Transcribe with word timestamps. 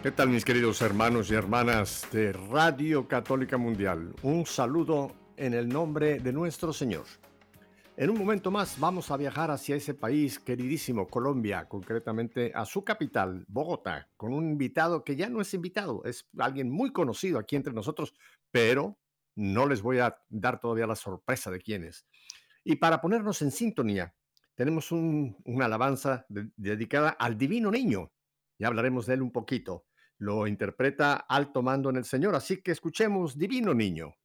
¿Qué 0.00 0.12
tal 0.12 0.28
mis 0.28 0.44
queridos 0.44 0.80
hermanos 0.80 1.28
y 1.28 1.34
hermanas 1.34 2.06
de 2.12 2.32
Radio 2.32 3.08
Católica 3.08 3.58
Mundial? 3.58 4.14
Un 4.22 4.46
saludo 4.46 5.10
en 5.36 5.54
el 5.54 5.68
nombre 5.68 6.20
de 6.20 6.32
nuestro 6.32 6.72
Señor. 6.72 7.04
En 7.96 8.08
un 8.08 8.16
momento 8.16 8.52
más 8.52 8.78
vamos 8.78 9.10
a 9.10 9.16
viajar 9.16 9.50
hacia 9.50 9.74
ese 9.74 9.94
país 9.94 10.38
queridísimo, 10.38 11.08
Colombia, 11.08 11.68
concretamente 11.68 12.52
a 12.54 12.64
su 12.64 12.84
capital, 12.84 13.44
Bogotá, 13.48 14.08
con 14.16 14.32
un 14.32 14.48
invitado 14.48 15.02
que 15.02 15.16
ya 15.16 15.28
no 15.28 15.40
es 15.40 15.52
invitado, 15.52 16.04
es 16.04 16.28
alguien 16.38 16.70
muy 16.70 16.92
conocido 16.92 17.40
aquí 17.40 17.56
entre 17.56 17.72
nosotros, 17.72 18.14
pero 18.52 19.00
no 19.34 19.66
les 19.66 19.82
voy 19.82 19.98
a 19.98 20.16
dar 20.28 20.60
todavía 20.60 20.86
la 20.86 20.94
sorpresa 20.94 21.50
de 21.50 21.60
quién 21.60 21.82
es. 21.82 22.06
Y 22.62 22.76
para 22.76 23.00
ponernos 23.00 23.42
en 23.42 23.50
sintonía, 23.50 24.14
tenemos 24.54 24.92
una 24.92 25.64
alabanza 25.64 26.24
dedicada 26.28 27.10
al 27.10 27.36
Divino 27.36 27.72
Niño. 27.72 28.12
Ya 28.60 28.68
hablaremos 28.68 29.06
de 29.06 29.14
él 29.14 29.22
un 29.22 29.32
poquito 29.32 29.87
lo 30.18 30.46
interpreta 30.46 31.14
alto 31.28 31.62
mando 31.62 31.90
en 31.90 31.96
el 31.96 32.04
Señor. 32.04 32.34
Así 32.34 32.62
que 32.62 32.72
escuchemos 32.72 33.36
Divino 33.38 33.74
Niño. 33.74 34.16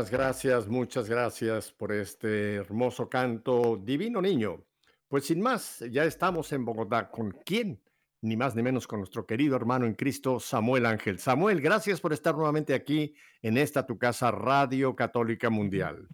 Muchas 0.00 0.18
gracias, 0.18 0.66
muchas 0.66 1.10
gracias 1.10 1.72
por 1.72 1.92
este 1.92 2.54
hermoso 2.54 3.10
canto, 3.10 3.76
Divino 3.76 4.22
Niño. 4.22 4.64
Pues 5.08 5.26
sin 5.26 5.42
más, 5.42 5.84
ya 5.90 6.04
estamos 6.04 6.54
en 6.54 6.64
Bogotá. 6.64 7.10
¿Con 7.10 7.32
quién? 7.44 7.78
Ni 8.22 8.34
más 8.34 8.56
ni 8.56 8.62
menos 8.62 8.86
con 8.86 9.00
nuestro 9.00 9.26
querido 9.26 9.56
hermano 9.56 9.84
en 9.84 9.92
Cristo, 9.92 10.40
Samuel 10.40 10.86
Ángel. 10.86 11.18
Samuel, 11.18 11.60
gracias 11.60 12.00
por 12.00 12.14
estar 12.14 12.34
nuevamente 12.34 12.72
aquí 12.72 13.14
en 13.42 13.58
esta 13.58 13.84
tu 13.84 13.98
casa, 13.98 14.30
Radio 14.30 14.96
Católica 14.96 15.50
Mundial. 15.50 16.08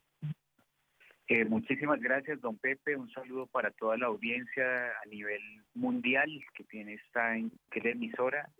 Eh, 1.28 1.44
muchísimas 1.44 2.00
gracias, 2.00 2.40
don 2.40 2.58
Pepe. 2.58 2.96
Un 2.96 3.08
saludo 3.12 3.46
para 3.46 3.70
toda 3.70 3.96
la 3.96 4.06
audiencia 4.06 4.88
a 5.00 5.06
nivel 5.08 5.40
mundial 5.74 6.28
que 6.54 6.64
tiene 6.64 6.94
esta 6.94 7.36
emisora 7.36 8.50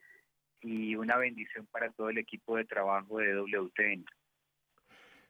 y 0.60 0.94
una 0.94 1.16
bendición 1.16 1.66
para 1.72 1.90
todo 1.90 2.10
el 2.10 2.18
equipo 2.18 2.56
de 2.56 2.64
trabajo 2.64 3.18
de 3.18 3.34
WTN. 3.34 4.04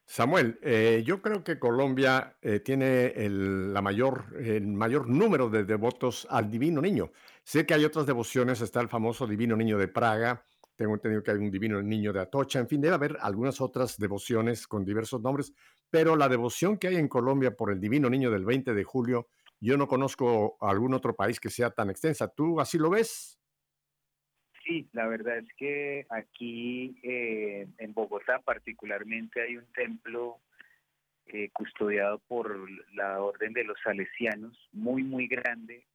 Samuel, 0.09 0.59
eh, 0.63 1.03
yo 1.05 1.21
creo 1.21 1.43
que 1.43 1.59
Colombia 1.59 2.39
eh, 2.41 2.61
tiene 2.61 3.07
el, 3.09 3.75
la 3.75 3.83
mayor, 3.83 4.27
el 4.39 4.69
mayor 4.69 5.09
número 5.09 5.51
de 5.51 5.65
devotos 5.65 6.29
al 6.31 6.49
Divino 6.49 6.81
Niño. 6.81 7.11
Sé 7.43 7.67
que 7.67 7.75
hay 7.75 7.85
otras 7.85 8.07
devociones, 8.07 8.61
está 8.61 8.81
el 8.81 8.89
famoso 8.89 9.27
Divino 9.27 9.57
Niño 9.57 9.77
de 9.79 9.89
Praga, 9.89 10.45
tengo 10.77 10.95
entendido 10.95 11.25
que 11.25 11.33
hay 11.33 11.39
un 11.39 11.51
Divino 11.51 11.83
Niño 11.83 12.13
de 12.13 12.21
Atocha, 12.21 12.61
en 12.61 12.69
fin, 12.69 12.81
debe 12.81 12.95
haber 12.95 13.19
algunas 13.21 13.61
otras 13.61 13.99
devociones 13.99 14.69
con 14.69 14.85
diversos 14.85 15.21
nombres, 15.23 15.53
pero 15.91 16.15
la 16.15 16.29
devoción 16.29 16.79
que 16.79 16.87
hay 16.87 16.97
en 16.97 17.09
Colombia 17.09 17.57
por 17.57 17.73
el 17.73 17.81
Divino 17.81 18.09
Niño 18.09 18.31
del 18.31 18.45
20 18.45 18.75
de 18.75 18.85
julio, 18.85 19.29
yo 19.59 19.77
no 19.77 19.89
conozco 19.89 20.57
algún 20.61 20.95
otro 20.95 21.17
país 21.17 21.41
que 21.41 21.51
sea 21.51 21.71
tan 21.71 21.91
extensa. 21.91 22.29
¿Tú 22.29 22.61
así 22.61 22.79
lo 22.79 22.91
ves? 22.91 23.41
Sí, 24.67 24.89
la 24.93 25.07
verdad 25.07 25.39
es 25.39 25.49
que 25.57 26.07
aquí 26.11 26.99
eh, 27.05 27.69
en 27.79 27.95
Bogotá 27.95 28.41
particularmente 28.41 29.41
hay 29.41 29.57
un 29.57 29.67
templo 29.73 30.41
eh, 31.27 31.51
custodiado 31.53 32.19
por 32.27 32.69
la 32.95 33.21
Orden 33.21 33.53
de 33.53 33.63
los 33.63 33.79
Salesianos, 33.85 34.59
muy, 34.73 35.05
muy 35.05 35.29
grande, 35.29 35.87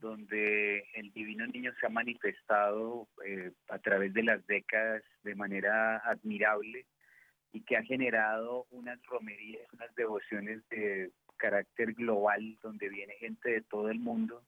donde 0.00 0.84
el 0.94 1.12
Divino 1.12 1.46
Niño 1.46 1.72
se 1.78 1.86
ha 1.86 1.88
manifestado 1.88 3.06
eh, 3.24 3.52
a 3.68 3.78
través 3.78 4.12
de 4.12 4.24
las 4.24 4.44
décadas 4.48 5.04
de 5.22 5.36
manera 5.36 5.98
admirable 5.98 6.86
y 7.52 7.60
que 7.60 7.76
ha 7.76 7.84
generado 7.84 8.66
unas 8.70 9.00
romerías, 9.04 9.72
unas 9.72 9.94
devociones 9.94 10.68
de 10.68 11.12
carácter 11.36 11.92
global, 11.92 12.58
donde 12.60 12.88
viene 12.88 13.14
gente 13.14 13.50
de 13.50 13.62
todo 13.62 13.88
el 13.88 14.00
mundo 14.00 14.42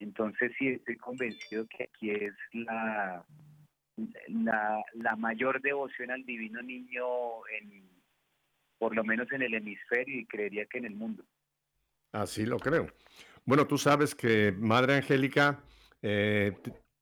entonces 0.00 0.52
sí 0.58 0.68
estoy 0.68 0.96
convencido 0.96 1.66
que 1.68 1.84
aquí 1.84 2.10
es 2.10 2.34
la, 2.52 3.24
la, 4.28 5.16
mayor 5.16 5.60
devoción 5.62 6.10
al 6.10 6.24
divino 6.24 6.62
niño 6.62 7.46
en 7.48 7.88
por 8.78 8.94
lo 8.94 9.04
menos 9.04 9.30
en 9.32 9.42
el 9.42 9.54
hemisferio 9.54 10.20
y 10.20 10.26
creería 10.26 10.66
que 10.66 10.78
en 10.78 10.84
el 10.84 10.94
mundo. 10.94 11.24
Así 12.12 12.44
lo 12.44 12.58
creo. 12.58 12.86
Bueno, 13.46 13.66
tú 13.66 13.78
sabes 13.78 14.14
que 14.14 14.52
Madre 14.52 14.96
Angélica 14.96 15.62
eh, 16.02 16.52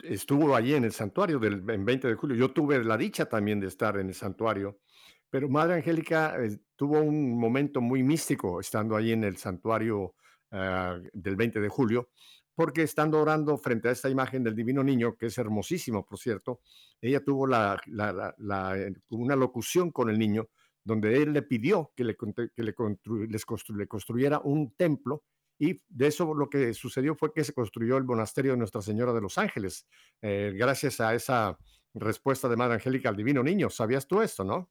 estuvo 0.02 0.54
allí 0.54 0.74
en 0.74 0.84
el 0.84 0.92
santuario 0.92 1.38
del 1.38 1.62
20 1.62 2.08
de 2.08 2.14
julio. 2.14 2.36
Yo 2.36 2.52
tuve 2.52 2.82
la 2.84 2.96
dicha 2.96 3.26
también 3.26 3.60
de 3.60 3.68
estar 3.68 3.96
en 3.98 4.08
el 4.08 4.14
santuario, 4.14 4.78
pero 5.30 5.48
Madre 5.48 5.74
Angélica 5.74 6.36
eh, 6.38 6.58
tuvo 6.76 7.00
un 7.00 7.38
momento 7.38 7.80
muy 7.80 8.02
místico 8.02 8.60
estando 8.60 8.96
allí 8.96 9.12
en 9.12 9.24
el 9.24 9.36
santuario 9.36 10.14
ah, 10.52 10.98
del 11.12 11.36
20 11.36 11.60
de 11.60 11.68
julio, 11.68 12.10
porque 12.54 12.82
estando 12.82 13.20
orando 13.20 13.56
frente 13.58 13.88
a 13.88 13.92
esta 13.92 14.08
imagen 14.08 14.44
del 14.44 14.54
Divino 14.54 14.82
Niño, 14.82 15.16
que 15.16 15.26
es 15.26 15.38
hermosísimo, 15.38 16.04
por 16.04 16.18
cierto, 16.18 16.60
ella 17.00 17.22
tuvo 17.22 17.48
eh, 17.48 18.92
una 19.10 19.36
locución 19.36 19.90
con 19.90 20.10
el 20.10 20.18
niño 20.18 20.48
donde 20.84 21.22
él 21.22 21.32
le 21.32 21.42
pidió 21.42 21.92
que, 21.96 22.04
le, 22.04 22.16
le, 22.56 23.86
construyera 23.86 24.40
un 24.44 24.74
templo 24.74 25.24
y 25.58 25.80
de 25.88 26.06
eso 26.08 26.34
lo 26.34 26.48
que 26.50 26.74
sucedió 26.74 27.14
fue 27.14 27.32
que 27.32 27.44
se 27.44 27.54
construyó 27.54 27.96
el 27.96 28.04
monasterio 28.04 28.52
de 28.52 28.58
Nuestra 28.58 28.82
Señora 28.82 29.12
de 29.12 29.20
los 29.20 29.38
Ángeles, 29.38 29.86
eh, 30.20 30.52
gracias 30.54 31.00
a 31.00 31.14
esa 31.14 31.58
respuesta 31.94 32.48
de 32.48 32.56
Madre 32.56 32.74
Angélica 32.74 33.08
al 33.08 33.16
Divino 33.16 33.42
Niño. 33.42 33.70
¿Sabías 33.70 34.06
tú 34.06 34.20
esto, 34.20 34.44
no? 34.44 34.70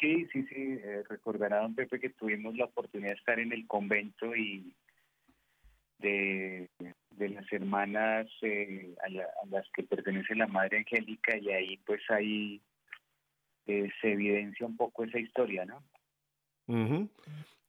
Sí, 0.00 0.26
sí, 0.32 0.42
sí. 0.48 0.78
Eh, 0.82 1.02
recordará, 1.08 1.62
don 1.62 1.74
Pepe, 1.74 1.98
que 1.98 2.10
tuvimos 2.10 2.56
la 2.56 2.66
oportunidad 2.66 3.10
de 3.10 3.16
estar 3.16 3.40
en 3.40 3.52
el 3.52 3.66
convento 3.66 4.34
y 4.36 4.74
de, 5.98 6.68
las 7.18 7.52
hermanas 7.52 8.26
eh, 8.42 8.94
a, 9.02 9.46
las 9.46 9.66
que 9.74 9.82
pertenece 9.82 10.34
la 10.34 10.46
Madre 10.46 10.78
Angélica 10.78 11.36
y 11.36 11.50
ahí 11.50 11.76
pues 11.78 12.02
ahí 12.10 12.60
eh, 13.66 13.88
se 14.00 14.12
evidencia 14.12 14.66
un 14.66 14.76
poco 14.76 15.04
esa 15.04 15.18
historia, 15.18 15.64
¿no? 15.64 15.82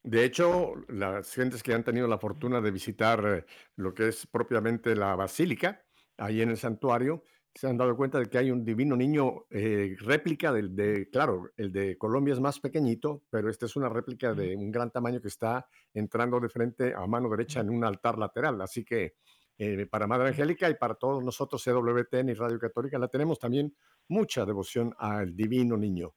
De 0.04 0.24
hecho, 0.24 0.76
las 0.88 1.34
gentes 1.34 1.64
que 1.64 1.74
han 1.74 1.84
tenido 1.84 2.08
la 2.08 2.20
fortuna 2.20 2.62
de 2.62 2.72
visitar 2.72 3.24
eh, 3.26 3.46
lo 3.76 3.94
que 3.94 4.10
es 4.10 4.28
propiamente 4.28 4.96
la 4.96 5.16
basílica, 5.16 5.84
ahí 6.18 6.42
en 6.42 6.50
el 6.50 6.58
santuario, 6.58 7.24
se 7.56 7.68
han 7.68 7.78
dado 7.78 7.96
cuenta 7.96 8.20
de 8.20 8.26
que 8.26 8.38
hay 8.38 8.52
un 8.52 8.66
divino 8.66 8.98
niño 8.98 9.46
eh, 9.50 9.96
réplica 10.00 10.52
del 10.52 10.76
de, 10.76 11.10
claro, 11.10 11.52
el 11.56 11.72
de 11.72 11.98
Colombia 11.98 12.34
es 12.34 12.42
más 12.42 12.60
pequeñito, 12.60 13.24
pero 13.30 13.50
este 13.50 13.66
es 13.66 13.78
una 13.78 13.88
réplica 13.88 14.34
de 14.34 14.58
un 14.58 14.70
gran 14.72 14.92
tamaño 14.92 15.22
que 15.22 15.30
está 15.30 15.66
entrando 15.94 16.42
de 16.42 16.50
frente 16.50 16.94
a 16.94 17.08
mano 17.08 17.30
derecha 17.30 17.62
en 17.62 17.70
un 17.70 17.86
altar 17.86 18.18
lateral. 18.18 18.62
Así 18.62 18.84
que 18.84 19.16
eh, 19.58 19.86
para 19.90 20.06
Madre 20.06 20.30
Angélica 20.30 20.70
y 20.70 20.76
para 20.76 20.96
todos 20.96 21.24
nosotros, 21.24 21.64
CWTN 21.64 22.28
y 22.28 22.34
Radio 22.34 22.60
Católica, 22.60 23.00
la 23.00 23.08
tenemos 23.08 23.40
también 23.40 23.74
mucha 24.10 24.46
devoción 24.46 24.94
al 24.98 25.34
divino 25.34 25.78
niño. 25.78 26.14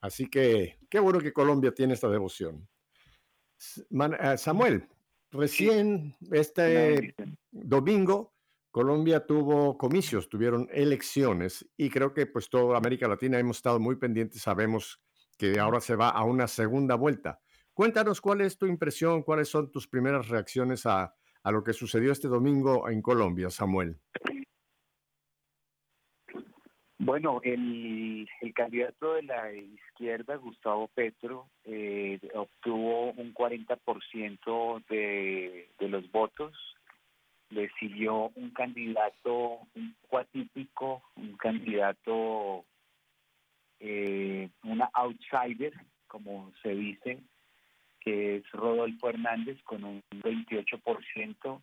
Así 0.00 0.30
que 0.30 0.78
qué 0.88 0.98
bueno 0.98 1.20
que 1.20 1.34
Colombia 1.34 1.74
tiene 1.74 1.92
esta 1.92 2.08
devoción. 2.08 2.66
Eh, 3.90 4.38
Samuel, 4.38 4.88
recién 5.30 6.16
este 6.30 7.14
domingo 7.50 8.31
Colombia 8.72 9.26
tuvo 9.26 9.76
comicios, 9.76 10.30
tuvieron 10.30 10.66
elecciones 10.72 11.70
y 11.76 11.90
creo 11.90 12.14
que 12.14 12.24
pues 12.24 12.48
toda 12.48 12.78
América 12.78 13.06
Latina 13.06 13.38
hemos 13.38 13.58
estado 13.58 13.78
muy 13.78 13.96
pendientes, 13.96 14.40
sabemos 14.40 15.02
que 15.36 15.60
ahora 15.60 15.78
se 15.78 15.94
va 15.94 16.08
a 16.08 16.24
una 16.24 16.48
segunda 16.48 16.94
vuelta. 16.94 17.38
Cuéntanos 17.74 18.22
cuál 18.22 18.40
es 18.40 18.56
tu 18.56 18.64
impresión, 18.64 19.24
cuáles 19.24 19.50
son 19.50 19.70
tus 19.70 19.86
primeras 19.86 20.28
reacciones 20.28 20.86
a, 20.86 21.14
lo 21.44 21.62
que 21.62 21.74
sucedió 21.74 22.12
este 22.12 22.28
domingo 22.28 22.88
en 22.88 23.02
Colombia, 23.02 23.50
Samuel. 23.50 23.98
Bueno, 26.96 27.40
el, 27.44 28.26
candidato 28.54 29.14
de 29.14 29.22
la 29.24 29.52
izquierda, 29.52 30.36
Gustavo 30.36 30.88
Petro, 30.88 31.50
eh, 31.64 32.18
obtuvo 32.34 33.10
un 33.12 33.34
40% 33.34 34.86
de, 34.88 35.68
de 35.78 35.88
los 35.88 36.10
votos 36.10 36.54
le 37.52 37.70
siguió 37.78 38.30
un 38.34 38.50
candidato 38.50 39.60
un 39.74 39.94
poco 40.08 41.02
un 41.16 41.36
candidato, 41.36 42.64
eh, 43.80 44.48
una 44.64 44.90
outsider, 44.94 45.72
como 46.06 46.52
se 46.62 46.70
dice, 46.70 47.18
que 48.00 48.36
es 48.36 48.50
Rodolfo 48.52 49.08
Hernández 49.08 49.62
con 49.64 49.84
un 49.84 50.02
28%. 50.12 51.62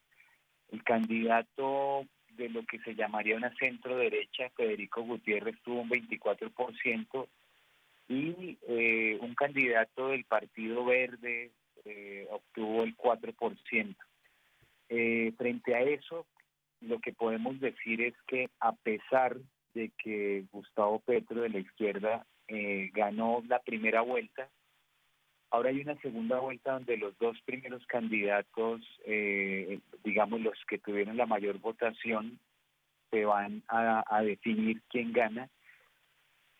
El 0.71 0.83
candidato 0.83 2.05
de 2.31 2.49
lo 2.49 2.63
que 2.65 2.79
se 2.79 2.95
llamaría 2.95 3.35
una 3.35 3.53
centro 3.55 3.97
derecha, 3.97 4.49
Federico 4.55 5.01
Gutiérrez, 5.01 5.55
tuvo 5.63 5.81
un 5.81 5.89
24%. 5.89 7.27
Y 8.07 8.57
eh, 8.67 9.17
un 9.21 9.35
candidato 9.35 10.09
del 10.09 10.25
Partido 10.25 10.85
Verde 10.85 11.51
eh, 11.85 12.27
obtuvo 12.31 12.83
el 12.83 12.95
4%. 12.95 13.95
Eh, 14.89 15.33
frente 15.37 15.75
a 15.75 15.81
eso, 15.81 16.25
lo 16.81 16.99
que 16.99 17.13
podemos 17.13 17.59
decir 17.59 18.01
es 18.01 18.15
que 18.27 18.49
a 18.59 18.71
pesar 18.73 19.37
de 19.73 19.91
que 20.03 20.45
Gustavo 20.51 20.99
Petro 20.99 21.41
de 21.41 21.49
la 21.49 21.59
izquierda 21.59 22.25
eh, 22.47 22.89
ganó 22.93 23.43
la 23.47 23.59
primera 23.59 24.01
vuelta, 24.01 24.49
ahora 25.51 25.69
hay 25.69 25.81
una 25.81 25.95
segunda 26.01 26.39
vuelta 26.39 26.73
donde 26.73 26.97
los 26.97 27.17
dos 27.19 27.39
primeros 27.45 27.85
candidatos, 27.85 28.81
eh, 29.05 29.79
digamos 30.03 30.41
los 30.41 30.57
que 30.67 30.79
tuvieron 30.79 31.17
la 31.17 31.27
mayor 31.27 31.59
votación, 31.59 32.39
se 33.11 33.25
van 33.25 33.63
a, 33.67 34.03
a 34.07 34.21
definir 34.23 34.81
quién 34.89 35.13
gana. 35.13 35.49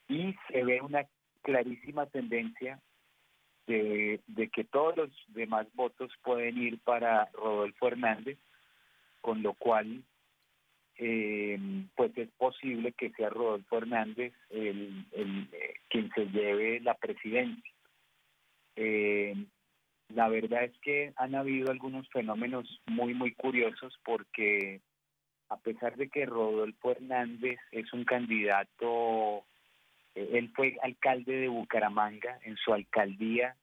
Y 0.08 0.36
se 0.52 0.64
ve 0.64 0.82
una 0.82 1.06
clarísima 1.44 2.08
tendencia 2.08 2.80
de, 3.70 4.50
que 4.50 4.64
todos 4.64 4.98
los 4.98 5.10
demás 5.28 5.68
votos 5.76 6.12
pueden 6.24 6.58
ir 6.58 6.80
para 6.80 7.30
Rodolfo 7.34 7.88
Hernández, 7.88 8.38
con 9.22 9.44
lo 9.44 9.54
cual 9.54 10.04
eh, 10.96 11.60
pues 11.96 12.18
es 12.18 12.30
posible 12.32 12.92
que 12.94 13.12
sea 13.12 13.30
Rodolfo 13.30 13.78
Hernández 13.78 14.34
el, 14.50 15.06
eh, 15.12 15.74
quien 15.90 16.10
se 16.16 16.26
lleve 16.26 16.80
la 16.82 16.96
presidencia. 16.96 17.74
Eh, 18.76 19.36
la 20.10 20.28
verdad 20.30 20.64
es 20.64 20.78
que 20.80 21.14
han 21.18 21.36
habido 21.36 21.72
algunos 21.72 22.10
fenómenos 22.10 22.82
muy, 22.88 23.14
muy 23.14 23.34
curiosos 23.34 23.98
porque 24.04 24.82
a 25.50 25.58
pesar 25.58 25.96
de 25.96 26.10
que 26.10 26.26
Rodolfo 26.26 26.92
Hernández 26.92 27.60
es 27.72 27.94
un 27.94 28.04
candidato 28.04 29.44
él 30.34 30.52
fue 30.56 30.78
alcalde 30.82 31.34
de 31.34 31.48
Bucaramanga, 31.48 32.40
en 32.44 32.56
su 32.58 32.74
alcaldía, 32.74 33.56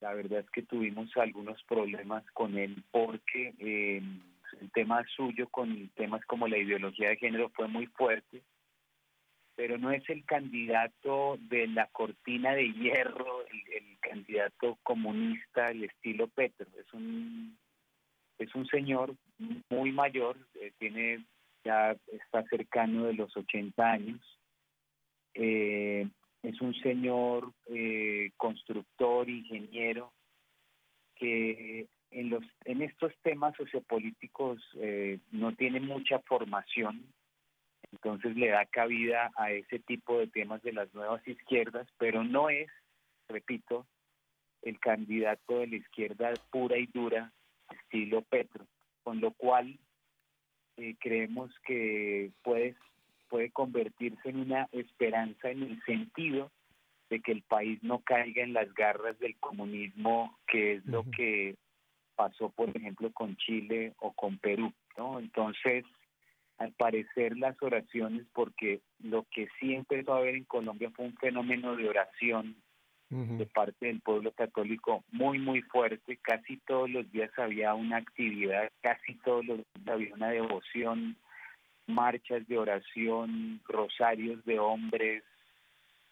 la 0.00 0.14
verdad 0.14 0.40
es 0.40 0.50
que 0.50 0.62
tuvimos 0.62 1.16
algunos 1.16 1.62
problemas 1.64 2.24
con 2.32 2.58
él 2.58 2.82
porque 2.90 3.54
eh, 3.58 4.02
el 4.60 4.70
tema 4.72 5.04
suyo 5.16 5.48
con 5.48 5.88
temas 5.94 6.24
como 6.26 6.48
la 6.48 6.58
ideología 6.58 7.10
de 7.10 7.16
género 7.16 7.50
fue 7.50 7.68
muy 7.68 7.86
fuerte, 7.86 8.42
pero 9.54 9.78
no 9.78 9.92
es 9.92 10.02
el 10.08 10.24
candidato 10.24 11.38
de 11.42 11.68
la 11.68 11.86
cortina 11.86 12.52
de 12.52 12.72
hierro, 12.72 13.46
el, 13.46 13.98
candidato 14.00 14.78
comunista, 14.82 15.70
el 15.70 15.84
estilo 15.84 16.26
Petro, 16.28 16.66
es 16.78 16.92
un 16.92 17.56
es 18.38 18.52
un 18.56 18.66
señor 18.66 19.14
muy 19.70 19.92
mayor, 19.92 20.36
eh, 20.54 20.72
tiene 20.78 21.24
ya 21.64 21.96
está 22.08 22.42
cercano 22.50 23.04
de 23.04 23.14
los 23.14 23.34
80 23.36 23.90
años, 23.90 24.20
eh, 25.34 26.08
es 26.42 26.60
un 26.60 26.74
señor 26.74 27.52
eh, 27.66 28.30
constructor, 28.36 29.28
ingeniero, 29.28 30.12
que 31.14 31.86
en, 32.10 32.30
los, 32.30 32.44
en 32.64 32.82
estos 32.82 33.12
temas 33.22 33.54
sociopolíticos 33.56 34.60
eh, 34.76 35.20
no 35.30 35.54
tiene 35.54 35.80
mucha 35.80 36.18
formación, 36.20 37.06
entonces 37.92 38.36
le 38.36 38.48
da 38.48 38.66
cabida 38.66 39.30
a 39.36 39.52
ese 39.52 39.78
tipo 39.80 40.18
de 40.18 40.26
temas 40.26 40.62
de 40.62 40.72
las 40.72 40.92
nuevas 40.94 41.26
izquierdas, 41.26 41.86
pero 41.98 42.24
no 42.24 42.50
es, 42.50 42.68
repito, 43.28 43.86
el 44.62 44.78
candidato 44.78 45.58
de 45.58 45.66
la 45.66 45.76
izquierda 45.76 46.32
pura 46.50 46.78
y 46.78 46.86
dura, 46.86 47.32
estilo 47.70 48.22
Petro, 48.22 48.66
con 49.02 49.20
lo 49.20 49.32
cual 49.32 49.78
eh, 50.76 50.96
creemos 51.00 51.52
que 51.66 52.30
puede, 52.42 52.76
puede 53.32 53.50
convertirse 53.50 54.28
en 54.28 54.40
una 54.40 54.68
esperanza 54.72 55.50
en 55.50 55.62
el 55.62 55.82
sentido 55.84 56.52
de 57.08 57.20
que 57.20 57.32
el 57.32 57.40
país 57.40 57.82
no 57.82 58.00
caiga 58.00 58.42
en 58.42 58.52
las 58.52 58.74
garras 58.74 59.18
del 59.20 59.38
comunismo, 59.38 60.38
que 60.46 60.74
es 60.74 60.84
lo 60.84 61.02
que 61.16 61.56
pasó, 62.14 62.50
por 62.50 62.68
ejemplo, 62.76 63.10
con 63.10 63.34
Chile 63.38 63.94
o 64.00 64.12
con 64.12 64.36
Perú, 64.36 64.70
¿no? 64.98 65.18
Entonces, 65.18 65.86
al 66.58 66.72
parecer 66.72 67.38
las 67.38 67.56
oraciones, 67.62 68.26
porque 68.34 68.82
lo 69.02 69.24
que 69.30 69.48
sí 69.58 69.72
empezó 69.72 70.12
a 70.12 70.18
haber 70.18 70.34
en 70.34 70.44
Colombia 70.44 70.90
fue 70.94 71.06
un 71.06 71.16
fenómeno 71.16 71.74
de 71.74 71.88
oración 71.88 72.54
de 73.08 73.46
parte 73.46 73.86
del 73.86 74.00
pueblo 74.00 74.32
católico 74.32 75.04
muy, 75.10 75.38
muy 75.38 75.62
fuerte. 75.62 76.18
Casi 76.18 76.58
todos 76.66 76.90
los 76.90 77.10
días 77.12 77.30
había 77.38 77.72
una 77.72 77.96
actividad, 77.96 78.70
casi 78.82 79.14
todos 79.16 79.44
los 79.46 79.58
días 79.58 79.88
había 79.88 80.14
una 80.14 80.28
devoción, 80.28 81.16
marchas 81.86 82.46
de 82.48 82.58
oración, 82.58 83.60
rosarios 83.64 84.44
de 84.44 84.58
hombres, 84.58 85.24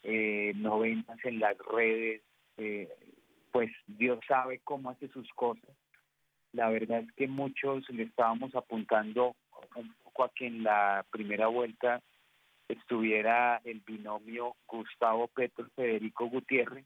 eh, 0.03 0.53
novenas 0.55 1.17
en 1.23 1.39
las 1.39 1.57
redes. 1.57 2.21
Eh, 2.57 2.89
pues 3.51 3.71
Dios 3.87 4.19
sabe 4.27 4.59
cómo 4.63 4.89
hace 4.89 5.07
sus 5.09 5.27
cosas. 5.33 5.75
La 6.53 6.69
verdad 6.69 6.99
es 6.99 7.11
que 7.13 7.27
muchos 7.27 7.89
le 7.89 8.03
estábamos 8.03 8.55
apuntando 8.55 9.35
un 9.75 9.93
poco 10.03 10.23
a 10.23 10.29
que 10.29 10.47
en 10.47 10.63
la 10.63 11.05
primera 11.11 11.47
vuelta 11.47 12.01
estuviera 12.67 13.61
el 13.63 13.81
binomio 13.81 14.55
Gustavo 14.67 15.27
Petro 15.27 15.67
Federico 15.75 16.27
Gutiérrez, 16.27 16.85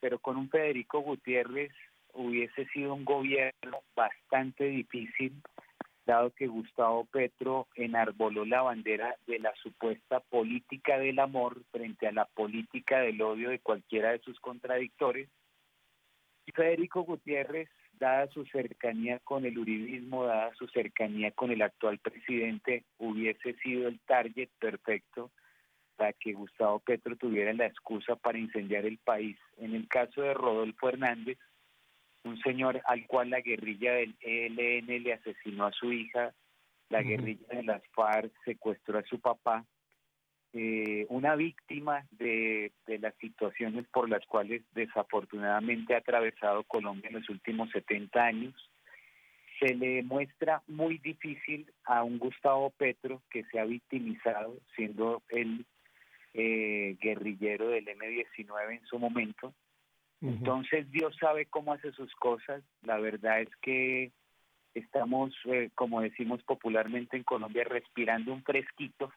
pero 0.00 0.18
con 0.18 0.36
un 0.36 0.48
Federico 0.48 1.00
Gutiérrez 1.00 1.72
hubiese 2.12 2.66
sido 2.68 2.94
un 2.94 3.04
gobierno 3.04 3.80
bastante 3.94 4.64
difícil, 4.64 5.42
dado 6.06 6.30
que 6.30 6.46
Gustavo 6.46 7.04
Petro 7.06 7.66
enarboló 7.74 8.44
la 8.44 8.62
bandera 8.62 9.16
de 9.26 9.38
la 9.38 9.54
supuesta 9.56 10.20
política 10.20 10.98
del 10.98 11.18
amor 11.18 11.62
frente 11.70 12.06
a 12.06 12.12
la 12.12 12.26
política 12.26 13.00
del 13.00 13.20
odio 13.22 13.50
de 13.50 13.60
cualquiera 13.60 14.12
de 14.12 14.20
sus 14.20 14.38
contradictores. 14.40 15.28
Y 16.46 16.52
Federico 16.52 17.02
Gutiérrez 17.02 17.68
dada 17.98 18.26
su 18.28 18.44
cercanía 18.46 19.18
con 19.20 19.44
el 19.44 19.58
uribismo, 19.58 20.24
dada 20.24 20.54
su 20.54 20.66
cercanía 20.68 21.30
con 21.30 21.50
el 21.50 21.62
actual 21.62 21.98
presidente, 21.98 22.84
hubiese 22.98 23.54
sido 23.54 23.88
el 23.88 24.00
target 24.00 24.50
perfecto 24.58 25.30
para 25.96 26.12
que 26.12 26.32
Gustavo 26.32 26.80
Petro 26.80 27.16
tuviera 27.16 27.52
la 27.52 27.66
excusa 27.66 28.16
para 28.16 28.38
incendiar 28.38 28.84
el 28.84 28.98
país. 28.98 29.38
En 29.58 29.74
el 29.74 29.88
caso 29.88 30.22
de 30.22 30.34
Rodolfo 30.34 30.88
Hernández, 30.88 31.38
un 32.24 32.38
señor 32.40 32.80
al 32.86 33.06
cual 33.06 33.30
la 33.30 33.40
guerrilla 33.40 33.92
del 33.94 34.14
ELN 34.20 35.02
le 35.02 35.12
asesinó 35.12 35.66
a 35.66 35.72
su 35.72 35.92
hija, 35.92 36.34
la 36.88 37.02
guerrilla 37.02 37.46
de 37.48 37.62
las 37.62 37.82
FARC 37.94 38.32
secuestró 38.44 38.98
a 38.98 39.04
su 39.04 39.20
papá, 39.20 39.64
eh, 40.52 41.06
una 41.08 41.34
víctima 41.34 42.06
de, 42.12 42.72
de, 42.86 42.98
las 42.98 43.14
situaciones 43.16 43.86
por 43.88 44.08
las 44.08 44.24
cuales 44.26 44.62
desafortunadamente 44.72 45.94
ha 45.94 45.98
atravesado 45.98 46.62
Colombia 46.62 47.08
en 47.08 47.16
los 47.16 47.28
últimos 47.28 47.70
70 47.70 48.22
años. 48.22 48.70
Se 49.58 49.74
le 49.74 50.02
muestra 50.04 50.62
muy 50.68 50.98
difícil 50.98 51.72
a 51.84 52.04
un 52.04 52.18
Gustavo 52.18 52.70
Petro 52.70 53.20
que 53.30 53.44
se 53.44 53.58
ha 53.58 53.64
victimizado 53.64 54.56
siendo 54.76 55.22
el 55.28 55.64
eh, 56.34 56.96
guerrillero 57.00 57.68
del 57.68 57.88
M-19 57.88 58.78
en 58.78 58.86
su 58.86 58.98
momento. 58.98 59.54
Entonces 60.24 60.90
Dios 60.90 61.14
sabe 61.20 61.44
cómo 61.44 61.74
hace 61.74 61.92
sus 61.92 62.10
cosas. 62.14 62.62
La 62.82 62.98
verdad 62.98 63.42
es 63.42 63.50
que 63.60 64.10
estamos, 64.72 65.34
eh, 65.44 65.68
como 65.74 66.00
decimos 66.00 66.42
popularmente 66.44 67.18
en 67.18 67.24
Colombia, 67.24 67.64
respirando 67.64 68.32
un 68.32 68.42
fresquito 68.42 69.12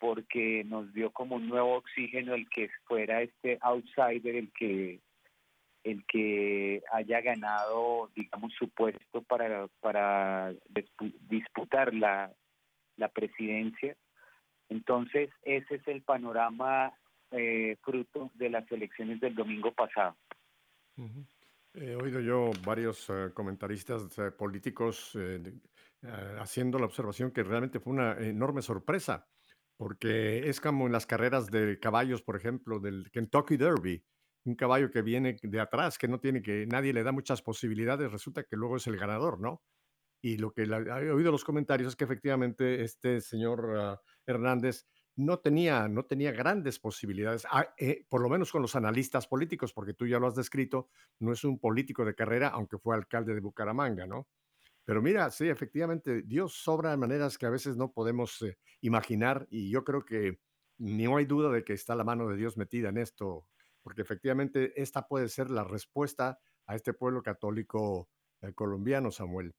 porque 0.00 0.64
nos 0.64 0.92
dio 0.94 1.10
como 1.10 1.36
un 1.36 1.48
nuevo 1.48 1.74
oxígeno 1.74 2.34
el 2.34 2.48
que 2.48 2.70
fuera 2.86 3.20
este 3.20 3.58
outsider 3.60 4.36
el 4.36 4.52
que 4.52 5.00
el 5.82 6.04
que 6.06 6.82
haya 6.92 7.20
ganado 7.20 8.08
digamos 8.14 8.52
su 8.54 8.68
puesto 8.68 9.22
para 9.22 9.66
para 9.80 10.54
disputar 11.28 11.92
la, 11.92 12.32
la 12.96 13.08
presidencia. 13.08 13.96
Entonces 14.68 15.30
ese 15.42 15.74
es 15.74 15.88
el 15.88 16.02
panorama 16.02 16.92
eh, 17.32 17.76
fruto 17.82 18.30
de 18.34 18.50
las 18.50 18.70
elecciones 18.70 19.20
del 19.20 19.34
domingo 19.34 19.72
pasado 19.72 20.16
He 21.74 21.94
oído 21.94 22.20
yo 22.20 22.50
varios 22.64 23.08
eh, 23.10 23.30
comentaristas 23.34 24.18
eh, 24.18 24.30
políticos 24.32 25.16
haciendo 26.38 26.78
la 26.78 26.86
observación 26.86 27.32
que 27.32 27.42
realmente 27.42 27.80
fue 27.80 27.92
una 27.92 28.16
enorme 28.18 28.62
sorpresa 28.62 29.26
porque 29.78 30.48
es 30.48 30.60
como 30.60 30.86
en 30.86 30.92
las 30.92 31.06
carreras 31.06 31.46
de 31.46 31.78
caballos, 31.78 32.22
por 32.22 32.36
ejemplo, 32.36 32.80
del 32.80 33.10
Kentucky 33.12 33.56
Derby, 33.56 34.04
un 34.44 34.56
caballo 34.56 34.90
que 34.90 35.02
viene 35.02 35.36
de 35.40 35.60
atrás, 35.60 35.96
que 35.96 36.08
no 36.08 36.18
tiene 36.18 36.42
que, 36.42 36.66
nadie 36.66 36.92
le 36.92 37.04
da 37.04 37.12
muchas 37.12 37.42
posibilidades, 37.42 38.10
resulta 38.10 38.42
que 38.42 38.56
luego 38.56 38.76
es 38.76 38.88
el 38.88 38.96
ganador, 38.96 39.40
¿no? 39.40 39.62
Y 40.20 40.36
lo 40.38 40.52
que 40.52 40.64
he 40.64 41.10
oído 41.12 41.30
los 41.30 41.44
comentarios 41.44 41.90
es 41.90 41.96
que 41.96 42.04
efectivamente 42.04 42.82
este 42.82 43.20
señor 43.20 43.72
ah, 43.78 44.00
Hernández 44.26 44.84
no 45.18 45.40
tenía, 45.40 45.88
no 45.88 46.04
tenía 46.04 46.30
grandes 46.30 46.78
posibilidades, 46.78 47.44
ah, 47.50 47.74
eh, 47.76 48.06
por 48.08 48.22
lo 48.22 48.28
menos 48.28 48.52
con 48.52 48.62
los 48.62 48.76
analistas 48.76 49.26
políticos, 49.26 49.72
porque 49.72 49.92
tú 49.92 50.06
ya 50.06 50.20
lo 50.20 50.28
has 50.28 50.36
descrito, 50.36 50.88
no 51.18 51.32
es 51.32 51.42
un 51.42 51.58
político 51.58 52.04
de 52.04 52.14
carrera, 52.14 52.48
aunque 52.48 52.78
fue 52.78 52.94
alcalde 52.94 53.34
de 53.34 53.40
Bucaramanga, 53.40 54.06
¿no? 54.06 54.28
Pero 54.84 55.02
mira, 55.02 55.28
sí, 55.30 55.48
efectivamente, 55.48 56.22
Dios 56.22 56.54
sobra 56.54 56.92
de 56.92 56.98
maneras 56.98 57.36
que 57.36 57.46
a 57.46 57.50
veces 57.50 57.76
no 57.76 57.90
podemos 57.92 58.40
eh, 58.42 58.58
imaginar 58.80 59.48
y 59.50 59.70
yo 59.70 59.82
creo 59.82 60.04
que 60.04 60.38
no 60.78 61.16
hay 61.16 61.24
duda 61.24 61.50
de 61.50 61.64
que 61.64 61.72
está 61.72 61.96
la 61.96 62.04
mano 62.04 62.28
de 62.28 62.36
Dios 62.36 62.56
metida 62.56 62.90
en 62.90 62.98
esto, 62.98 63.48
porque 63.82 64.02
efectivamente 64.02 64.80
esta 64.80 65.08
puede 65.08 65.28
ser 65.28 65.50
la 65.50 65.64
respuesta 65.64 66.38
a 66.66 66.76
este 66.76 66.92
pueblo 66.94 67.24
católico 67.24 68.08
eh, 68.40 68.52
colombiano, 68.54 69.10
Samuel. 69.10 69.52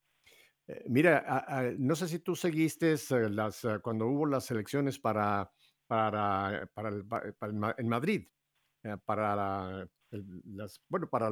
Eh, 0.70 0.84
mira, 0.88 1.74
no 1.80 1.96
sé 1.96 2.08
si 2.08 2.20
tú 2.20 2.36
seguiste 2.36 2.96
las, 3.30 3.66
cuando 3.82 4.06
hubo 4.06 4.28
las 4.28 4.52
elecciones 4.52 5.00
para, 5.00 5.52
para, 5.88 6.70
para, 6.76 6.90
en 7.78 7.90
Madrid, 7.90 8.28
para 9.04 9.90
las, 10.12 10.82
bueno, 10.88 11.10
para 11.10 11.32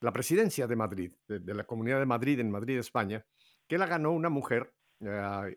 la 0.00 0.12
presidencia 0.12 0.66
de 0.66 0.76
Madrid, 0.76 1.12
de, 1.26 1.54
la 1.54 1.64
Comunidad 1.64 2.00
de 2.00 2.06
Madrid 2.06 2.38
en 2.40 2.50
Madrid, 2.50 2.78
España, 2.78 3.24
que 3.66 3.78
la 3.78 3.86
ganó 3.86 4.12
una 4.12 4.28
mujer 4.28 4.74
eh, 5.00 5.56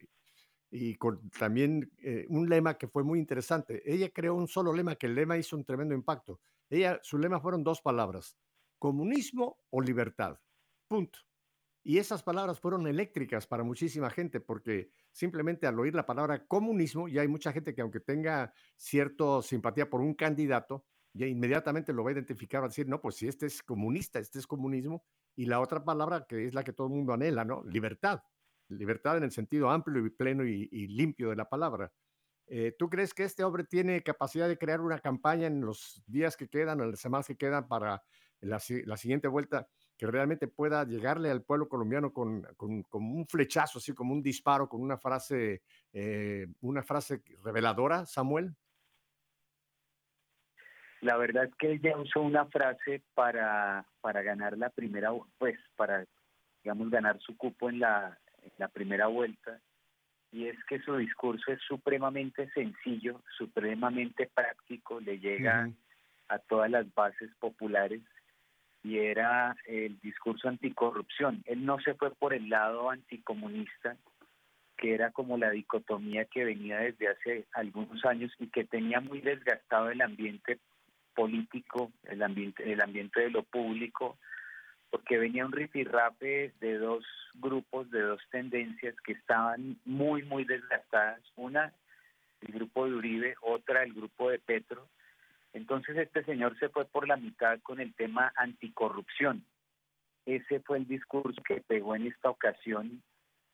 y 0.72 0.96
con 0.96 1.30
también 1.32 1.92
eh, 1.98 2.26
un 2.30 2.48
lema 2.48 2.78
que 2.78 2.88
fue 2.88 3.04
muy 3.04 3.20
interesante. 3.20 3.82
Ella 3.86 4.10
creó 4.14 4.36
un 4.36 4.48
solo 4.48 4.72
lema, 4.72 4.96
que 4.96 5.08
el 5.08 5.16
lema 5.16 5.38
hizo 5.38 5.58
un 5.58 5.66
tremendo 5.66 5.94
impacto. 5.94 6.40
Ella, 6.70 7.00
su 7.04 7.18
lema 7.18 7.42
fueron 7.42 7.64
dos 7.64 7.82
palabras, 7.82 8.38
comunismo 8.80 9.58
o 9.72 9.82
libertad. 9.82 10.40
Punto. 10.88 11.20
Y 11.88 12.00
esas 12.00 12.24
palabras 12.24 12.60
fueron 12.60 12.88
eléctricas 12.88 13.46
para 13.46 13.63
muchísima 13.63 14.10
gente, 14.10 14.39
porque 14.39 14.89
simplemente 15.12 15.68
al 15.68 15.80
oír 15.80 15.94
la 15.94 16.04
palabra 16.04 16.48
comunismo, 16.48 17.08
ya 17.08 17.22
hay 17.22 17.27
mucha 17.27 17.54
gente 17.54 17.75
que 17.75 17.82
aunque 17.82 18.00
tenga 18.00 18.51
cierta 18.75 19.44
simpatía 19.44 19.88
por 19.88 20.01
un 20.01 20.15
candidato, 20.15 20.84
ya 21.13 21.27
inmediatamente 21.27 21.94
lo 21.94 22.04
va 22.04 22.10
a 22.10 22.13
identificar, 22.13 22.62
va 22.62 22.65
a 22.65 22.70
decir, 22.70 22.88
no, 22.88 23.00
pues 23.00 23.18
si 23.18 23.27
este 23.27 23.46
es 23.46 23.62
comunista, 23.62 24.18
este 24.18 24.39
es 24.39 24.48
comunismo, 24.48 25.06
y 25.36 25.46
la 25.46 25.60
otra 25.60 25.86
palabra 25.86 26.25
que 26.27 26.48
es 26.48 26.56
la 26.56 26.63
que 26.63 26.74
todo 26.74 26.88
el 26.88 26.94
mundo 26.94 27.13
anhela, 27.13 27.46
¿no? 27.46 27.63
Libertad. 27.65 28.24
Libertad 28.70 29.18
en 29.18 29.24
el 29.25 29.32
sentido 29.32 29.70
amplio 29.70 30.04
y 30.08 30.10
pleno 30.10 30.44
y, 30.44 30.88
limpio 30.88 31.30
de 31.30 31.36
la 31.36 31.48
palabra. 31.48 31.94
Eh, 32.48 32.75
¿Tú 32.80 32.89
crees 32.89 33.13
que 33.13 33.25
este 33.25 33.44
hombre 33.44 33.63
tiene 33.63 34.01
capacidad 34.01 34.48
de 34.48 34.58
crear 34.58 34.82
una 34.82 34.98
campaña 34.98 35.46
en 35.46 35.62
los 35.62 36.01
días 36.08 36.36
que 36.36 36.50
quedan, 36.50 36.82
en 36.82 36.89
las 36.89 37.00
semanas 37.00 37.27
que 37.27 37.38
quedan 37.38 37.68
para 37.68 38.01
la, 38.42 38.60
siguiente 38.60 39.27
vuelta, 39.27 39.68
que 39.98 40.08
realmente 40.08 40.48
pueda 40.48 40.84
llegarle 40.84 41.32
al 41.32 41.44
pueblo 41.44 41.70
colombiano 41.70 42.12
con, 42.12 42.42
con, 42.58 42.84
un 42.92 43.25
flechazo, 43.28 43.80
así 43.80 43.94
como 43.94 44.14
un 44.14 44.22
disparo, 44.22 44.68
con 44.68 44.82
una 44.82 44.98
frase, 44.98 45.62
eh, 45.94 46.48
una 46.62 46.84
frase 46.84 47.22
reveladora, 47.44 48.06
Samuel? 48.06 48.54
La 51.02 51.18
verdad 51.18 51.46
es 51.46 51.56
que 51.56 51.74
ella 51.74 51.98
usó 51.98 52.22
una 52.22 52.46
frase 52.46 53.04
para, 53.14 53.86
para 54.02 54.22
ganar 54.22 54.58
la 54.58 54.70
primera, 54.70 55.12
pues 55.38 55.58
para, 55.75 56.06
digamos, 56.64 56.90
ganar 56.90 57.20
su 57.20 57.38
cupo 57.38 57.70
en 57.70 57.80
la, 57.80 58.18
la 58.58 58.68
primera 58.68 59.08
vuelta. 59.08 59.62
y 60.32 60.48
es 60.48 60.58
que 60.66 60.80
su 60.82 60.98
discurso 60.98 61.52
es 61.52 61.62
supremamente 61.62 62.50
sencillo, 62.52 63.22
supremamente 63.38 64.30
práctico, 64.34 65.00
le 65.00 65.20
llega 65.20 65.70
a 66.28 66.40
todas 66.40 66.70
las 66.70 66.92
bases 66.94 67.30
populares 67.40 68.02
y 68.86 69.00
era 69.00 69.56
el 69.65 70.00
discurso 70.00 70.48
anticorrupción. 70.48 71.42
Él 71.46 71.65
no 71.65 71.80
se 71.80 71.96
fue 71.96 72.12
por 72.12 72.36
el 72.36 72.50
lado 72.50 72.92
anticomunista, 72.92 73.98
que 74.77 74.94
era 74.94 75.10
como 75.10 75.38
la 75.38 75.50
dicotomía 75.50 76.25
que 76.25 76.46
venía 76.46 76.77
desde 76.77 77.08
hace 77.08 77.46
algunos 77.54 78.06
años 78.06 78.32
y 78.38 78.48
que 78.48 78.63
tenía 78.63 79.00
muy 79.00 79.22
desgastado 79.22 79.89
el 79.89 80.01
ambiente 80.01 80.60
político, 81.15 81.92
el 82.04 82.22
ambiente, 82.22 82.72
el 82.72 82.80
ambiente 82.80 83.22
de 83.22 83.32
lo 83.32 83.42
público, 83.42 84.20
porque 84.92 85.18
venía 85.18 85.48
un 85.48 85.51
rifirrape 85.51 86.54
de 86.60 86.77
dos 86.77 87.04
grupos, 87.39 87.89
de 87.89 88.01
dos 88.01 88.22
tendencias 88.30 88.94
que 89.04 89.13
estaban 89.13 89.80
muy, 89.86 90.22
muy 90.22 90.46
desgastadas. 90.46 91.22
Una, 91.36 91.74
el 92.42 92.54
grupo 92.54 92.86
de 92.86 92.94
Uribe, 92.94 93.36
otra, 93.42 93.82
el 93.82 93.94
grupo 93.94 94.30
de 94.30 94.38
Petro. 94.38 94.88
Entonces 95.56 95.96
este 95.96 96.22
señor 96.26 96.60
se 96.60 96.68
fue 96.68 96.84
por 96.84 97.08
la 97.08 97.16
mitad 97.16 97.60
con 97.62 97.80
el 97.80 97.96
tema 97.96 98.34
anticorrupción. 98.36 99.46
Ese 100.26 100.60
fue 100.60 100.80
el 100.80 100.88
discurso 100.88 101.42
que 101.48 101.62
pegó 101.62 101.96
en 101.96 102.08
esta 102.08 102.30
ocasión. 102.30 103.02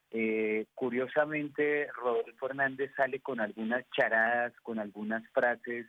Eh, 0.09 0.65
curiosamente, 0.73 1.87
Rodolfo 1.93 2.47
Hernández 2.47 2.91
sale 2.95 3.19
con 3.19 3.39
algunas 3.39 3.87
charadas, 3.91 4.51
con 4.63 4.79
algunas 4.79 5.23
frases 5.29 5.85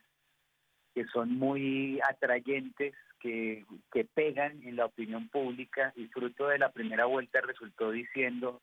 que 0.94 1.06
son 1.06 1.38
muy 1.38 1.98
atrayentes, 2.06 2.94
que, 3.18 3.64
que 3.90 4.04
pegan 4.04 4.62
en 4.64 4.76
la 4.76 4.84
opinión 4.84 5.30
pública 5.30 5.94
y 5.96 6.08
fruto 6.08 6.48
de 6.48 6.58
la 6.58 6.72
primera 6.72 7.06
vuelta 7.06 7.40
resultó 7.40 7.90
diciendo 7.90 8.60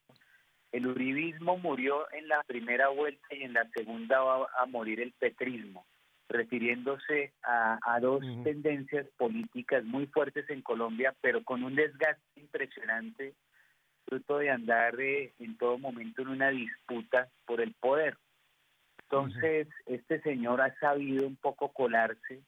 el 0.72 0.86
uribismo 0.86 1.58
murió 1.58 2.12
en 2.12 2.28
la 2.28 2.44
primera 2.44 2.90
vuelta 2.90 3.28
y 3.32 3.42
en 3.42 3.54
la 3.54 3.68
segunda 3.72 4.22
va 4.22 4.48
a 4.56 4.66
morir 4.68 5.00
el 5.00 5.14
petrismo, 5.14 5.84
refiriéndose 6.30 7.34
a, 7.44 7.80
a 7.84 8.00
dos 8.00 8.22
tendencias 8.44 9.08
políticas 9.18 9.84
muy 9.84 10.06
fuertes 10.08 10.50
en 10.50 10.62
Colombia, 10.62 11.14
pero 11.22 11.44
con 11.44 11.64
un 11.64 11.76
desgaste 11.76 12.40
impresionante, 12.40 13.34
fruto 14.06 14.38
de 14.38 14.52
andar 14.52 15.00
eh, 15.02 15.34
en 15.40 15.58
todo 15.58 15.78
momento 15.78 16.22
en 16.22 16.30
una 16.30 16.50
disputa 16.50 17.28
por 17.46 17.62
el 17.62 17.74
poder. 17.74 18.18
Entonces, 19.04 19.68
este 19.88 20.22
señor 20.22 20.62
ha 20.62 20.74
sabido 20.80 21.26
un 21.26 21.36
poco 21.36 21.70
colarse 21.70 22.42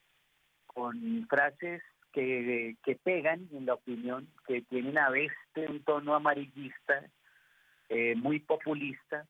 con 0.67 1.27
frases 1.27 1.81
que, 2.13 2.75
que 2.83 2.95
pegan 2.95 3.47
en 3.51 3.65
la 3.65 3.73
opinión, 3.73 4.27
que 4.45 4.61
tienen 4.61 4.97
a 4.99 5.09
veces 5.09 5.35
un 5.69 5.83
tono 5.83 6.13
amarillista, 6.13 7.09
eh, 7.89 8.15
muy 8.15 8.39
populista, 8.39 9.25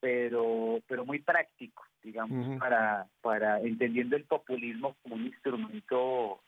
pero, 0.00 0.80
pero 0.88 1.04
muy 1.04 1.20
práctico, 1.20 1.84
digamos, 2.04 2.58
para, 2.58 3.08
para 3.22 3.60
entendiendo 3.60 4.14
el 4.14 4.24
populismo 4.24 4.94
como 5.02 5.16
un 5.16 5.26
instrumento 5.26 6.40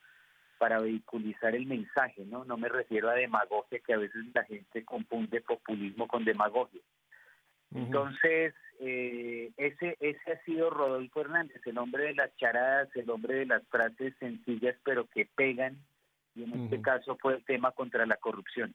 para 0.58 0.78
vehiculizar 0.78 1.54
el 1.54 1.66
mensaje, 1.66 2.24
¿no? 2.24 2.44
No 2.44 2.56
me 2.56 2.68
refiero 2.68 3.10
a 3.10 3.14
demagogia, 3.14 3.80
que 3.80 3.92
a 3.92 3.98
veces 3.98 4.22
la 4.34 4.44
gente 4.44 4.84
confunde 4.84 5.40
populismo 5.40 6.06
con 6.06 6.24
demagogia. 6.24 6.80
Entonces, 7.74 8.54
eh, 8.80 9.50
ese, 9.56 9.96
ese 10.00 10.32
ha 10.32 10.44
sido 10.44 10.70
Rodolfo 10.70 11.20
Hernández, 11.20 11.60
el 11.66 11.78
hombre 11.78 12.04
de 12.04 12.14
las 12.14 12.34
charadas, 12.36 12.88
el 12.94 13.10
hombre 13.10 13.34
de 13.34 13.46
las 13.46 13.66
frases 13.68 14.14
sencillas 14.18 14.76
pero 14.84 15.06
que 15.06 15.28
pegan, 15.34 15.76
y 16.34 16.44
en 16.44 16.52
este 16.60 16.80
caso 16.80 17.16
fue 17.20 17.34
el 17.34 17.44
tema 17.44 17.72
contra 17.72 18.06
la 18.06 18.16
corrupción. 18.16 18.74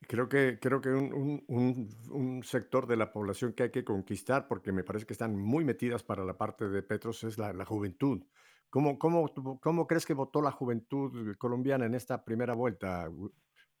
Creo 0.00 0.28
que, 0.28 0.58
creo 0.60 0.80
que 0.80 0.90
un, 0.90 1.44
un, 1.48 2.42
sector 2.44 2.86
de 2.86 2.96
la 2.96 3.12
población 3.12 3.54
que 3.54 3.64
hay 3.64 3.70
que 3.70 3.84
conquistar, 3.84 4.46
porque 4.46 4.70
me 4.70 4.84
parece 4.84 5.06
que 5.06 5.14
están 5.14 5.36
muy 5.36 5.64
metidas 5.64 6.02
para 6.02 6.24
la 6.24 6.36
parte 6.36 6.68
de 6.68 6.82
Petros, 6.82 7.24
es 7.24 7.38
la, 7.38 7.52
la 7.52 7.64
juventud. 7.64 8.22
¿Cómo, 8.70 8.98
cómo, 8.98 9.32
¿Cómo 9.60 9.86
crees 9.86 10.06
que 10.06 10.14
votó 10.14 10.42
la 10.42 10.52
juventud 10.52 11.36
colombiana 11.38 11.86
en 11.86 11.94
esta 11.94 12.24
primera 12.24 12.54
vuelta, 12.54 13.10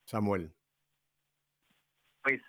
Samuel? 0.04 0.52
Pues 2.22 2.40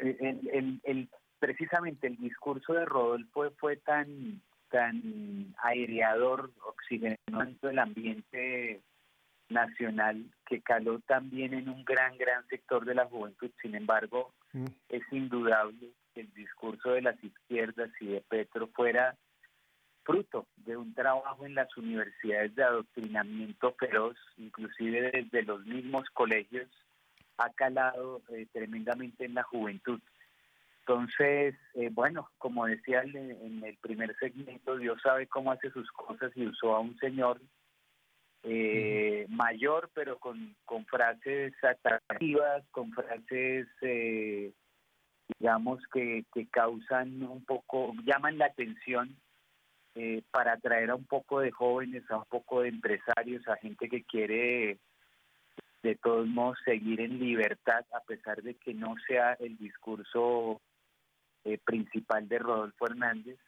el, 0.00 0.80
el, 0.84 1.08
precisamente 1.38 2.08
el 2.08 2.16
discurso 2.16 2.74
de 2.74 2.84
Rodolfo 2.84 3.50
fue 3.58 3.76
tan 3.76 4.42
tan 4.70 5.54
aireador, 5.62 6.52
oxigenando 6.66 7.70
el 7.70 7.78
ambiente 7.78 8.82
nacional 9.48 10.24
que 10.46 10.60
caló 10.60 11.00
también 11.00 11.54
en 11.54 11.68
un 11.68 11.84
gran, 11.84 12.16
gran 12.16 12.46
sector 12.48 12.84
de 12.84 12.94
la 12.94 13.06
juventud. 13.06 13.50
Sin 13.60 13.74
embargo, 13.74 14.32
mm. 14.52 14.66
es 14.88 15.02
indudable 15.10 15.90
que 16.14 16.22
el 16.22 16.32
discurso 16.34 16.90
de 16.90 17.02
las 17.02 17.22
izquierdas 17.22 17.90
y 18.00 18.06
de 18.08 18.20
Petro 18.22 18.68
fuera 18.68 19.16
fruto 20.04 20.46
de 20.56 20.76
un 20.76 20.94
trabajo 20.94 21.44
en 21.44 21.54
las 21.54 21.76
universidades 21.76 22.54
de 22.54 22.64
adoctrinamiento 22.64 23.74
feroz, 23.74 24.16
inclusive 24.38 25.10
desde 25.12 25.42
los 25.42 25.64
mismos 25.66 26.08
colegios, 26.14 26.68
ha 27.36 27.50
calado 27.50 28.22
eh, 28.30 28.46
tremendamente 28.52 29.26
en 29.26 29.34
la 29.34 29.42
juventud. 29.42 30.00
Entonces, 30.80 31.54
eh, 31.74 31.90
bueno, 31.92 32.30
como 32.38 32.64
decía 32.64 33.02
en 33.02 33.62
el 33.62 33.76
primer 33.76 34.16
segmento, 34.16 34.78
Dios 34.78 34.98
sabe 35.02 35.26
cómo 35.26 35.52
hace 35.52 35.70
sus 35.70 35.90
cosas 35.92 36.32
y 36.34 36.46
usó 36.46 36.74
a 36.74 36.80
un 36.80 36.96
señor 36.98 37.38
eh, 38.42 39.26
mayor, 39.28 39.90
pero 39.94 40.18
con, 40.18 40.56
con 40.64 40.84
frases 40.86 41.52
atractivas, 41.62 42.64
con 42.70 42.92
frases, 42.92 43.66
digamos, 45.38 45.80
que, 45.92 46.24
que 46.32 46.46
causan 46.48 47.22
un 47.22 47.44
poco, 47.44 47.94
llaman 48.04 48.38
la 48.38 48.46
atención 48.46 49.16
para 50.30 50.52
atraer 50.52 50.90
a 50.90 50.94
un 50.94 51.06
poco 51.06 51.40
de 51.40 51.50
jóvenes, 51.50 52.08
a 52.10 52.18
un 52.18 52.24
poco 52.28 52.60
de 52.60 52.68
empresarios, 52.68 53.46
a 53.48 53.56
gente 53.56 53.88
que 53.88 54.04
quiere 54.04 54.78
de 55.82 55.94
todos 55.96 56.26
modos 56.26 56.58
seguir 56.64 57.00
en 57.00 57.18
libertad 57.18 57.84
a 57.92 58.00
pesar 58.00 58.42
de 58.42 58.54
que 58.54 58.74
no 58.74 58.94
sea 59.06 59.34
el 59.34 59.56
discurso 59.56 60.60
eh, 61.44 61.58
principal 61.64 62.28
de 62.28 62.38
Rodolfo 62.38 62.86
Hernández, 62.86 63.38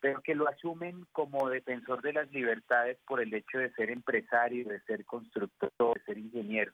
pero 0.00 0.22
que 0.22 0.34
lo 0.34 0.48
asumen 0.48 1.06
como 1.12 1.48
defensor 1.48 2.02
de 2.02 2.14
las 2.14 2.30
libertades 2.32 2.98
por 3.06 3.20
el 3.20 3.32
hecho 3.34 3.58
de 3.58 3.70
ser 3.72 3.90
empresario, 3.90 4.68
de 4.68 4.80
ser 4.80 5.04
constructor, 5.04 5.94
de 5.94 6.04
ser 6.04 6.18
ingeniero. 6.18 6.72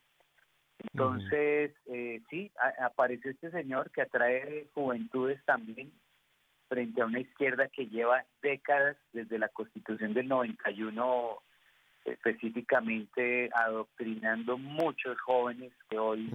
Entonces, 0.78 1.72
eh, 1.86 2.22
sí, 2.30 2.52
apareció 2.80 3.30
este 3.30 3.50
señor 3.50 3.90
que 3.90 4.02
atrae 4.02 4.68
juventudes 4.74 5.42
también 5.44 5.90
frente 6.68 7.00
a 7.02 7.06
una 7.06 7.20
izquierda 7.20 7.68
que 7.68 7.86
lleva 7.86 8.24
décadas 8.42 8.96
desde 9.12 9.38
la 9.38 9.48
constitución 9.48 10.14
del 10.14 10.28
91 10.28 11.42
específicamente 12.04 13.50
adoctrinando 13.52 14.58
muchos 14.58 15.20
jóvenes 15.20 15.72
que 15.90 15.98
hoy 15.98 16.30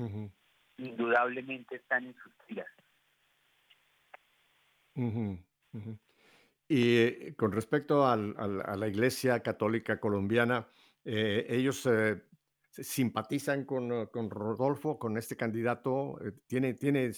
indudablemente 0.77 1.77
están 1.77 2.05
en 2.05 2.15
sus 2.15 2.33
filas. 2.45 2.67
Y 6.73 6.99
eh, 6.99 7.33
con 7.35 7.51
respecto 7.51 8.07
al, 8.07 8.33
a 8.37 8.77
la 8.77 8.87
Iglesia 8.87 9.41
Católica 9.41 9.99
Colombiana, 9.99 10.69
eh, 11.03 11.45
ellos 11.49 11.85
eh, 11.85 12.21
simpatizan 12.71 13.65
con, 13.65 14.05
con, 14.05 14.29
Rodolfo, 14.29 14.97
con 14.97 15.17
este 15.17 15.35
candidato, 15.35 16.17
¿tiene, 16.47 16.75
tiene, 16.75 17.11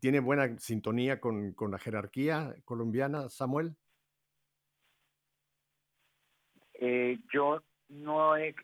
tiene 0.00 0.20
buena 0.20 0.56
sintonía 0.56 1.20
con, 1.20 1.52
con 1.54 1.72
la 1.72 1.80
jerarquía 1.80 2.54
colombiana, 2.64 3.28
Samuel? 3.28 3.74
yo 7.32 7.60
no 7.88 8.36
he, 8.36 8.54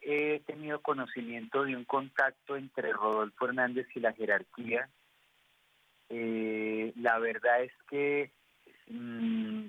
tenido 0.46 0.80
conocimiento 0.82 1.64
de 1.64 1.74
un 1.74 1.84
contacto 1.84 2.56
entre 2.56 2.92
Rodolfo 2.92 3.46
Hernández 3.46 3.88
y 3.92 3.98
la 3.98 4.12
jerarquía. 4.12 4.88
Eh, 6.08 6.92
la 6.94 7.18
verdad 7.18 7.64
es 7.64 7.72
que 7.90 8.32
mm, 8.86 9.66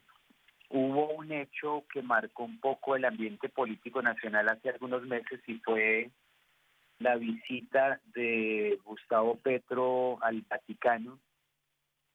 hubo 0.69 1.09
un 1.15 1.31
hecho 1.31 1.83
que 1.91 2.01
marcó 2.01 2.43
un 2.43 2.59
poco 2.59 2.95
el 2.95 3.05
ambiente 3.05 3.49
político 3.49 4.01
nacional 4.01 4.49
hace 4.49 4.69
algunos 4.69 5.03
meses 5.03 5.41
y 5.47 5.55
fue 5.59 6.11
la 6.99 7.15
visita 7.15 7.99
de 8.13 8.79
Gustavo 8.83 9.35
Petro 9.37 10.21
al 10.21 10.41
Vaticano. 10.49 11.19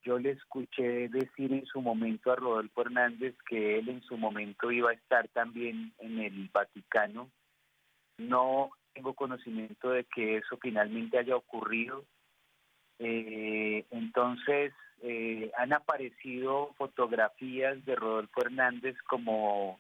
Yo 0.02 0.18
le 0.18 0.32
escuché 0.32 1.08
decir 1.08 1.52
en 1.52 1.64
su 1.64 1.80
momento 1.80 2.30
a 2.30 2.36
Rodolfo 2.36 2.82
Hernández 2.82 3.34
que 3.48 3.78
él 3.78 3.88
en 3.88 4.02
su 4.02 4.18
momento 4.18 4.70
iba 4.70 4.90
a 4.90 4.94
estar 4.94 5.28
también 5.28 5.94
en 5.98 6.18
el 6.18 6.50
Vaticano. 6.52 7.30
No 8.18 8.70
tengo 8.92 9.14
conocimiento 9.14 9.90
de 9.90 10.04
que 10.04 10.36
eso 10.36 10.58
finalmente 10.60 11.18
haya 11.18 11.34
ocurrido. 11.34 12.04
Eh, 13.06 13.84
entonces, 13.90 14.72
eh, 15.02 15.50
han 15.58 15.74
aparecido 15.74 16.72
fotografías 16.78 17.84
de 17.84 17.96
Rodolfo 17.96 18.40
Hernández 18.40 18.96
como, 19.06 19.78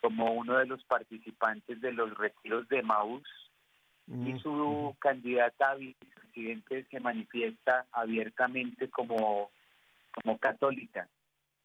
como 0.00 0.32
uno 0.32 0.58
de 0.58 0.66
los 0.66 0.82
participantes 0.84 1.80
de 1.80 1.92
los 1.92 2.16
retiros 2.18 2.68
de 2.68 2.82
Maús 2.82 3.28
y 4.08 4.36
su 4.40 4.96
candidata 4.98 5.76
presidente 5.76 6.84
se 6.90 6.98
manifiesta 6.98 7.86
abiertamente 7.92 8.90
como, 8.90 9.52
como 10.12 10.36
católica. 10.38 11.08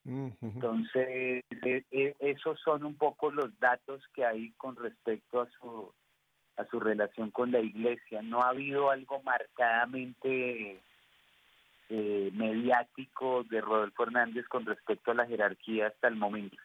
Entonces, 0.06 1.44
e, 1.50 1.84
e, 1.90 2.16
esos 2.20 2.60
son 2.60 2.86
un 2.86 2.96
poco 2.96 3.32
los 3.32 3.60
datos 3.60 4.04
que 4.14 4.24
hay 4.24 4.52
con 4.52 4.76
respecto 4.76 5.42
a 5.42 5.50
su 5.60 5.92
a 6.58 6.66
su 6.66 6.80
relación 6.80 7.32
con 7.32 7.52
la 7.52 7.60
iglesia. 7.60 8.22
No 8.22 8.42
ha 8.42 8.50
habido 8.50 8.90
algo 8.90 9.22
marcadamente 9.24 10.82
eh, 11.90 12.32
mediático 12.34 13.44
de 13.44 13.62
Rodolfo 13.62 14.04
Hernández 14.04 14.48
con 14.48 14.66
respecto 14.66 15.12
a 15.12 15.16
la 15.16 15.28
jerarquía 15.28 15.88
hasta 15.88 16.08
el 16.08 16.16
momento. 16.16 16.58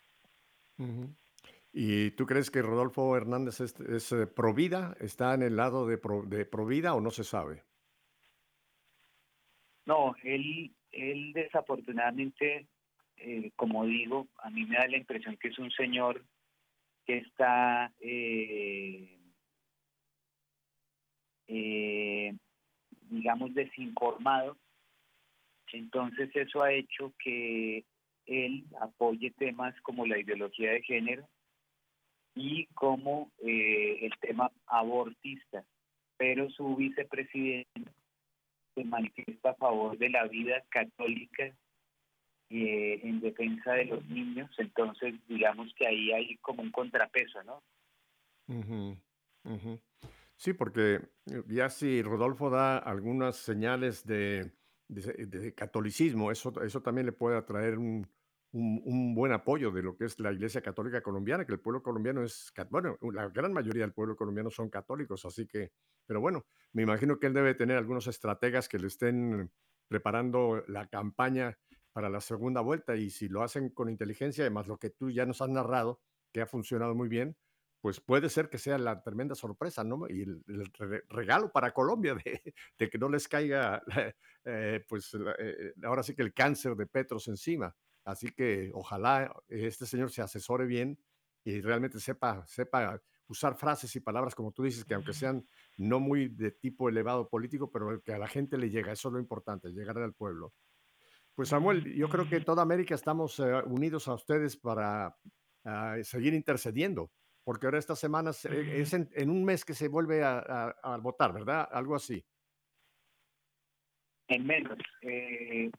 ¿Y 1.73 2.11
tú 2.13 2.27
crees 2.27 2.51
que 2.51 2.63
Rodolfo 2.63 3.17
Hernández 3.17 3.61
es, 3.61 3.79
es 3.81 4.13
eh, 4.13 4.27
provida? 4.27 4.97
¿Está 4.99 5.35
en 5.35 5.43
el 5.43 5.57
lado 5.57 5.87
de, 5.87 6.01
de 6.27 6.45
provida 6.47 6.95
o 6.95 7.01
no 7.01 7.11
se 7.11 7.25
sabe? 7.25 7.63
No, 9.87 10.15
él, 10.23 10.73
él 10.93 11.33
desafortunadamente, 11.33 12.67
eh, 13.17 13.51
como 13.57 13.85
digo, 13.85 14.29
a 14.39 14.51
mí 14.51 14.65
me 14.65 14.77
da 14.77 14.87
la 14.89 14.97
impresión 14.97 15.37
que 15.37 15.49
es 15.49 15.59
un 15.59 15.71
señor 15.71 16.25
que 17.07 17.19
está, 17.19 17.93
eh, 18.01 19.19
digamos, 23.11 23.55
desinformado. 23.55 24.57
Entonces 25.73 26.31
eso 26.35 26.63
ha 26.63 26.73
hecho 26.73 27.13
que 27.23 27.85
él 28.27 28.65
apoye 28.81 29.31
temas 29.33 29.75
como 29.83 30.07
la 30.07 30.19
ideología 30.19 30.73
de 30.73 30.83
género 30.83 31.29
y 32.35 32.67
como 32.75 33.31
eh, 33.39 33.99
el 34.03 34.13
tema 34.21 34.51
abortista, 34.67 35.65
pero 36.17 36.49
su 36.51 36.77
vicepresidente 36.77 37.91
se 38.75 38.85
manifiesta 38.85 39.51
a 39.51 39.55
favor 39.55 39.99
de 39.99 40.11
la 40.11 40.27
vida 40.27 40.63
católica 40.69 41.53
eh, 42.51 43.01
en 43.03 43.21
defensa 43.21 43.73
de 43.73 43.87
los 43.87 44.05
niños, 44.07 44.51
entonces 44.59 45.15
digamos 45.29 45.73
que 45.75 45.87
ahí 45.87 46.13
hay 46.13 46.37
como 46.39 46.63
un 46.63 46.71
contrapeso, 46.71 47.43
¿no? 47.43 47.63
Sí, 50.41 50.55
porque 50.55 51.03
ya 51.49 51.69
si 51.69 52.01
Rodolfo 52.03 52.49
da 52.49 52.79
algunas 52.79 53.37
señales 53.37 54.07
de, 54.07 54.51
catolicismo, 55.55 56.31
eso, 56.31 56.51
eso 56.63 56.81
también 56.81 57.05
le 57.05 57.13
puede 57.13 57.37
atraer 57.37 57.77
un, 57.77 58.09
un, 58.53 59.15
buen 59.15 59.33
apoyo 59.33 59.71
de 59.71 59.83
lo 59.83 59.99
que 59.99 60.07
es 60.07 60.19
la 60.19 60.33
Iglesia 60.33 60.63
Católica 60.63 61.03
colombiana, 61.03 61.45
que 61.45 61.53
el 61.53 61.61
pueblo 61.61 61.83
colombiano 61.83 62.23
es, 62.23 62.55
bueno, 62.71 62.97
la 63.13 63.29
gran 63.29 63.53
mayoría 63.53 63.83
del 63.83 63.93
pueblo 63.93 64.17
colombiano 64.17 64.49
son 64.51 64.71
católicos, 64.71 65.27
así 65.27 65.47
que, 65.47 65.73
pero 66.07 66.23
bueno, 66.23 66.47
me 66.73 66.85
imagino 66.85 67.19
que 67.19 67.27
él 67.27 67.35
debe 67.35 67.55
tener 67.55 67.77
algunos 67.77 68.07
estrategas 68.07 68.67
que 68.67 68.79
le 68.79 68.87
estén 68.87 69.53
preparando 69.89 70.65
la 70.69 70.87
campaña 70.87 71.59
para 71.93 72.09
la 72.09 72.23
segunda 72.23 72.63
vuelta 72.63 72.97
y 72.97 73.11
si 73.11 73.29
lo 73.29 73.43
hacen 73.43 73.69
con 73.69 73.91
inteligencia, 73.91 74.45
además 74.45 74.69
lo 74.69 74.79
que 74.79 74.89
tú 74.89 75.11
ya 75.11 75.27
nos 75.27 75.43
has 75.43 75.51
narrado, 75.51 76.01
que 76.33 76.41
ha 76.41 76.47
funcionado 76.47 76.95
muy 76.95 77.11
bien, 77.11 77.37
pues 77.81 78.01
puede 78.01 78.29
ser 78.29 78.49
que 78.49 78.59
sea 78.59 78.79
la 78.79 79.03
tremenda 79.03 79.35
sorpresa, 79.35 79.83
¿no? 79.83 80.09
Y 80.09 80.23
el, 80.23 80.43
regalo 81.09 81.51
para 81.51 81.73
Colombia 81.73 82.15
de, 82.79 82.91
que 82.91 82.99
no 82.99 83.09
les 83.09 83.27
caiga, 83.27 83.83
eh, 84.45 84.85
pues 84.89 85.17
eh, 85.39 85.73
ahora 85.85 86.03
sí 86.03 86.15
que 86.15 86.23
el 86.23 86.35
cáncer 86.35 86.77
de 86.77 86.87
Petros 86.87 87.29
encima. 87.29 87.75
Así 88.05 88.29
que 88.29 88.71
ojalá 88.75 89.33
este 89.49 89.87
señor 89.87 90.11
se 90.11 90.23
asesore 90.23 90.67
bien 90.67 90.99
y 91.45 91.61
realmente 91.61 92.01
sepa, 92.01 92.45
sepa 92.47 93.01
usar 93.29 93.57
frases 93.57 93.95
y 93.95 94.01
palabras, 94.01 94.35
como 94.35 94.53
tú 94.53 94.65
dices, 94.65 94.85
que 94.85 94.95
aunque 94.95 95.13
sean 95.13 95.47
no 95.79 96.01
muy 96.01 96.29
de 96.29 96.51
tipo 96.51 96.89
elevado 96.89 97.29
político, 97.29 97.71
pero 97.71 98.03
que 98.03 98.13
a 98.13 98.19
la 98.19 98.27
gente 98.27 98.59
le 98.59 98.71
llega. 98.71 98.93
Eso 98.93 99.09
es 99.09 99.15
lo 99.15 99.21
importante, 99.21 99.69
llegar 99.69 99.97
al 99.99 100.15
pueblo. 100.15 100.53
Pues 101.35 101.49
Samuel, 101.49 101.95
yo 101.95 102.09
creo 102.09 102.29
que 102.29 102.41
toda 102.41 102.63
América 102.63 102.95
estamos 102.95 103.39
eh, 103.39 103.63
unidos 103.67 104.09
a 104.09 104.15
ustedes 104.15 104.57
para 104.57 105.17
ah, 105.65 105.97
seguir 106.03 106.35
intercediendo, 106.35 107.13
porque 107.45 107.67
ahora 107.67 107.79
estas 107.79 107.99
semanas 107.99 108.45
eh, 108.45 108.81
es 108.81 108.93
en, 108.93 109.31
un 109.31 109.45
mes 109.45 109.65
que 109.65 109.75
se 109.75 109.89
vuelve 109.89 110.23
a, 110.23 110.99
votar, 111.01 111.33
¿verdad? 111.33 111.69
Algo 111.71 111.95
así. 111.95 112.25
En 114.29 114.47
menos. 114.47 114.79
Eh, 115.03 115.71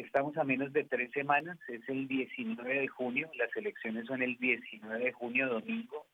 Estamos 0.00 0.34
a 0.38 0.44
menos 0.44 0.72
de 0.72 0.84
tres 0.84 1.10
semanas, 1.12 1.58
es 1.68 1.86
el 1.86 2.08
19 2.08 2.80
de 2.80 2.88
junio, 2.88 3.30
las 3.36 3.54
elecciones 3.54 4.06
son 4.06 4.22
el 4.22 4.38
19 4.38 5.04
de 5.04 5.12
junio, 5.12 5.46
domingo. 5.46 6.06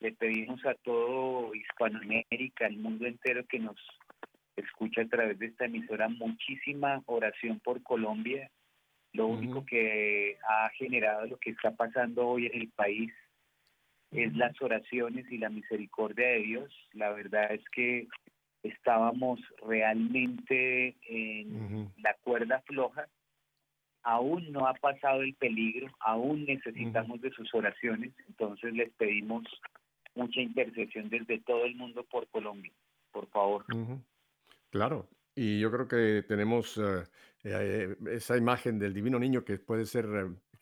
Le 0.00 0.10
pedimos 0.10 0.64
a 0.66 0.74
todo 0.74 1.54
Hispanoamérica, 1.54 2.66
al 2.66 2.76
mundo 2.78 3.06
entero 3.06 3.46
que 3.46 3.60
nos 3.60 3.76
escucha 4.56 5.02
a 5.02 5.08
través 5.08 5.38
de 5.38 5.46
esta 5.46 5.66
emisora 5.66 6.08
muchísima 6.08 7.00
oración 7.06 7.60
por 7.60 7.80
Colombia. 7.84 8.50
Lo 9.12 9.28
único 9.28 9.64
que 9.64 10.36
ha 10.42 10.68
generado 10.70 11.26
lo 11.26 11.38
que 11.38 11.50
está 11.50 11.76
pasando 11.76 12.26
hoy 12.26 12.46
en 12.46 12.60
el 12.60 12.70
país 12.70 13.12
es 14.16 14.34
las 14.36 14.60
oraciones 14.60 15.30
y 15.30 15.38
la 15.38 15.50
misericordia 15.50 16.26
de 16.26 16.38
Dios. 16.38 16.88
La 16.92 17.10
verdad 17.10 17.52
es 17.52 17.62
que 17.70 18.08
estábamos 18.62 19.40
realmente 19.66 20.96
en 21.08 21.90
la 21.98 22.14
cuerda 22.22 22.62
floja, 22.66 23.08
aún 24.02 24.52
no 24.52 24.66
ha 24.66 24.74
pasado 24.74 25.22
el 25.22 25.34
peligro, 25.34 25.88
aún 26.00 26.44
necesitamos 26.46 27.20
de 27.20 27.30
sus 27.30 27.52
oraciones, 27.54 28.12
entonces 28.28 28.72
les 28.72 28.92
pedimos 28.92 29.44
mucha 30.14 30.40
intercesión 30.40 31.08
desde 31.08 31.40
todo 31.40 31.64
el 31.64 31.76
mundo 31.76 32.04
por 32.04 32.26
Colombia, 32.28 32.72
por 33.12 33.28
favor. 33.28 33.64
Claro, 34.70 35.08
y 35.34 35.60
yo 35.60 35.70
creo 35.70 35.88
que 35.88 36.24
tenemos 36.26 36.78
eh, 36.78 37.04
eh, 37.44 37.96
esa 38.10 38.36
imagen 38.36 38.78
del 38.78 38.94
divino 38.94 39.18
niño 39.18 39.44
que 39.44 39.58
puede 39.58 39.86
ser 39.86 40.06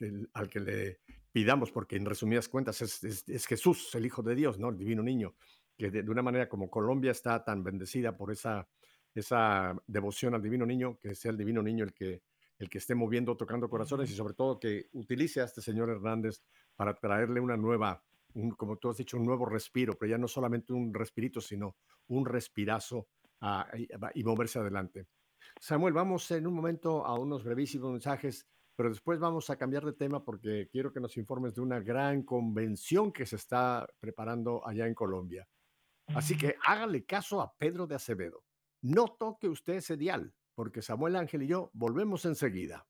eh, 0.00 0.26
al 0.34 0.48
que 0.48 0.60
le 0.60 0.98
pidamos, 1.34 1.72
porque 1.72 1.96
en 1.96 2.06
resumidas 2.06 2.48
cuentas 2.48 2.80
es, 2.80 3.02
es, 3.28 3.46
Jesús, 3.46 3.92
el 3.96 4.06
Hijo 4.06 4.22
de 4.22 4.36
Dios, 4.36 4.56
¿no? 4.60 4.68
El 4.68 4.78
divino 4.78 5.02
niño 5.02 5.34
que 5.76 5.90
de, 5.90 6.08
una 6.08 6.22
manera 6.22 6.48
como 6.48 6.70
Colombia 6.70 7.10
está 7.10 7.42
tan 7.42 7.64
bendecida 7.64 8.16
por 8.16 8.30
esa, 8.30 8.68
esa 9.14 9.76
devoción 9.86 10.34
al 10.34 10.42
Divino 10.42 10.64
Niño, 10.66 10.98
que 11.00 11.14
sea 11.14 11.30
el 11.32 11.36
Divino 11.36 11.62
Niño 11.62 11.84
el 11.84 11.92
que, 11.92 12.22
el 12.58 12.70
que 12.70 12.78
esté 12.78 12.94
moviendo, 12.94 13.36
tocando 13.36 13.68
corazones 13.68 14.10
y 14.10 14.14
sobre 14.14 14.34
todo 14.34 14.60
que 14.60 14.88
utilice 14.92 15.40
a 15.40 15.44
este 15.44 15.60
señor 15.60 15.90
Hernández 15.90 16.42
para 16.76 16.94
traerle 16.94 17.40
una 17.40 17.56
nueva, 17.56 18.02
un, 18.34 18.52
como 18.52 18.76
tú 18.76 18.88
has 18.90 18.96
dicho, 18.96 19.16
un 19.16 19.26
nuevo 19.26 19.46
respiro, 19.46 19.94
pero 19.98 20.10
ya 20.10 20.18
no 20.18 20.28
solamente 20.28 20.72
un 20.72 20.94
respirito, 20.94 21.40
sino 21.40 21.76
un 22.08 22.24
respirazo 22.24 23.08
y, 24.14 24.24
moverse 24.24 24.58
adelante. 24.58 25.06
Samuel, 25.60 25.92
vamos 25.92 26.30
en 26.30 26.46
un 26.46 26.54
momento 26.54 27.04
a 27.04 27.18
unos 27.18 27.44
brevísimos 27.44 27.92
mensajes, 27.92 28.46
pero 28.76 28.88
después 28.88 29.18
vamos 29.18 29.50
a 29.50 29.56
cambiar 29.56 29.84
de 29.84 29.92
tema 29.92 30.24
porque 30.24 30.68
quiero 30.70 30.92
que 30.92 31.00
nos 31.00 31.16
informes 31.16 31.54
de 31.54 31.60
una 31.60 31.80
gran 31.80 32.22
convención 32.22 33.12
que 33.12 33.26
se 33.26 33.36
está 33.36 33.86
preparando 34.00 34.66
allá 34.66 34.86
en 34.86 34.94
Colombia. 34.94 35.48
Así 36.08 36.36
que 36.36 36.56
hágale 36.64 37.04
caso 37.04 37.40
a 37.40 37.54
Pedro 37.56 37.86
de 37.86 37.94
Acevedo. 37.94 38.44
No 38.82 39.08
toque 39.08 39.48
usted 39.48 39.74
ese 39.74 39.96
dial, 39.96 40.34
porque 40.54 40.82
Samuel 40.82 41.16
Ángel 41.16 41.44
y 41.44 41.46
yo 41.46 41.70
volvemos 41.72 42.24
enseguida. 42.24 42.86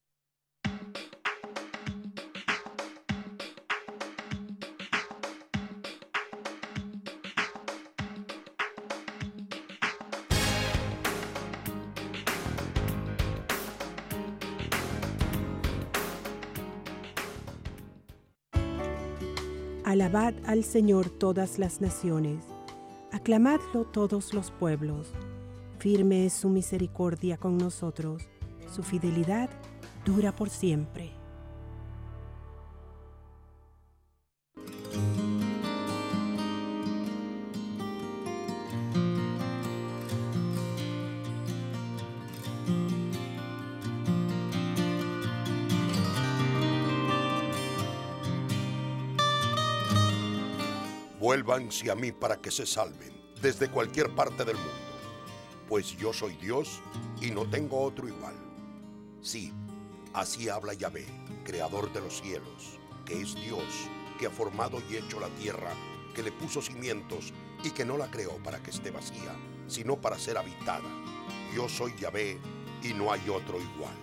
Al 20.15 20.63
Señor 20.63 21.09
todas 21.09 21.59
las 21.59 21.81
naciones 21.81 22.37
Aclamadlo 23.11 23.83
todos 23.83 24.33
los 24.33 24.49
pueblos. 24.49 25.11
Firme 25.77 26.25
es 26.25 26.31
su 26.31 26.47
misericordia 26.47 27.35
con 27.35 27.57
nosotros, 27.57 28.23
su 28.73 28.81
fidelidad 28.81 29.49
dura 30.05 30.33
por 30.33 30.49
siempre. 30.49 31.11
Vuélvanse 51.35 51.91
a 51.91 51.95
mí 51.95 52.13
para 52.13 52.39
que 52.39 52.49
se 52.49 52.65
salven 52.65 53.11
desde 53.41 53.69
cualquier 53.69 54.15
parte 54.15 54.45
del 54.45 54.55
mundo, 54.55 54.71
pues 55.67 55.97
yo 55.97 56.13
soy 56.13 56.37
Dios 56.37 56.79
y 57.19 57.29
no 57.29 57.45
tengo 57.49 57.81
otro 57.81 58.07
igual. 58.07 58.35
Sí, 59.21 59.51
así 60.13 60.47
habla 60.47 60.73
Yahvé, 60.73 61.05
creador 61.43 61.91
de 61.91 61.99
los 61.99 62.21
cielos, 62.21 62.79
que 63.03 63.19
es 63.19 63.35
Dios, 63.35 63.65
que 64.17 64.27
ha 64.27 64.29
formado 64.29 64.81
y 64.89 64.95
hecho 64.95 65.19
la 65.19 65.27
tierra, 65.27 65.71
que 66.15 66.23
le 66.23 66.31
puso 66.31 66.61
cimientos 66.61 67.33
y 67.65 67.71
que 67.71 67.83
no 67.83 67.97
la 67.97 68.09
creó 68.09 68.37
para 68.37 68.63
que 68.63 68.71
esté 68.71 68.91
vacía 68.91 69.35
sino 69.67 69.99
para 69.99 70.17
ser 70.17 70.37
habitada. 70.37 70.89
Yo 71.53 71.67
soy 71.67 71.93
Yahvé 71.97 72.39
y 72.81 72.93
no 72.93 73.11
hay 73.11 73.27
otro 73.27 73.59
igual. 73.59 73.97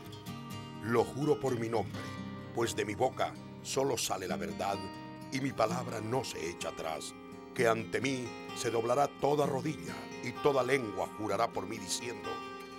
Lo 0.82 1.02
juro 1.02 1.40
por 1.40 1.58
mi 1.58 1.70
nombre, 1.70 2.02
pues 2.54 2.76
de 2.76 2.84
mi 2.84 2.94
boca 2.94 3.32
solo 3.62 3.96
sale 3.96 4.28
la 4.28 4.36
verdad 4.36 4.76
y 5.32 5.40
mi 5.40 5.52
palabra 5.52 6.02
no 6.02 6.24
se 6.24 6.50
echa 6.50 6.68
atrás, 6.68 7.14
que 7.54 7.68
ante 7.68 8.00
mí 8.00 8.26
se 8.56 8.70
doblará 8.70 9.08
toda 9.08 9.46
rodilla 9.46 9.94
y 10.22 10.32
toda 10.42 10.62
lengua 10.62 11.08
jurará 11.18 11.48
por 11.48 11.66
mí 11.66 11.78
diciendo, 11.78 12.30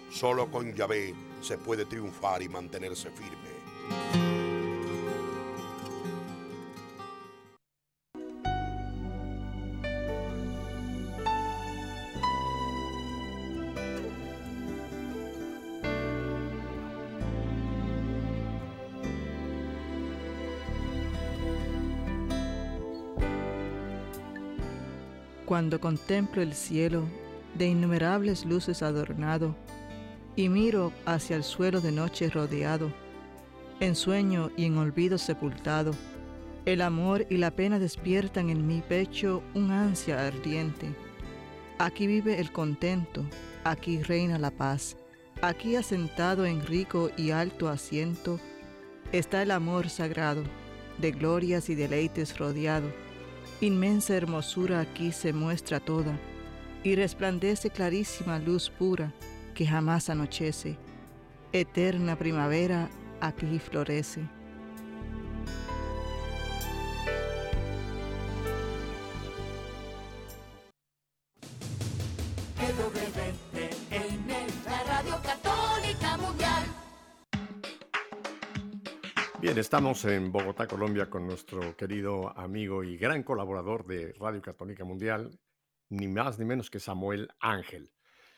solo 0.10 0.50
con 0.50 0.74
Yahvé 0.74 1.14
se 1.42 1.58
puede 1.58 1.86
triunfar 1.86 2.42
y 2.42 2.50
mantenerse 2.50 3.10
firme. 3.12 4.23
Cuando 25.54 25.80
contemplo 25.80 26.42
el 26.42 26.56
cielo, 26.56 27.04
de 27.54 27.68
innumerables 27.68 28.44
luces 28.44 28.82
adornado, 28.82 29.56
y 30.36 30.50
miro 30.50 30.92
hacia 31.06 31.36
el 31.36 31.44
suelo 31.44 31.80
de 31.80 31.92
noche 31.92 32.28
rodeado, 32.32 32.92
en 33.80 33.94
sueño 33.94 34.50
y 34.58 34.66
en 34.66 34.80
olvido 34.80 35.20
sepultado, 35.20 35.92
el 36.66 36.82
amor 36.82 37.28
y 37.30 37.38
la 37.38 37.52
pena 37.52 37.78
despiertan 37.78 38.50
en 38.50 38.66
mi 38.66 38.82
pecho 38.82 39.44
un 39.54 39.70
ansia 39.70 40.26
ardiente. 40.26 40.88
Aquí 41.78 42.08
vive 42.08 42.40
el 42.40 42.52
contento, 42.52 43.24
aquí 43.64 44.02
reina 44.02 44.40
la 44.40 44.50
paz, 44.50 44.98
aquí 45.44 45.76
asentado 45.76 46.48
en 46.48 46.66
rico 46.66 47.12
y 47.16 47.30
alto 47.30 47.70
asiento, 47.70 48.40
está 49.12 49.44
el 49.44 49.52
amor 49.52 49.90
sagrado, 49.92 50.42
de 50.98 51.12
glorias 51.12 51.70
y 51.70 51.76
deleites 51.76 52.40
rodeado 52.40 52.92
Inmensa 53.64 54.14
hermosura 54.18 54.82
aquí 54.82 55.14
se 55.14 55.32
muestra 55.32 55.80
toda, 55.80 56.20
y 56.84 56.96
resplandece 56.96 57.70
clarísima 57.70 58.38
luz 58.38 58.70
pura 58.70 59.14
que 59.56 59.66
jamás 59.66 60.10
anochece. 60.10 60.78
Eterna 61.54 62.18
primavera 62.18 62.90
aquí 63.22 63.60
florece. 63.60 64.28
Estamos 79.56 80.04
en 80.06 80.32
Bogotá, 80.32 80.68
Colombia, 80.68 81.10
con 81.12 81.28
nuestro 81.28 81.78
querido 81.78 82.36
amigo 82.38 82.84
y 82.84 82.98
gran 82.98 83.22
colaborador 83.22 83.86
de 83.86 84.12
Radio 84.14 84.42
Católica 84.42 84.84
Mundial, 84.84 85.30
ni 85.90 86.08
más 86.08 86.40
ni 86.40 86.46
menos 86.46 86.72
que 86.72 86.80
Samuel 86.80 87.30
Ángel. 87.40 87.92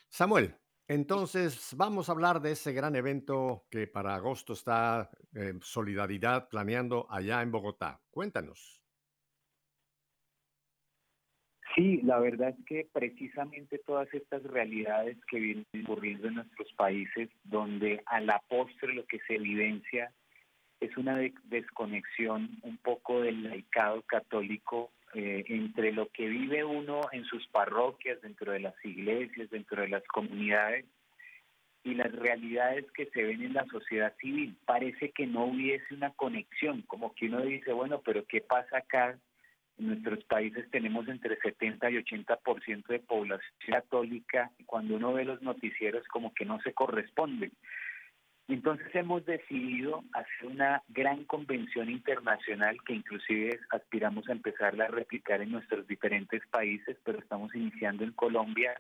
Samuel, 0.09 0.55
entonces 0.87 1.73
vamos 1.77 2.09
a 2.09 2.11
hablar 2.11 2.41
de 2.41 2.51
ese 2.51 2.73
gran 2.73 2.97
evento 2.97 3.65
que 3.71 3.87
para 3.87 4.13
agosto 4.13 4.53
está 4.53 5.09
eh, 5.33 5.53
Solidaridad 5.61 6.49
planeando 6.49 7.07
allá 7.09 7.41
en 7.41 7.51
Bogotá. 7.51 8.01
Cuéntanos. 8.11 8.83
Sí, 11.75 12.01
la 12.03 12.19
verdad 12.19 12.49
es 12.49 12.65
que 12.65 12.89
precisamente 12.91 13.79
todas 13.79 14.13
estas 14.13 14.43
realidades 14.43 15.17
que 15.29 15.39
vienen 15.39 15.65
ocurriendo 15.83 16.27
en 16.27 16.35
nuestros 16.35 16.71
países, 16.73 17.29
donde 17.43 18.03
a 18.05 18.19
la 18.19 18.41
postre 18.49 18.93
lo 18.93 19.05
que 19.05 19.19
se 19.27 19.35
evidencia 19.35 20.13
es 20.79 20.95
una 20.97 21.17
desconexión 21.45 22.49
un 22.63 22.77
poco 22.77 23.21
del 23.21 23.43
laicado 23.43 24.01
católico 24.03 24.91
eh, 25.13 25.45
entre 25.47 25.93
lo 25.93 26.09
que 26.09 26.27
vive 26.27 26.63
uno 26.63 27.01
en 27.11 27.23
sus 27.25 27.47
parroquias, 27.47 28.21
dentro 28.21 28.51
de 28.51 28.59
las 28.59 28.75
iglesias, 28.83 29.49
dentro 29.49 29.81
de 29.81 29.87
las 29.87 30.03
comunidades 30.07 30.85
y 31.83 31.93
las 31.93 32.11
realidades 32.11 32.85
que 32.91 33.05
se 33.07 33.23
ven 33.23 33.43
en 33.43 33.53
la 33.53 33.65
sociedad 33.67 34.13
civil. 34.19 34.57
Parece 34.65 35.11
que 35.11 35.27
no 35.27 35.45
hubiese 35.45 35.93
una 35.93 36.09
conexión, 36.11 36.81
como 36.81 37.13
que 37.13 37.27
uno 37.27 37.41
dice, 37.41 37.71
bueno, 37.71 38.01
pero 38.03 38.25
¿qué 38.25 38.41
pasa 38.41 38.79
acá? 38.79 39.17
En 39.77 39.87
nuestros 39.87 40.23
países 40.23 40.69
tenemos 40.71 41.07
entre 41.07 41.37
70 41.37 41.91
y 41.91 41.95
80% 41.95 42.87
de 42.87 42.99
población 42.99 43.53
católica 43.67 44.51
y 44.57 44.63
cuando 44.63 44.95
uno 44.95 45.13
ve 45.13 45.25
los 45.25 45.41
noticieros 45.41 46.07
como 46.07 46.33
que 46.33 46.45
no 46.45 46.59
se 46.61 46.73
corresponden. 46.73 47.51
Entonces 48.47 48.93
hemos 48.93 49.25
decidido 49.25 50.03
hacer 50.13 50.45
una 50.45 50.83
gran 50.89 51.23
convención 51.23 51.89
internacional 51.89 52.77
que 52.83 52.93
inclusive 52.93 53.59
aspiramos 53.71 54.29
a 54.29 54.33
empezarla 54.33 54.85
a 54.85 54.89
replicar 54.89 55.41
en 55.41 55.51
nuestros 55.51 55.87
diferentes 55.87 56.45
países, 56.51 56.95
pero 57.03 57.17
estamos 57.17 57.55
iniciando 57.55 58.03
en 58.03 58.11
Colombia. 58.11 58.79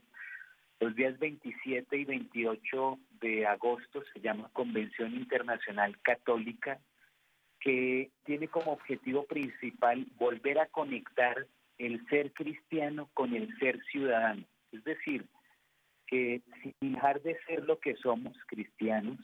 Los 0.79 0.95
días 0.95 1.17
27 1.17 1.97
y 1.97 2.05
28 2.05 2.99
de 3.21 3.47
agosto 3.47 4.03
se 4.13 4.19
llama 4.19 4.49
Convención 4.53 5.15
Internacional 5.15 5.99
Católica, 6.03 6.79
que 7.59 8.11
tiene 8.23 8.47
como 8.47 8.73
objetivo 8.73 9.25
principal 9.25 10.05
volver 10.17 10.59
a 10.59 10.67
conectar 10.67 11.47
el 11.79 12.05
ser 12.07 12.33
cristiano 12.33 13.09
con 13.15 13.33
el 13.33 13.57
ser 13.57 13.83
ciudadano. 13.85 14.45
Es 14.71 14.83
decir, 14.83 15.25
que 16.05 16.43
sin 16.61 16.93
dejar 16.93 17.21
de 17.23 17.35
ser 17.47 17.63
lo 17.63 17.79
que 17.79 17.95
somos 17.95 18.37
cristianos, 18.47 19.17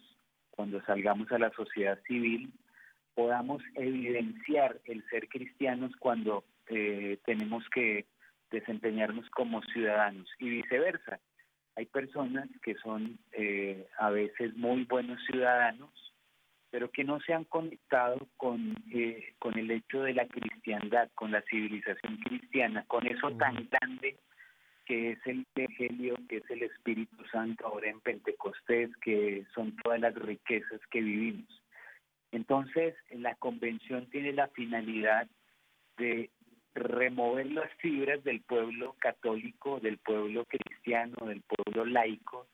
cuando 0.62 0.80
salgamos 0.86 1.32
a 1.32 1.40
la 1.40 1.50
sociedad 1.54 1.98
civil, 2.06 2.54
podamos 3.16 3.64
evidenciar 3.74 4.80
el 4.86 5.04
ser 5.10 5.28
cristianos 5.28 5.92
cuando 5.98 6.44
eh, 6.68 7.18
tenemos 7.26 7.68
que 7.74 8.06
desempeñarnos 8.52 9.28
como 9.32 9.64
ciudadanos 9.64 10.30
y 10.38 10.50
viceversa. 10.50 11.20
Hay 11.76 11.88
personas 11.88 12.48
que 12.62 12.76
son 12.76 13.18
eh, 13.32 13.88
a 13.98 14.12
veces 14.12 14.56
muy 14.56 14.84
buenos 14.84 15.20
ciudadanos, 15.26 15.90
pero 16.70 16.92
que 16.92 17.06
no 17.06 17.20
se 17.22 17.34
han 17.34 17.46
conectado 17.46 18.28
con, 18.38 18.76
eh, 18.94 19.34
con 19.40 19.58
el 19.58 19.72
hecho 19.72 20.04
de 20.04 20.14
la 20.14 20.28
cristiandad, 20.28 21.10
con 21.16 21.32
la 21.32 21.42
civilización 21.50 22.18
cristiana, 22.18 22.86
con 22.88 23.08
eso 23.08 23.32
tan 23.32 23.68
grande 23.72 24.20
que 24.92 25.12
es 25.12 25.20
el 25.26 25.48
Evangelio, 25.56 26.18
que 26.28 26.38
es 26.40 26.50
el 26.50 26.64
Espíritu 26.64 27.16
Santo 27.32 27.66
ahora 27.66 27.90
en 27.90 28.02
Pentecostés, 28.02 28.90
que 28.98 29.46
son 29.56 29.74
todas 29.78 30.02
las 30.02 30.14
riquezas 30.16 30.82
que 30.92 31.00
vivimos. 31.00 31.48
Entonces, 32.34 32.94
la 33.10 33.36
convención 33.36 34.10
tiene 34.10 34.34
la 34.34 34.50
finalidad 34.50 35.30
de 35.96 36.30
remover 36.76 37.50
las 37.54 37.72
fibras 37.76 38.22
del 38.26 38.42
pueblo 38.42 38.98
católico, 39.00 39.80
del 39.80 39.98
pueblo 39.98 40.44
cristiano, 40.44 41.16
del 41.26 41.42
pueblo 41.42 41.86
laico 41.86 42.48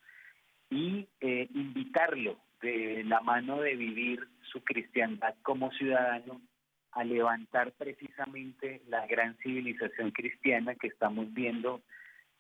y 0.70 1.08
eh, 1.22 1.48
invitarlo 1.56 2.38
de 2.62 3.04
la 3.04 3.20
mano 3.22 3.62
de 3.62 3.76
vivir 3.76 4.20
su 4.52 4.64
cristiandad 4.64 5.34
como 5.42 5.72
ciudadano 5.72 6.40
a 6.92 7.04
levantar 7.04 7.72
precisamente 7.72 8.84
la 8.90 9.08
gran 9.08 9.36
civilización 9.38 10.12
cristiana 10.12 10.76
que 10.76 10.86
estamos 10.86 11.34
viendo 11.34 11.82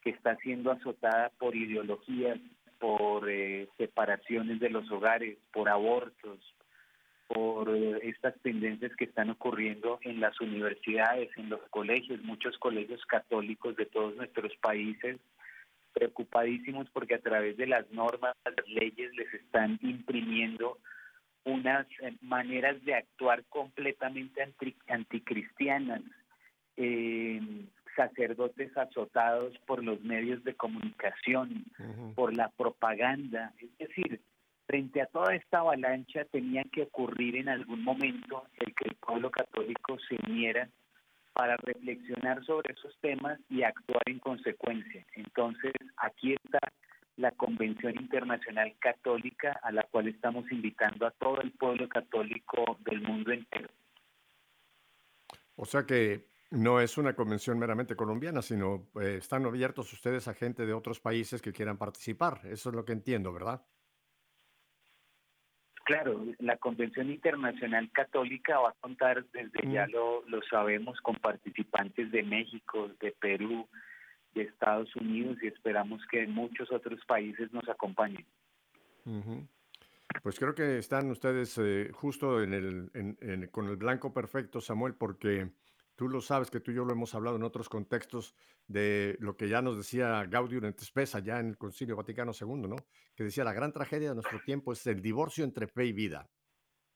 que 0.07 0.11
está 0.11 0.37
siendo 0.37 0.71
azotada 0.71 1.33
por 1.37 1.53
ideologías, 1.53 2.39
por 2.79 3.29
eh, 3.29 3.67
separaciones 3.77 4.57
de 4.61 4.69
los 4.69 4.89
hogares, 4.89 5.37
por 5.51 5.67
abortos, 5.67 6.39
por 7.27 7.75
eh, 7.75 7.99
estas 8.03 8.33
tendencias 8.41 8.95
que 8.95 9.03
están 9.03 9.29
ocurriendo 9.31 9.99
en 10.03 10.21
las 10.21 10.39
universidades, 10.39 11.29
en 11.35 11.49
los 11.49 11.59
colegios, 11.71 12.23
muchos 12.23 12.57
colegios 12.57 13.05
católicos 13.05 13.75
de 13.75 13.85
todos 13.85 14.15
nuestros 14.15 14.55
países, 14.61 15.17
preocupadísimos 15.91 16.89
porque 16.91 17.15
a 17.15 17.21
través 17.21 17.57
de 17.57 17.67
las 17.67 17.91
normas, 17.91 18.33
las 18.45 18.65
leyes 18.69 19.13
les 19.13 19.33
están 19.33 19.77
imprimiendo 19.81 20.77
unas 21.43 21.85
eh, 21.99 22.15
maneras 22.21 22.81
de 22.85 22.95
actuar 22.95 23.43
completamente 23.49 24.41
anticristianas, 24.87 26.01
eh, 26.77 27.41
sacerdotes 27.97 28.77
azotados 28.77 29.57
por 29.65 29.83
los 29.83 30.01
medios 30.03 30.41
de 30.43 30.53
comunicación, 30.53 31.65
por 32.15 32.37
la 32.37 32.49
propaganda. 32.49 33.53
Es 33.59 33.75
decir, 33.79 34.21
frente 34.67 35.01
a 35.01 35.07
toda 35.07 35.35
esta 35.35 35.59
avalancha 35.59 36.23
tenía 36.25 36.63
que 36.71 36.83
ocurrir 36.83 37.35
en 37.37 37.49
algún 37.49 37.83
momento 37.83 38.43
el 38.59 38.73
que 38.75 38.89
el 38.89 38.95
pueblo 38.95 39.31
católico 39.31 39.97
se 40.07 40.15
uniera 40.29 40.69
para 41.33 41.57
reflexionar 41.57 42.45
sobre 42.45 42.73
esos 42.73 42.95
temas 43.01 43.39
y 43.49 43.63
actuar 43.63 44.03
en 44.05 44.19
consecuencia. 44.19 45.05
Entonces, 45.15 45.73
aquí 45.97 46.33
está 46.33 46.59
la 47.15 47.31
Convención 47.31 47.95
Internacional 47.99 48.73
Católica 48.79 49.59
a 49.63 49.71
la 49.71 49.83
cual 49.83 50.07
estamos 50.07 50.51
invitando 50.51 51.07
a 51.07 51.11
todo 51.11 51.41
el 51.41 51.51
pueblo 51.51 51.89
católico 51.89 52.77
del 52.85 53.01
mundo 53.01 53.31
entero. 53.31 53.69
O 55.55 55.65
sea 55.65 55.83
que 55.85 56.25
No 56.51 56.79
es 56.79 56.97
una 56.97 57.13
convención 57.13 57.59
meramente 57.59 57.95
colombiana, 57.95 58.41
sino 58.41 58.87
eh, 59.01 59.15
están 59.17 59.45
abiertos 59.45 59.91
ustedes 59.91 60.27
a 60.29 60.33
gente 60.33 60.65
de 60.65 60.73
otros 60.73 60.99
países 61.01 61.41
que 61.41 61.51
quieran 61.51 61.77
participar. 61.77 62.39
Eso 62.45 62.69
es 62.69 62.75
lo 62.75 62.85
que 62.85 62.93
entiendo, 62.93 63.33
¿verdad? 63.33 63.61
Claro, 65.83 66.21
la 66.39 66.57
Convención 66.57 67.09
Internacional 67.09 67.89
Católica 67.93 68.59
va 68.59 68.69
a 68.69 68.75
contar, 68.79 69.25
desde 69.31 69.71
ya 69.71 69.87
Mm. 69.87 69.91
lo, 69.91 70.25
lo 70.27 70.41
sabemos, 70.49 70.99
con 71.01 71.15
participantes 71.15 72.11
de 72.11 72.23
México, 72.23 72.89
de 72.99 73.11
Perú, 73.13 73.67
de 74.33 74.43
Estados 74.43 74.93
Unidos 74.97 75.37
y 75.41 75.47
esperamos 75.47 76.01
que 76.11 76.27
muchos 76.27 76.71
otros 76.71 76.99
países 77.05 77.51
nos 77.53 77.67
acompañen. 77.69 78.25
Pues 80.21 80.37
creo 80.39 80.53
que 80.53 80.77
están 80.77 81.09
ustedes 81.09 81.57
eh, 81.57 81.89
justo 81.93 82.41
en 82.43 82.53
el, 82.53 82.91
en- 82.93 83.17
en- 83.21 83.47
con 83.47 83.67
el 83.67 83.77
blanco 83.77 84.13
perfecto, 84.13 84.59
Samuel, 84.59 84.93
porque 84.93 85.49
tú 85.97 86.07
lo 86.09 86.21
sabes 86.21 86.49
que 86.51 86.61
tú 86.61 86.71
y 86.71 86.75
yo 86.75 86.85
lo 86.85 86.93
hemos 86.93 87.13
hablado 87.15 87.35
en 87.37 87.43
otros 87.43 87.69
contextos 87.69 88.35
de 88.67 89.17
lo 89.19 89.35
que 89.35 89.49
ya 89.49 89.61
nos 89.61 89.77
decía 89.77 90.25
Gaudium 90.25 90.65
et 90.65 90.79
Spes 90.79 91.15
allá 91.15 91.39
en 91.41 91.47
el 91.49 91.57
Concilio 91.57 91.97
Vaticano 91.97 92.33
II, 92.33 92.69
¿no? 92.69 92.77
Que 93.15 93.25
decía 93.25 93.43
la 93.43 93.53
gran 93.53 93.73
tragedia 93.73 94.09
de 94.09 94.15
nuestro 94.15 94.39
tiempo 94.45 94.73
es 94.73 94.87
el 94.87 95.01
divorcio 95.01 95.43
entre 95.43 95.67
fe 95.67 95.87
y 95.87 95.93
vida. 95.93 96.29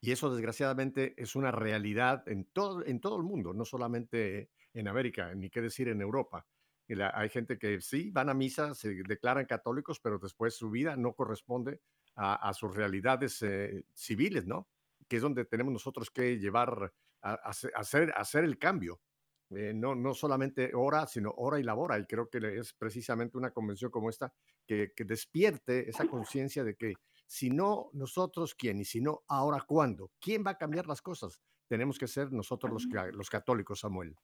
Y 0.02 0.12
eso 0.12 0.32
desgraciadamente 0.34 1.14
es 1.22 1.36
una 1.36 1.52
realidad 1.52 2.28
en 2.28 2.46
todo, 2.46 2.86
en 2.86 3.00
todo 3.02 3.18
el 3.18 3.24
mundo, 3.24 3.54
no 3.54 3.66
solamente 3.66 4.50
en 4.74 4.88
América, 4.88 5.34
ni 5.36 5.50
qué 5.50 5.62
decir 5.62 5.90
en 5.90 6.02
Europa. 6.02 6.48
La- 6.88 7.12
hay 7.16 7.30
gente 7.30 7.58
que 7.60 7.82
sí 7.82 8.10
van 8.12 8.30
a 8.30 8.34
misa, 8.34 8.74
se 8.76 8.94
declaran 9.08 9.46
católicos, 9.46 10.00
pero 10.00 10.20
después 10.20 10.56
su 10.56 10.70
vida 10.72 10.98
no 10.98 11.14
corresponde 11.14 11.82
a, 12.16 12.50
a 12.50 12.54
sus 12.54 12.76
realidades 12.76 13.42
eh, 13.44 13.86
civiles, 13.94 14.46
¿no? 14.48 14.70
Que 15.08 15.18
es 15.18 15.22
donde 15.22 15.46
tenemos 15.46 15.72
nosotros 15.74 16.10
que 16.12 16.38
llevar 16.40 16.94
a, 17.22 17.32
a 17.34 17.50
hacer- 17.50 18.12
a 18.16 18.22
hacer, 18.22 18.44
el 18.44 18.58
cambio. 18.58 19.02
Eh, 19.50 19.74
no, 19.74 19.96
no 19.96 20.14
solamente 20.14 20.72
hora, 20.74 21.06
sino 21.08 21.32
hora 21.32 21.60
y 21.60 21.64
labora. 21.64 22.00
Y 22.00 22.06
creo 22.06 22.30
que 22.30 22.38
es 22.58 22.74
precisamente 22.74 23.38
una 23.38 23.52
convención 23.52 23.92
como 23.92 24.10
esta 24.10 24.34
que, 24.66 24.94
que 24.96 25.04
despierte 25.04 25.90
esa 25.90 26.08
conciencia 26.08 26.64
de 26.64 26.76
que 26.76 26.94
si 27.28 27.50
no 27.50 27.90
nosotros, 27.94 28.56
¿quién? 28.56 28.80
Y 28.80 28.86
si 28.86 29.02
no, 29.02 29.24
ahora, 29.28 29.62
¿cuándo? 29.68 30.12
¿Quién 30.20 30.44
va 30.46 30.52
a 30.52 30.58
cambiar 30.58 30.88
las 30.88 31.02
cosas? 31.02 31.42
Tenemos 31.68 31.98
que 31.98 32.08
ser 32.08 32.32
nosotros 32.32 32.72
los, 32.72 33.14
los 33.14 33.30
católicos, 33.30 33.80
Samuel. 33.82 34.16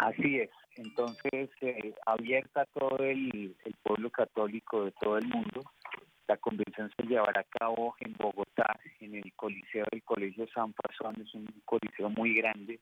Así 0.00 0.38
es. 0.38 0.50
Entonces, 0.76 1.50
eh, 1.60 1.94
abierta 2.06 2.62
a 2.62 2.66
todo 2.66 2.98
el, 2.98 3.56
el 3.64 3.74
pueblo 3.82 4.10
católico 4.10 4.84
de 4.84 4.92
todo 5.00 5.18
el 5.18 5.26
mundo, 5.28 5.62
la 6.30 6.36
convención 6.36 6.88
se 6.96 7.02
llevará 7.08 7.40
a 7.40 7.58
cabo 7.58 7.96
en 7.98 8.12
Bogotá, 8.12 8.78
en 9.00 9.16
el 9.16 9.32
Coliseo 9.34 9.84
del 9.90 10.04
Colegio 10.04 10.46
San 10.54 10.72
Fasón, 10.74 11.20
es 11.20 11.34
un 11.34 11.48
coliseo 11.64 12.08
muy 12.08 12.34
grande, 12.34 12.78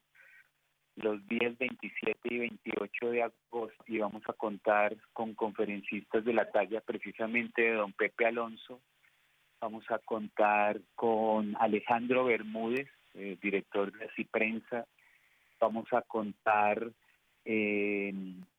los 0.96 1.26
días 1.26 1.56
27 1.56 2.18
y 2.24 2.38
28 2.40 3.10
de 3.10 3.22
agosto 3.22 3.84
y 3.86 3.96
vamos 4.00 4.22
a 4.28 4.34
contar 4.34 4.94
con 5.14 5.32
conferencistas 5.32 6.26
de 6.26 6.34
la 6.34 6.50
talla 6.50 6.82
precisamente 6.82 7.62
de 7.62 7.72
don 7.72 7.94
Pepe 7.94 8.26
Alonso, 8.26 8.82
vamos 9.62 9.90
a 9.90 9.98
contar 9.98 10.82
con 10.94 11.56
Alejandro 11.58 12.26
Bermúdez, 12.26 12.90
eh, 13.14 13.38
director 13.40 13.90
de 13.92 14.04
Así 14.04 14.24
Prensa, 14.24 14.84
vamos 15.58 15.90
a 15.94 16.02
contar, 16.02 16.86
eh, 17.46 18.12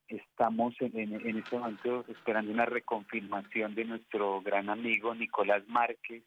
estamos 0.10 0.74
en, 0.82 0.98
en- 1.00 1.28
en 1.28 1.38
este 1.38 1.58
momento 1.58 2.04
esperando 2.10 2.52
una 2.52 2.66
reconfirmación 2.66 3.76
de 3.76 3.86
nuestro 3.86 4.42
gran 4.42 4.70
amigo 4.70 5.14
Nicolás 5.16 5.64
Márquez, 5.68 6.24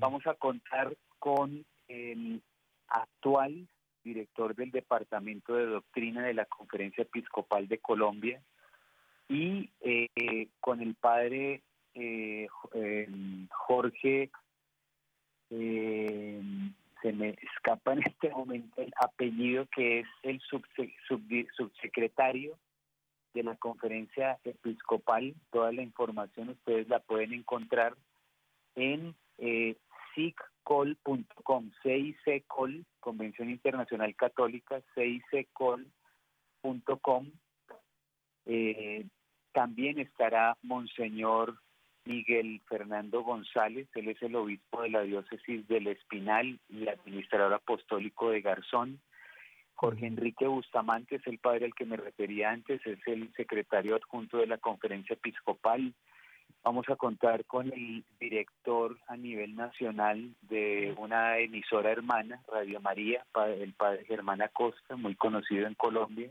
vamos 0.00 0.26
a 0.26 0.34
contar 0.34 0.94
con 1.18 1.64
el 1.88 2.42
actual 2.88 3.66
director 4.04 4.54
del 4.54 4.70
Departamento 4.70 5.54
de 5.54 5.66
Doctrina 5.66 6.22
de 6.24 6.34
la 6.34 6.44
Conferencia 6.46 7.02
Episcopal 7.02 7.68
de 7.68 7.78
Colombia 7.78 8.42
y 9.28 9.70
eh, 9.80 10.48
con 10.60 10.80
el 10.80 10.94
padre 10.94 11.62
eh, 11.94 12.48
eh, 12.74 13.08
Jorge, 13.50 14.30
eh, 15.50 16.42
se 17.02 17.12
me 17.12 17.30
escapa 17.40 17.92
en 17.94 18.02
este 18.02 18.30
momento 18.30 18.80
el 18.82 18.92
apellido, 19.00 19.66
que 19.74 20.00
es 20.00 20.06
el 20.22 20.40
subse- 20.42 20.94
subsecretario 21.56 22.58
de 23.34 23.42
la 23.42 23.56
Conferencia 23.56 24.38
Episcopal. 24.44 25.34
Toda 25.50 25.72
la 25.72 25.82
información 25.82 26.50
ustedes 26.50 26.88
la 26.88 27.00
pueden 27.00 27.32
encontrar 27.32 27.96
en 28.74 29.14
eh, 29.38 29.76
CICCOL, 30.14 30.98
Convención 33.00 33.50
Internacional 33.50 34.14
Católica, 34.16 34.80
CICCOL.com. 34.94 35.90
Eh, 38.46 39.06
también 39.52 39.98
estará 39.98 40.56
Monseñor 40.62 41.58
Miguel 42.04 42.60
Fernando 42.68 43.22
González, 43.22 43.88
él 43.94 44.08
es 44.08 44.20
el 44.22 44.34
obispo 44.34 44.82
de 44.82 44.90
la 44.90 45.02
diócesis 45.02 45.66
del 45.68 45.86
Espinal 45.86 46.58
y 46.68 46.88
administrador 46.88 47.54
apostólico 47.54 48.30
de 48.30 48.40
Garzón. 48.40 49.00
Jorge 49.82 50.06
Enrique 50.06 50.46
Bustamante 50.46 51.16
es 51.16 51.26
el 51.26 51.40
padre 51.40 51.64
al 51.64 51.74
que 51.74 51.84
me 51.84 51.96
refería 51.96 52.52
antes, 52.52 52.80
es 52.86 53.00
el 53.06 53.32
secretario 53.34 53.96
adjunto 53.96 54.38
de 54.38 54.46
la 54.46 54.58
conferencia 54.58 55.14
episcopal. 55.14 55.92
Vamos 56.62 56.88
a 56.88 56.94
contar 56.94 57.44
con 57.46 57.66
el 57.66 58.04
director 58.20 58.96
a 59.08 59.16
nivel 59.16 59.56
nacional 59.56 60.36
de 60.42 60.94
una 60.98 61.38
emisora 61.38 61.90
hermana, 61.90 62.40
Radio 62.46 62.80
María, 62.80 63.26
el 63.58 63.72
padre 63.72 64.04
Germán 64.04 64.40
Acosta, 64.42 64.94
muy 64.94 65.16
conocido 65.16 65.66
en 65.66 65.74
Colombia. 65.74 66.30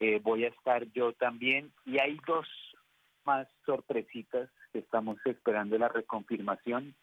Eh, 0.00 0.20
voy 0.22 0.44
a 0.44 0.48
estar 0.48 0.84
yo 0.92 1.14
también 1.14 1.72
y 1.86 2.00
hay 2.00 2.20
dos 2.26 2.46
más 3.24 3.48
sorpresitas 3.64 4.50
que 4.74 4.80
estamos 4.80 5.16
esperando 5.24 5.78
la 5.78 5.88
reconfirmación. 5.88 6.94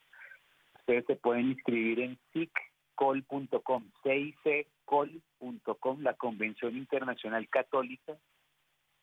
Ustedes 0.76 1.06
se 1.08 1.16
pueden 1.16 1.50
inscribir 1.50 2.02
en 2.02 2.20
siccol.com, 2.34 3.90
ciccol.com, 4.90 6.02
la 6.02 6.14
Convención 6.16 6.76
Internacional 6.76 7.48
Católica, 7.50 8.18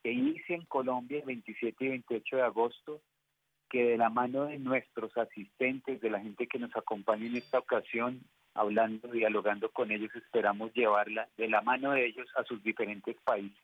que 0.03 0.11
inicia 0.11 0.55
en 0.55 0.65
Colombia 0.65 1.19
el 1.19 1.25
27 1.25 1.85
y 1.85 1.89
28 1.89 2.35
de 2.35 2.41
agosto, 2.41 3.01
que 3.69 3.83
de 3.83 3.97
la 3.97 4.09
mano 4.09 4.45
de 4.45 4.59
nuestros 4.59 5.15
asistentes, 5.17 5.99
de 6.01 6.09
la 6.09 6.19
gente 6.19 6.47
que 6.47 6.59
nos 6.59 6.75
acompaña 6.75 7.25
en 7.25 7.35
esta 7.35 7.59
ocasión, 7.59 8.21
hablando, 8.53 9.07
dialogando 9.09 9.69
con 9.71 9.91
ellos, 9.91 10.13
esperamos 10.15 10.73
llevarla 10.73 11.27
de 11.37 11.49
la 11.49 11.61
mano 11.61 11.91
de 11.91 12.05
ellos 12.05 12.27
a 12.35 12.43
sus 12.43 12.61
diferentes 12.63 13.15
países. 13.23 13.63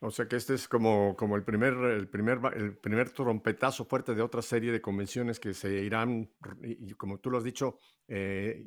O 0.00 0.10
sea 0.10 0.28
que 0.28 0.36
este 0.36 0.54
es 0.54 0.68
como, 0.68 1.16
como 1.16 1.36
el, 1.36 1.42
primer, 1.42 1.72
el, 1.72 2.08
primer, 2.08 2.38
el 2.54 2.76
primer 2.76 3.10
trompetazo 3.10 3.86
fuerte 3.86 4.14
de 4.14 4.20
otra 4.20 4.42
serie 4.42 4.70
de 4.70 4.82
convenciones 4.82 5.40
que 5.40 5.54
se 5.54 5.82
irán, 5.82 6.30
y, 6.62 6.92
como 6.92 7.18
tú 7.18 7.30
lo 7.30 7.38
has 7.38 7.44
dicho, 7.44 7.78
eh, 8.06 8.66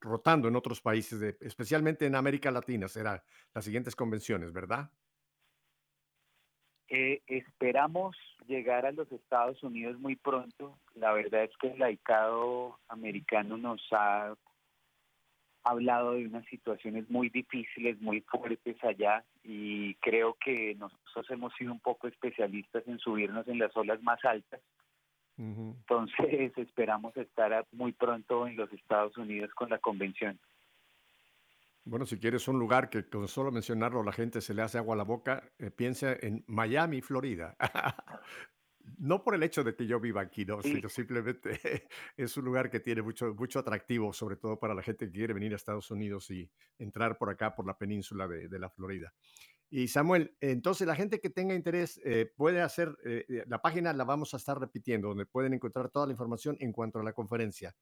rotando 0.00 0.48
en 0.48 0.56
otros 0.56 0.82
países, 0.82 1.20
de- 1.20 1.38
especialmente 1.40 2.04
en 2.04 2.14
América 2.14 2.50
Latina, 2.50 2.86
serán 2.86 3.22
las 3.54 3.64
siguientes 3.64 3.96
convenciones, 3.96 4.52
¿verdad? 4.52 4.90
Eh, 6.88 7.22
esperamos 7.26 8.16
llegar 8.46 8.84
a 8.84 8.92
los 8.92 9.10
Estados 9.10 9.62
Unidos 9.62 9.98
muy 9.98 10.16
pronto. 10.16 10.78
La 10.94 11.12
verdad 11.12 11.44
es 11.44 11.56
que 11.58 11.68
el 11.68 11.78
laicado 11.78 12.78
americano 12.88 13.56
nos 13.56 13.82
ha 13.90 14.36
hablado 15.64 16.12
de 16.12 16.26
unas 16.26 16.46
situaciones 16.46 17.08
muy 17.10 17.30
difíciles, 17.30 18.00
muy 18.00 18.20
fuertes 18.20 18.76
allá 18.84 19.24
y 19.48 19.94
creo 19.96 20.36
que 20.44 20.74
nosotros 20.74 21.30
hemos 21.30 21.54
sido 21.54 21.72
un 21.72 21.78
poco 21.78 22.08
especialistas 22.08 22.82
en 22.88 22.98
subirnos 22.98 23.46
en 23.46 23.60
las 23.60 23.74
olas 23.76 24.02
más 24.02 24.24
altas. 24.24 24.60
Ujú. 25.38 25.76
Entonces 25.80 26.52
esperamos 26.58 27.16
estar 27.16 27.64
muy 27.70 27.92
pronto 27.92 28.46
en 28.46 28.56
los 28.56 28.72
Estados 28.72 29.16
Unidos 29.16 29.50
con 29.54 29.70
la 29.70 29.78
convención. 29.78 30.38
Bueno, 31.84 32.04
si 32.04 32.18
quieres 32.18 32.48
un 32.48 32.58
lugar 32.58 32.90
que 32.90 33.08
con 33.08 33.28
solo 33.28 33.52
mencionarlo 33.52 34.02
la 34.02 34.10
gente 34.10 34.40
se 34.40 34.54
le 34.54 34.62
hace 34.62 34.78
agua 34.78 34.94
a 34.94 34.98
la 34.98 35.04
boca, 35.04 35.44
eh, 35.60 35.70
piensa 35.70 36.12
en 36.20 36.42
Miami, 36.48 37.00
Florida. 37.00 37.56
No 38.98 39.22
por 39.24 39.34
el 39.34 39.42
hecho 39.42 39.64
de 39.64 39.74
que 39.74 39.86
yo 39.86 39.98
viva 40.00 40.20
aquí, 40.20 40.44
no, 40.44 40.62
Sí. 40.62 40.74
sino 40.74 40.88
simplemente 40.88 41.60
es 42.16 42.36
un 42.36 42.44
lugar 42.44 42.70
que 42.70 42.80
tiene 42.80 43.02
mucho, 43.02 43.34
mucho 43.34 43.58
atractivo, 43.58 44.12
sobre 44.12 44.36
todo 44.36 44.58
para 44.58 44.74
la 44.74 44.82
gente 44.82 45.06
que 45.06 45.12
quiere 45.12 45.34
venir 45.34 45.52
a 45.52 45.56
Estados 45.56 45.90
Unidos 45.90 46.30
y 46.30 46.50
entrar 46.78 47.18
por 47.18 47.30
acá, 47.30 47.54
por 47.54 47.66
la 47.66 47.76
península 47.76 48.28
de, 48.28 48.48
de 48.48 48.58
la 48.58 48.70
Florida. 48.70 49.12
Y 49.68 49.88
Samuel, 49.88 50.36
entonces 50.40 50.86
la 50.86 50.94
gente 50.94 51.20
que 51.20 51.28
tenga 51.28 51.52
interés 51.54 52.00
eh, 52.04 52.30
puede 52.36 52.60
hacer, 52.60 52.96
eh, 53.04 53.24
eh, 53.28 53.44
la 53.48 53.60
página 53.60 53.92
la 53.92 54.04
vamos 54.04 54.32
a 54.32 54.36
estar 54.36 54.58
repitiendo, 54.60 55.08
donde 55.08 55.26
pueden 55.26 55.54
encontrar 55.54 55.90
toda 55.90 56.06
la 56.06 56.12
información 56.12 56.56
en 56.60 56.72
cuanto 56.72 57.00
a 57.00 57.02
la 57.02 57.12
conferencia. 57.12 57.74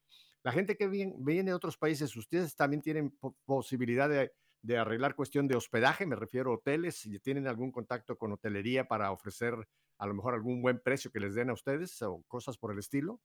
La 0.43 0.53
gente 0.53 0.77
que 0.77 0.89
viene, 0.89 1.15
viene 1.19 1.51
de 1.51 1.55
otros 1.55 1.77
países, 1.77 2.17
¿ustedes 2.17 2.57
también 2.57 2.81
tienen 2.81 3.11
po- 3.11 3.37
posibilidad 3.45 4.09
de, 4.09 4.33
de 4.63 4.79
arreglar 4.79 5.15
cuestión 5.15 5.47
de 5.47 5.57
hospedaje? 5.57 6.07
Me 6.07 6.17
refiero 6.17 6.53
a 6.53 6.55
hoteles, 6.55 6.97
si 6.97 7.19
tienen 7.21 7.47
algún 7.47 7.71
contacto 7.71 8.17
con 8.17 8.33
hotelería 8.33 8.89
para 8.89 9.11
ofrecer 9.13 9.55
a 9.99 10.07
lo 10.07 10.15
mejor 10.15 10.35
algún 10.35 10.63
buen 10.63 10.79
precio 10.81 11.11
que 11.11 11.21
les 11.21 11.35
den 11.35 11.51
a 11.51 11.55
ustedes 11.55 12.01
o 12.03 12.23
cosas 12.29 12.57
por 12.59 12.73
el 12.73 12.79
estilo. 12.79 13.21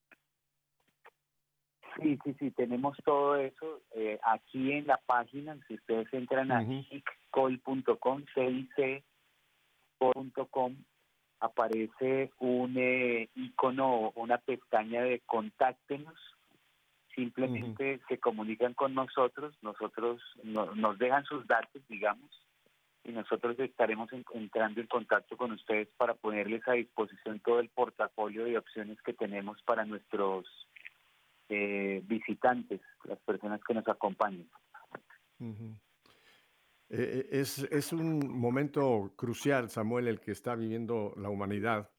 Sí, 2.02 2.18
sí, 2.24 2.36
sí, 2.40 2.52
tenemos 2.52 2.98
todo 3.04 3.36
eso 3.36 3.82
eh, 3.92 4.20
aquí 4.24 4.72
en 4.72 4.88
la 4.88 4.98
página. 5.06 5.58
Si 5.68 5.74
ustedes 5.74 6.08
entran 6.14 6.52
a 6.52 6.66
ciccol.com, 6.66 8.24
cic.com, 10.00 10.76
aparece 11.40 12.32
un 12.40 12.78
eh, 12.78 13.30
icono, 13.36 14.12
una 14.16 14.38
pestaña 14.38 15.02
de 15.04 15.22
contáctenos. 15.26 16.16
Simplemente 17.16 18.00
se 18.08 18.18
comunican 18.20 18.74
con 18.76 18.94
nosotros, 18.94 19.58
nosotros 19.62 20.22
nos 20.44 20.98
dejan 21.00 21.26
sus 21.26 21.46
datos, 21.48 21.82
digamos, 21.90 22.30
y 23.04 23.12
nosotros 23.12 23.58
estaremos 23.60 24.10
entrando 24.34 24.82
en 24.82 24.88
contacto 24.88 25.38
con 25.38 25.52
ustedes 25.52 25.88
para 25.98 26.14
ponerles 26.16 26.68
a 26.68 26.74
disposición 26.74 27.40
todo 27.40 27.60
el 27.60 27.70
portafolio 27.70 28.46
de 28.46 28.58
opciones 28.58 29.02
que 29.02 29.14
tenemos 29.14 29.62
para 29.64 29.86
nuestros 29.86 30.46
eh, 31.48 32.02
visitantes, 32.06 32.82
las 33.06 33.20
personas 33.20 33.62
que 33.66 33.74
nos 33.74 33.88
acompañan. 33.88 34.48
Eh, 35.40 35.66
eh, 36.90 37.28
es, 37.32 37.60
es, 37.60 37.94
un 37.94 38.40
momento 38.40 39.14
crucial, 39.16 39.70
Samuel, 39.70 40.08
el 40.08 40.20
que 40.20 40.32
está 40.32 40.56
viviendo 40.56 41.14
la 41.18 41.30
humanidad. 41.30 41.90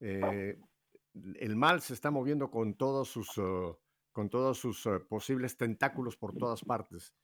el 0.00 1.56
mal 1.56 1.80
se 1.80 1.94
está 1.94 2.10
moviendo 2.10 2.50
con 2.50 2.74
todos 2.74 3.08
sus, 3.08 3.38
uh, 3.38 3.76
con 4.12 4.28
todos 4.28 4.58
sus 4.58 4.84
uh, 4.86 5.06
posibles 5.08 5.56
tentáculos 5.56 6.16
por 6.16 6.34
todas 6.36 6.64
partes. 6.64 7.14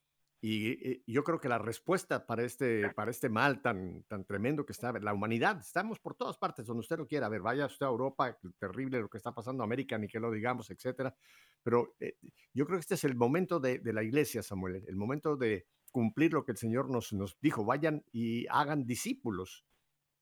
Y, 0.47 1.03
yo 1.11 1.25
creo 1.25 1.41
que 1.41 1.49
la 1.49 1.57
respuesta 1.57 2.27
para 2.27 2.43
este, 2.43 2.91
para 2.91 3.11
este 3.11 3.31
mal 3.31 3.63
tan, 3.63 4.03
tan 4.03 4.27
tremendo 4.27 4.67
que 4.67 4.73
está 4.73 4.93
la 4.93 5.15
humanidad, 5.15 5.59
estamos 5.59 5.99
por 6.01 6.17
todas 6.17 6.37
partes, 6.37 6.67
donde 6.67 6.81
usted 6.81 6.99
lo 6.99 7.07
quiera 7.07 7.31
ver, 7.31 7.41
vaya 7.41 7.65
usted 7.65 7.87
a 7.87 7.89
Europa, 7.89 8.39
terrible 8.59 9.01
lo 9.01 9.09
que 9.09 9.17
está 9.17 9.33
pasando 9.33 9.63
a 9.63 9.65
América, 9.65 9.97
ni 9.97 10.07
que 10.07 10.21
lo 10.21 10.31
digamos, 10.31 10.69
etcétera. 10.69 11.17
Pero 11.63 11.95
eh, 11.99 12.19
yo 12.53 12.67
creo 12.67 12.77
que 12.77 12.83
este 12.83 12.97
es 12.97 13.05
el 13.05 13.17
momento 13.17 13.59
de, 13.59 13.79
de, 13.79 13.93
la 13.95 14.03
iglesia, 14.03 14.43
Samuel, 14.43 14.85
el 14.87 14.97
momento 14.97 15.35
de 15.39 15.67
cumplir 15.91 16.35
lo 16.35 16.45
que 16.45 16.53
el 16.53 16.59
Señor 16.59 16.91
nos, 16.91 17.15
nos 17.15 17.39
dijo, 17.41 17.65
vayan 17.65 18.05
y 18.13 18.47
hagan 18.49 18.85
discípulos. 18.85 19.65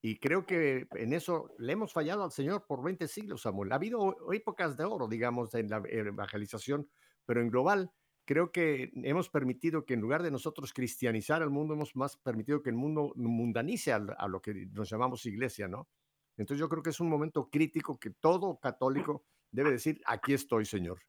Y 0.03 0.21
creo 0.21 0.47
que 0.47 0.87
en 0.93 1.15
eso 1.15 1.51
le 1.59 1.73
hemos 1.73 1.93
fallado 1.93 2.23
al 2.23 2.31
Señor 2.31 2.65
por 2.69 2.85
20 2.85 3.09
siglos, 3.09 3.43
Samuel. 3.43 3.73
Ha 3.73 3.75
habido 3.75 4.15
épocas 4.33 4.77
de 4.77 4.85
oro, 4.85 5.09
digamos, 5.09 5.53
en 5.57 5.69
la 5.69 5.83
evangelización, 5.89 6.89
pero 7.27 7.41
en 7.41 7.51
global 7.51 7.91
creo 8.25 8.53
que 8.53 8.91
hemos 8.95 9.29
permitido 9.29 9.85
que 9.85 9.95
en 9.95 10.01
lugar 10.01 10.23
de 10.23 10.31
nosotros 10.31 10.73
cristianizar 10.73 11.43
al 11.43 11.51
mundo, 11.51 11.75
hemos 11.75 11.97
más 11.97 12.17
permitido 12.17 12.63
que 12.63 12.71
el 12.71 12.77
mundo 12.77 13.13
mundanice 13.17 13.93
a, 13.93 13.99
lo 14.29 14.41
que 14.41 14.67
nos 14.73 14.91
llamamos 14.91 15.27
iglesia, 15.27 15.69
¿no? 15.69 15.89
Entonces 16.37 16.61
yo 16.61 16.69
creo 16.69 16.83
que 16.83 16.91
es 16.91 17.01
un 17.01 17.09
momento 17.09 17.51
crítico 17.51 17.99
que 17.99 18.11
todo 18.11 18.59
católico 18.59 19.25
debe 19.51 19.71
decir, 19.71 20.01
aquí 20.07 20.33
estoy, 20.33 20.65
Señor. 20.65 21.03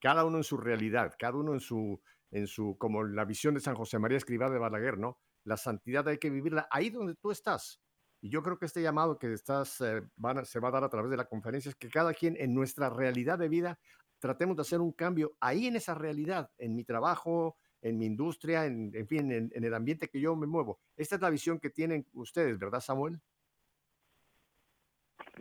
Cada 0.00 0.24
uno 0.24 0.38
en 0.38 0.44
su 0.44 0.56
realidad, 0.56 1.14
cada 1.18 1.36
uno 1.36 1.52
en 1.52 1.60
su, 1.60 2.00
en 2.30 2.46
su, 2.46 2.76
como 2.78 3.04
la 3.04 3.24
visión 3.24 3.54
de 3.54 3.60
San 3.60 3.74
José 3.74 3.98
María 3.98 4.18
Escribá 4.18 4.50
de 4.50 4.58
Balaguer, 4.58 4.98
¿no? 4.98 5.18
La 5.44 5.56
santidad 5.56 6.08
hay 6.08 6.18
que 6.18 6.30
vivirla 6.30 6.68
ahí 6.70 6.90
donde 6.90 7.14
tú 7.16 7.30
estás. 7.30 7.80
Y 8.20 8.30
yo 8.30 8.42
creo 8.42 8.56
que 8.56 8.66
este 8.66 8.82
llamado 8.82 9.18
que 9.18 9.32
estás, 9.32 9.80
eh, 9.80 10.02
se 10.44 10.60
va 10.60 10.68
a 10.68 10.70
dar 10.70 10.84
a 10.84 10.88
través 10.88 11.10
de 11.10 11.16
la 11.16 11.24
conferencia 11.26 11.68
es 11.68 11.74
que 11.74 11.88
cada 11.88 12.14
quien 12.14 12.36
en 12.38 12.54
nuestra 12.54 12.88
realidad 12.88 13.38
de 13.38 13.48
vida 13.48 13.80
tratemos 14.22 14.56
de 14.56 14.62
hacer 14.62 14.80
un 14.80 14.92
cambio 14.92 15.32
ahí 15.40 15.66
en 15.66 15.74
esa 15.74 15.96
realidad, 15.96 16.48
en 16.56 16.76
mi 16.76 16.84
trabajo, 16.84 17.56
en 17.82 17.98
mi 17.98 18.06
industria, 18.06 18.66
en, 18.66 18.92
fin, 19.08 19.32
en, 19.32 19.50
el 19.52 19.74
ambiente 19.74 20.08
que 20.08 20.20
yo 20.20 20.36
me 20.36 20.46
muevo. 20.46 20.78
Esta 20.96 21.16
es 21.16 21.20
la 21.20 21.28
visión 21.28 21.58
que 21.58 21.70
tienen 21.70 22.06
ustedes, 22.12 22.56
¿verdad, 22.56 22.78
Samuel? 22.78 23.18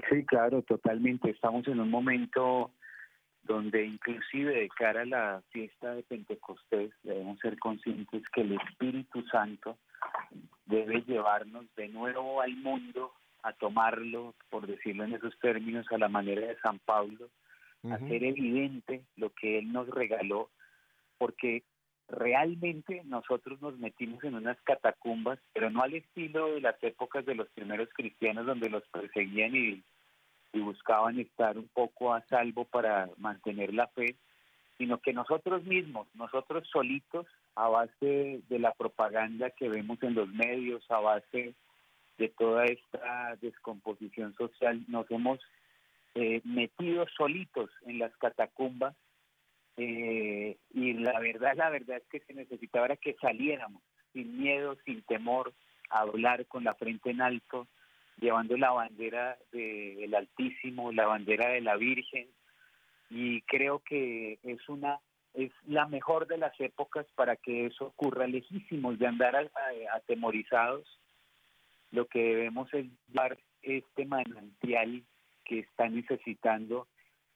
Sí, 0.09 0.25
claro, 0.25 0.63
totalmente. 0.63 1.29
Estamos 1.29 1.67
en 1.67 1.79
un 1.79 1.91
momento 1.91 2.73
donde 3.43 3.86
inclusive 3.86 4.51
de 4.51 4.69
cara 4.69 5.01
a 5.01 5.05
la 5.05 5.43
fiesta 5.51 5.93
de 5.93 6.01
Pentecostés 6.01 6.91
debemos 7.03 7.38
ser 7.39 7.59
conscientes 7.59 8.23
que 8.34 8.41
el 8.41 8.53
Espíritu 8.53 9.23
Santo 9.27 9.77
debe 10.65 11.03
llevarnos 11.03 11.65
de 11.75 11.88
nuevo 11.89 12.41
al 12.41 12.55
mundo 12.55 13.13
a 13.43 13.53
tomarlo, 13.53 14.34
por 14.49 14.65
decirlo 14.65 15.03
en 15.03 15.13
esos 15.13 15.38
términos, 15.39 15.86
a 15.91 15.99
la 15.99 16.09
manera 16.09 16.47
de 16.47 16.59
San 16.61 16.79
Pablo, 16.79 17.29
hacer 17.89 18.23
evidente 18.23 19.03
lo 19.15 19.32
que 19.32 19.59
Él 19.59 19.71
nos 19.71 19.88
regaló, 19.88 20.49
porque 21.17 21.63
realmente 22.07 23.01
nosotros 23.05 23.61
nos 23.61 23.77
metimos 23.79 24.23
en 24.23 24.36
unas 24.36 24.59
catacumbas, 24.61 25.39
pero 25.53 25.69
no 25.69 25.82
al 25.82 25.93
estilo 25.93 26.53
de 26.53 26.61
las 26.61 26.82
épocas 26.84 27.25
de 27.25 27.36
los 27.36 27.49
primeros 27.49 27.89
cristianos 27.93 28.45
donde 28.45 28.69
los 28.69 28.84
perseguían 28.89 29.55
y, 29.55 29.84
y 30.53 30.59
buscaban 30.59 31.19
estar 31.19 31.57
un 31.57 31.69
poco 31.69 32.13
a 32.13 32.21
salvo 32.27 32.65
para 32.65 33.09
mantener 33.17 33.73
la 33.73 33.88
fe, 33.88 34.15
sino 34.77 34.99
que 34.99 35.13
nosotros 35.13 35.63
mismos, 35.63 36.07
nosotros 36.15 36.67
solitos, 36.71 37.27
a 37.55 37.67
base 37.67 38.41
de 38.49 38.59
la 38.59 38.73
propaganda 38.73 39.51
que 39.51 39.69
vemos 39.69 40.01
en 40.03 40.15
los 40.15 40.27
medios, 40.29 40.84
a 40.89 40.99
base 40.99 41.53
de 42.17 42.29
toda 42.29 42.65
esta 42.65 43.36
descomposición 43.41 44.34
social, 44.36 44.84
nos 44.88 45.09
hemos 45.11 45.39
eh, 46.16 46.41
metidos 46.43 47.09
solitos 47.16 47.70
en 47.86 47.99
las 47.99 48.16
catacumbas 48.18 48.95
eh, 49.78 50.57
y 50.74 50.93
la 50.93 51.20
verdad, 51.20 51.55
la 51.55 51.70
verdad 51.70 51.97
es 51.97 52.03
que 52.09 52.20
se 52.26 52.34
necesitaba 52.34 52.95
que 52.97 53.16
saliéramos 53.22 53.82
sin 54.14 54.38
miedo, 54.38 54.78
sin 54.86 55.01
temor, 55.03 55.53
a 55.89 56.01
hablar 56.01 56.45
con 56.47 56.64
la 56.64 56.74
frente 56.74 57.12
en 57.12 57.22
alto, 57.22 57.68
llevando 58.18 58.57
la 58.57 58.72
bandera 58.72 59.38
del 59.51 60.14
Altísimo, 60.14 60.91
la 60.91 61.07
bandera 61.07 61.49
de 61.49 61.62
la 61.62 61.78
Virgen 61.78 62.28
y 63.09 63.41
creo 63.41 63.80
que 63.80 64.39
es 64.43 64.70
una 64.70 64.99
es 65.34 65.51
la 65.66 65.88
mejor 65.88 66.28
de 66.28 66.38
las 66.38 66.57
épocas 66.59 67.05
para 67.16 67.36
que 67.38 67.68
eso 67.68 67.86
ocurra 67.86 68.28
lejísimos 68.28 68.99
de 68.99 69.07
andar 69.07 69.49
atemorizados. 69.93 70.99
Lo 71.91 72.07
que 72.07 72.20
debemos 72.20 72.74
es 72.74 72.88
dar 73.07 73.38
este 73.62 74.05
manantial 74.05 75.03
que 75.44 75.60
está 75.60 75.89
necesitando 75.89 76.88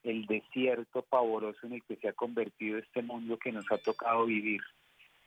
el 0.02 0.26
desierto 0.26 1.02
pavoroso 1.02 1.66
en 1.66 1.74
el 1.74 1.82
que 1.84 1.96
se 1.96 2.08
ha 2.08 2.12
convertido 2.12 2.78
este 2.78 3.02
mundo 3.02 3.38
que 3.38 3.52
nos 3.52 3.70
ha 3.72 3.78
tocado 3.78 4.26
vivir. 4.26 4.60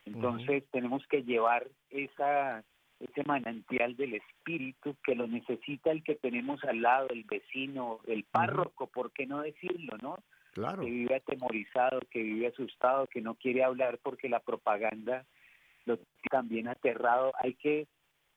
Entonces 0.06 0.64
tenemos 0.72 1.06
que 1.08 1.24
llevar 1.24 1.68
esa 1.90 2.64
ese 3.00 3.24
manantial 3.24 3.96
del 3.96 4.16
espíritu 4.16 4.96
que 5.04 5.16
lo 5.16 5.26
necesita 5.28 5.92
el 5.92 6.04
que 6.04 6.16
tenemos 6.16 6.64
al 6.66 6.82
lado, 6.82 7.08
el 7.10 7.24
vecino, 7.24 8.00
el 8.06 8.26
párroco, 8.26 8.88
¿por 8.88 9.12
qué 9.14 9.26
no 9.26 9.42
decirlo, 9.42 9.98
no? 10.02 10.18
Claro. 10.52 10.84
Que 10.84 10.90
vive 10.90 11.16
atemorizado, 11.16 12.02
que 12.12 12.22
vive 12.22 12.48
asustado, 12.48 13.08
que 13.08 13.22
no 13.22 13.36
quiere 13.36 13.64
hablar 13.64 14.00
porque 14.04 14.28
la 14.28 14.42
propaganda 14.42 15.26
lo 15.86 15.98
también 16.30 16.68
aterrado. 16.68 17.32
Hay 17.40 17.54
que 17.54 17.88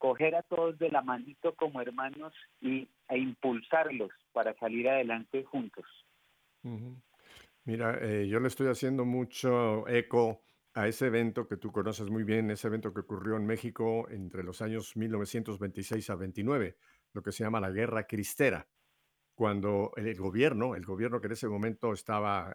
coger 0.03 0.35
a 0.35 0.41
todos 0.41 0.77
de 0.79 0.89
la 0.89 1.01
manito 1.01 1.55
como 1.55 1.79
hermanos 1.79 2.33
y, 2.59 2.89
e 3.07 3.17
impulsarlos 3.17 4.11
para 4.33 4.53
salir 4.55 4.89
adelante 4.89 5.45
juntos. 5.45 5.85
Mira, 7.63 7.97
eh, 8.01 8.27
yo 8.27 8.41
le 8.41 8.49
estoy 8.49 8.67
haciendo 8.67 9.05
mucho 9.05 9.87
eco 9.87 10.41
a 10.73 10.89
ese 10.89 11.07
evento 11.07 11.47
que 11.47 11.55
tú 11.55 11.71
conoces 11.71 12.09
muy 12.09 12.25
bien, 12.25 12.51
ese 12.51 12.67
evento 12.67 12.93
que 12.93 12.99
ocurrió 12.99 13.37
en 13.37 13.45
México 13.45 14.09
entre 14.09 14.43
los 14.43 14.61
años 14.61 14.93
1926 14.97 16.09
a 16.09 16.15
29, 16.15 16.75
lo 17.13 17.23
que 17.23 17.31
se 17.31 17.45
llama 17.45 17.61
la 17.61 17.71
Guerra 17.71 18.05
Cristera, 18.05 18.67
cuando 19.33 19.93
el 19.95 20.13
gobierno, 20.17 20.75
el 20.75 20.83
gobierno 20.83 21.21
que 21.21 21.27
en 21.27 21.33
ese 21.33 21.47
momento 21.47 21.93
estaba 21.93 22.53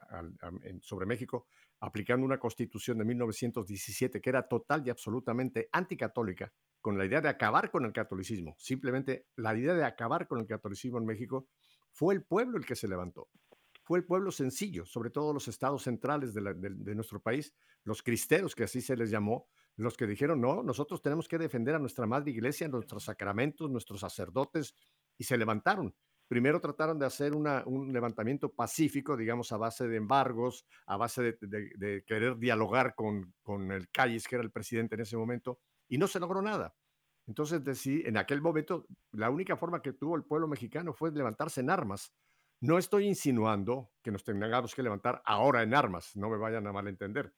sobre 0.82 1.06
México, 1.06 1.46
aplicando 1.80 2.26
una 2.26 2.38
constitución 2.38 2.98
de 2.98 3.06
1917 3.06 4.20
que 4.20 4.28
era 4.28 4.46
total 4.46 4.86
y 4.86 4.90
absolutamente 4.90 5.70
anticatólica, 5.72 6.52
con 6.80 6.98
la 6.98 7.04
idea 7.04 7.20
de 7.20 7.28
acabar 7.28 7.70
con 7.70 7.84
el 7.84 7.92
catolicismo. 7.92 8.54
Simplemente 8.58 9.26
la 9.36 9.56
idea 9.56 9.74
de 9.74 9.84
acabar 9.84 10.26
con 10.28 10.40
el 10.40 10.46
catolicismo 10.46 10.98
en 10.98 11.06
México 11.06 11.48
fue 11.92 12.14
el 12.14 12.22
pueblo 12.22 12.58
el 12.58 12.66
que 12.66 12.76
se 12.76 12.88
levantó. 12.88 13.28
Fue 13.82 13.98
el 13.98 14.04
pueblo 14.04 14.30
sencillo, 14.30 14.84
sobre 14.84 15.10
todo 15.10 15.32
los 15.32 15.48
estados 15.48 15.82
centrales 15.82 16.34
de, 16.34 16.94
nuestro 16.94 17.20
país, 17.20 17.54
los 17.84 18.02
cristeros, 18.02 18.54
que 18.54 18.64
así 18.64 18.82
se 18.82 18.96
les 18.96 19.10
llamó, 19.10 19.48
los 19.76 19.96
que 19.96 20.06
dijeron, 20.06 20.42
no, 20.42 20.62
nosotros 20.62 21.00
tenemos 21.00 21.26
que 21.26 21.38
defender 21.38 21.74
a 21.74 21.78
nuestra 21.78 22.04
madre 22.04 22.30
iglesia, 22.30 22.68
nuestros 22.68 23.04
sacramentos, 23.04 23.70
nuestros 23.70 24.00
sacerdotes, 24.00 24.74
y 25.16 25.24
se 25.24 25.38
levantaron. 25.38 25.94
Primero 26.28 26.60
trataron 26.60 26.98
de 26.98 27.06
hacer 27.06 27.34
un 27.34 27.90
levantamiento 27.90 28.52
pacífico, 28.52 29.16
digamos, 29.16 29.50
a 29.52 29.56
base 29.56 29.88
de 29.88 29.96
embargos, 29.96 30.66
a 30.86 30.98
base 30.98 31.38
de, 31.40 32.04
querer 32.06 32.36
dialogar 32.36 32.94
con, 32.94 33.32
con 33.40 33.72
el 33.72 33.88
Calles, 33.88 34.28
que 34.28 34.34
era 34.34 34.44
el 34.44 34.50
presidente 34.50 34.96
en 34.96 35.00
ese 35.00 35.16
momento, 35.16 35.60
y 35.88 35.98
no 35.98 36.06
se 36.06 36.20
logró 36.20 36.42
nada. 36.42 36.74
Entonces, 37.26 37.60
en 37.86 38.16
aquel 38.16 38.40
momento, 38.40 38.86
la 39.12 39.28
única 39.28 39.56
forma 39.56 39.82
que 39.82 39.92
tuvo 39.92 40.16
el 40.16 40.24
pueblo 40.24 40.48
mexicano 40.48 40.94
fue 40.94 41.12
levantarse 41.12 41.60
en 41.60 41.70
armas. 41.70 42.14
No 42.60 42.78
estoy 42.78 43.06
insinuando 43.06 43.92
que 44.02 44.10
nos 44.10 44.24
tengamos 44.24 44.74
que 44.74 44.82
levantar 44.82 45.22
ahora 45.24 45.62
en 45.62 45.74
armas, 45.74 46.16
no 46.16 46.30
me 46.30 46.38
vayan 46.38 46.66
a 46.66 46.72
malentender. 46.72 47.34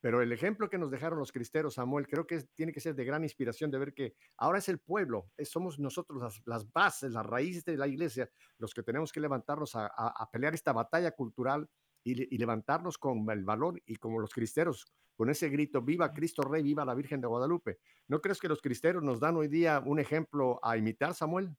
Pero 0.00 0.20
el 0.20 0.32
ejemplo 0.32 0.68
que 0.68 0.78
nos 0.78 0.90
dejaron 0.90 1.18
los 1.18 1.30
cristeros, 1.30 1.74
Samuel, 1.74 2.08
creo 2.08 2.26
que 2.26 2.42
tiene 2.56 2.72
que 2.72 2.80
ser 2.80 2.94
de 2.96 3.04
gran 3.04 3.22
inspiración 3.22 3.70
de 3.70 3.78
ver 3.78 3.94
que 3.94 4.14
ahora 4.36 4.58
es 4.58 4.68
el 4.68 4.80
pueblo, 4.80 5.30
somos 5.44 5.78
nosotros 5.78 6.42
las, 6.44 6.72
bases, 6.72 7.12
las 7.12 7.24
raíces 7.24 7.64
de 7.64 7.76
la 7.76 7.86
iglesia, 7.86 8.28
los 8.58 8.74
que 8.74 8.82
tenemos 8.82 9.12
que 9.12 9.20
levantarnos 9.20 9.76
a, 9.76 9.86
a, 9.86 10.30
pelear 10.32 10.54
esta 10.54 10.72
batalla 10.72 11.12
cultural 11.12 11.68
y, 12.04 12.36
levantarnos 12.36 12.98
con 12.98 13.28
el 13.30 13.44
valor 13.44 13.80
y 13.86 13.96
como 13.96 14.20
los 14.20 14.32
cristeros, 14.32 14.86
con 15.16 15.30
ese 15.30 15.48
grito, 15.48 15.82
viva 15.82 16.12
Cristo 16.12 16.42
Rey, 16.42 16.62
viva 16.62 16.84
la 16.84 16.94
Virgen 16.94 17.20
de 17.20 17.28
Guadalupe. 17.28 17.78
¿No 18.08 18.20
crees 18.20 18.40
que 18.40 18.48
los 18.48 18.60
cristeros 18.60 19.02
nos 19.02 19.20
dan 19.20 19.36
hoy 19.36 19.48
día 19.48 19.82
un 19.84 19.98
ejemplo 19.98 20.58
a 20.62 20.76
imitar, 20.76 21.14
Samuel? 21.14 21.50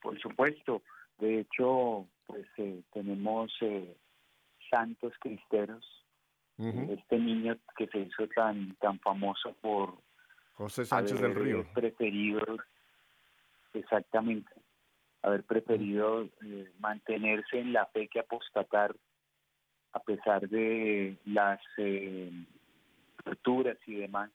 Por 0.00 0.18
supuesto. 0.20 0.82
De 1.18 1.40
hecho, 1.40 2.08
pues 2.26 2.46
eh, 2.58 2.82
tenemos 2.92 3.52
eh, 3.60 3.96
santos 4.70 5.12
cristeros. 5.20 5.84
Este 6.56 7.18
niño 7.18 7.58
que 7.76 7.88
se 7.88 7.98
hizo 7.98 8.28
tan 8.28 8.76
tan 8.76 9.00
famoso 9.00 9.56
por 9.60 9.98
José 10.52 10.84
Sánchez 10.84 11.20
del 11.20 11.34
Río 11.34 11.66
preferido 11.74 12.44
exactamente 13.72 14.63
haber 15.24 15.42
preferido 15.42 16.28
eh, 16.44 16.70
mantenerse 16.78 17.58
en 17.58 17.72
la 17.72 17.86
fe 17.86 18.08
que 18.08 18.20
apostatar 18.20 18.94
a 19.92 20.00
pesar 20.00 20.46
de 20.48 21.16
las 21.24 21.60
eh, 21.78 22.30
torturas 23.24 23.78
y 23.86 23.94
demás. 23.94 24.30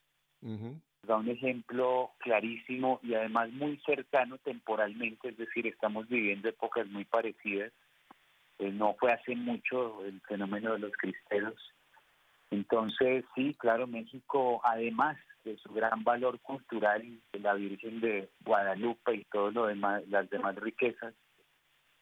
Da 1.04 1.18
un 1.18 1.30
ejemplo 1.30 2.12
clarísimo 2.20 3.00
y 3.04 3.14
además 3.14 3.52
muy 3.52 3.78
cercano 3.86 4.38
temporalmente, 4.40 5.30
es 5.30 5.38
decir, 5.38 5.68
estamos 5.68 6.08
viviendo 6.08 6.50
épocas 6.50 6.88
muy 6.88 7.06
parecidas. 7.06 7.72
Eh, 8.58 8.72
no 8.72 8.96
fue 8.96 9.12
hace 9.14 9.36
mucho 9.36 10.04
el 10.06 10.20
fenómeno 10.22 10.74
de 10.74 10.80
los 10.80 10.92
cristeros. 10.94 11.56
Entonces, 12.50 13.26
sí, 13.36 13.56
claro, 13.60 13.86
México, 13.86 14.60
además 14.64 15.18
de 15.50 15.58
su 15.58 15.74
gran 15.74 16.04
valor 16.04 16.40
cultural, 16.42 17.04
de 17.34 17.40
la 17.40 17.56
Virgen 17.56 18.00
de 18.02 18.30
Guadalupe 18.42 19.16
y 19.16 19.26
todo 19.26 19.52
lo 19.52 19.66
demás, 19.66 20.08
las 20.08 20.30
demás 20.30 20.56
riquezas, 20.56 21.14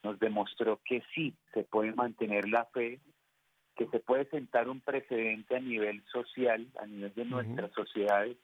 nos 0.02 0.18
demostró 0.18 0.80
que 0.84 1.02
sí 1.14 1.34
se 1.54 1.64
puede 1.64 1.92
mantener 1.92 2.48
la 2.48 2.66
fe, 2.66 3.00
que 3.74 3.86
se 3.88 4.00
puede 4.00 4.26
sentar 4.26 4.68
un 4.68 4.80
precedente 4.80 5.56
a 5.56 5.60
nivel 5.60 6.04
social, 6.12 6.66
a 6.78 6.86
nivel 6.86 7.14
de 7.14 7.24
nuestras 7.24 7.72
sociedades, 7.72 8.36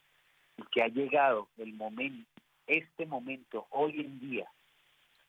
y 0.57 0.63
que 0.73 0.83
ha 0.83 0.89
llegado 0.89 1.49
el 1.59 1.75
momento, 1.75 2.29
este 2.67 3.07
momento, 3.07 3.67
hoy 3.71 4.01
en 4.01 4.21
día, 4.21 4.49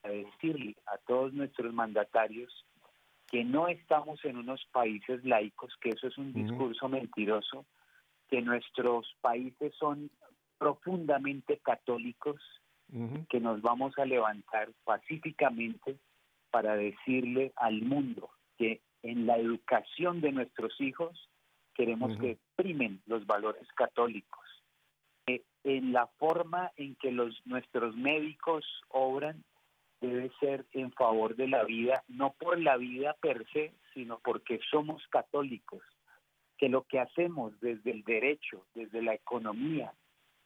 a 0.02 0.08
decirle 0.08 0.74
a 0.86 0.96
todos 0.98 1.32
nuestros 1.32 1.72
mandatarios 1.74 2.64
que 3.28 3.44
no 3.44 3.68
estamos 3.68 4.24
en 4.24 4.36
unos 4.36 4.64
países 4.72 5.24
laicos, 5.24 5.74
que 5.80 5.90
eso 5.90 6.06
es 6.06 6.16
un 6.16 6.32
discurso 6.32 6.88
mentiroso, 6.88 7.66
que 8.28 8.42
nuestros 8.42 9.06
países 9.20 9.74
son 9.78 10.10
profundamente 10.58 11.58
católicos, 11.58 12.40
que 13.28 13.40
nos 13.40 13.60
vamos 13.62 13.98
a 13.98 14.04
levantar 14.04 14.70
pacíficamente 14.84 15.98
para 16.50 16.76
decirle 16.76 17.52
al 17.56 17.82
mundo 17.82 18.30
que 18.56 18.80
en 19.02 19.26
la 19.26 19.36
educación 19.38 20.20
de 20.20 20.30
nuestros 20.30 20.80
hijos 20.80 21.28
queremos 21.74 22.16
que 22.18 22.38
primen 22.54 23.02
los 23.06 23.26
valores 23.26 23.66
católicos. 23.74 24.44
Que 25.26 25.42
en 25.64 25.92
la 25.92 26.06
forma 26.18 26.70
en 26.76 26.94
que 26.94 27.10
los 27.10 27.34
nuestros 27.44 27.96
médicos 27.96 28.64
obran 28.88 29.44
debe 30.00 30.30
ser 30.38 30.64
en 30.72 30.92
favor 30.92 31.34
de 31.34 31.48
la 31.48 31.64
vida, 31.64 32.04
no 32.06 32.34
por 32.38 32.60
la 32.60 32.76
vida 32.76 33.16
per 33.20 33.44
se, 33.52 33.74
sino 33.94 34.20
porque 34.20 34.60
somos 34.70 35.04
católicos 35.08 35.82
que 36.58 36.68
lo 36.68 36.82
que 36.82 37.00
hacemos 37.00 37.58
desde 37.60 37.90
el 37.90 38.02
derecho, 38.04 38.66
desde 38.74 39.02
la 39.02 39.14
economía, 39.14 39.92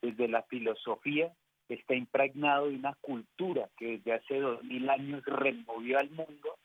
desde 0.03 0.29
la 0.29 0.43
filosofía, 0.43 1.33
está 1.69 1.95
impregnado 1.95 2.69
de 2.69 2.77
una 2.77 2.95
cultura 3.01 3.69
que 3.77 3.99
desde 3.99 4.13
hace 4.15 4.41
dos 4.41 4.63
mil 4.65 4.89
años 4.91 5.25
removió 5.25 5.99
al 5.99 6.11
mundo, 6.11 6.59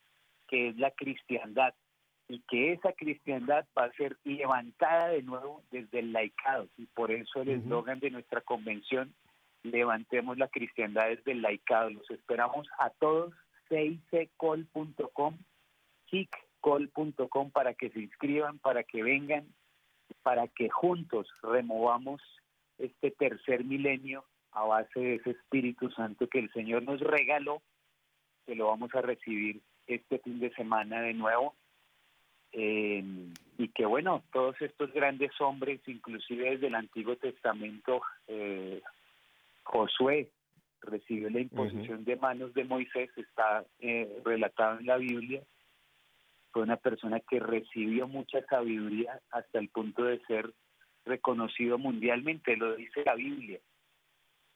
que 0.47 0.69
es 0.69 0.77
la 0.77 0.91
cristiandad, 0.91 1.73
y 2.27 2.39
que 2.47 2.73
esa 2.73 2.93
cristiandad 2.93 3.65
va 3.77 3.85
a 3.85 3.93
ser 3.93 4.17
levantada 4.23 5.09
de 5.09 5.21
nuevo 5.21 5.63
desde 5.69 5.99
el 5.99 6.11
laicado, 6.11 6.67
y 6.77 6.85
por 6.87 7.11
eso 7.11 7.41
el 7.41 7.49
eslogan 7.49 7.99
de 7.99 8.09
nuestra 8.09 8.41
convención, 8.41 9.13
levantemos 9.61 10.37
la 10.37 10.47
cristiandad 10.47 11.07
desde 11.07 11.33
el 11.33 11.41
laicado. 11.41 11.89
Los 11.89 12.09
esperamos 12.09 12.67
a 12.79 12.89
todos, 12.91 13.33
cicol.com, 13.69 15.37
SIC 16.09 16.44
col.com 16.65 17.51
para 17.51 17.75
que 17.75 17.91
se 17.91 17.99
inscriban, 17.99 18.57
para 18.57 18.83
que 18.83 19.03
vengan, 19.03 19.45
para 20.23 20.47
que 20.47 20.67
juntos 20.67 21.27
removamos 21.43 22.23
este 22.79 23.11
tercer 23.11 23.63
milenio 23.63 24.25
a 24.51 24.63
base 24.63 24.99
de 24.99 25.15
ese 25.15 25.29
Espíritu 25.31 25.91
Santo 25.91 26.27
que 26.27 26.39
el 26.39 26.51
Señor 26.53 26.81
nos 26.81 27.01
regaló, 27.01 27.61
que 28.47 28.55
lo 28.55 28.69
vamos 28.69 28.89
a 28.95 29.01
recibir 29.01 29.61
este 29.85 30.17
fin 30.17 30.39
de 30.39 30.51
semana 30.55 31.01
de 31.01 31.13
nuevo. 31.13 31.53
Em, 32.51 33.31
y 33.59 33.67
que 33.67 33.85
bueno, 33.85 34.23
todos 34.33 34.59
estos 34.59 34.91
grandes 34.91 35.39
hombres, 35.39 35.81
inclusive 35.85 36.49
desde 36.49 36.67
el 36.67 36.75
Antiguo 36.75 37.15
Testamento, 37.15 38.01
eh, 38.27 38.81
Josué 39.61 40.31
recibió 40.81 41.29
la 41.29 41.41
imposición 41.41 42.05
de 42.05 42.15
manos 42.15 42.55
de 42.55 42.63
Moisés, 42.63 43.11
está 43.17 43.63
eh, 43.79 44.19
relatado 44.25 44.79
en 44.79 44.87
la 44.87 44.97
Biblia, 44.97 45.43
fue 46.55 46.63
una 46.63 46.77
persona 46.77 47.19
que 47.19 47.37
recibió 47.37 48.07
mucha 48.07 48.41
sabiduría 48.45 49.19
hasta 49.29 49.59
el 49.59 49.67
punto 49.67 50.05
de 50.05 50.21
ser 50.21 50.53
reconocido 51.03 51.77
mundialmente, 51.77 52.55
lo 52.55 52.77
dice 52.77 53.03
la 53.03 53.13
Biblia. 53.15 53.59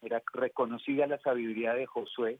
Era 0.01 0.23
reconocida 0.31 1.07
la 1.07 1.19
sabiduría 1.19 1.73
de 1.73 1.85
Josué 1.87 2.39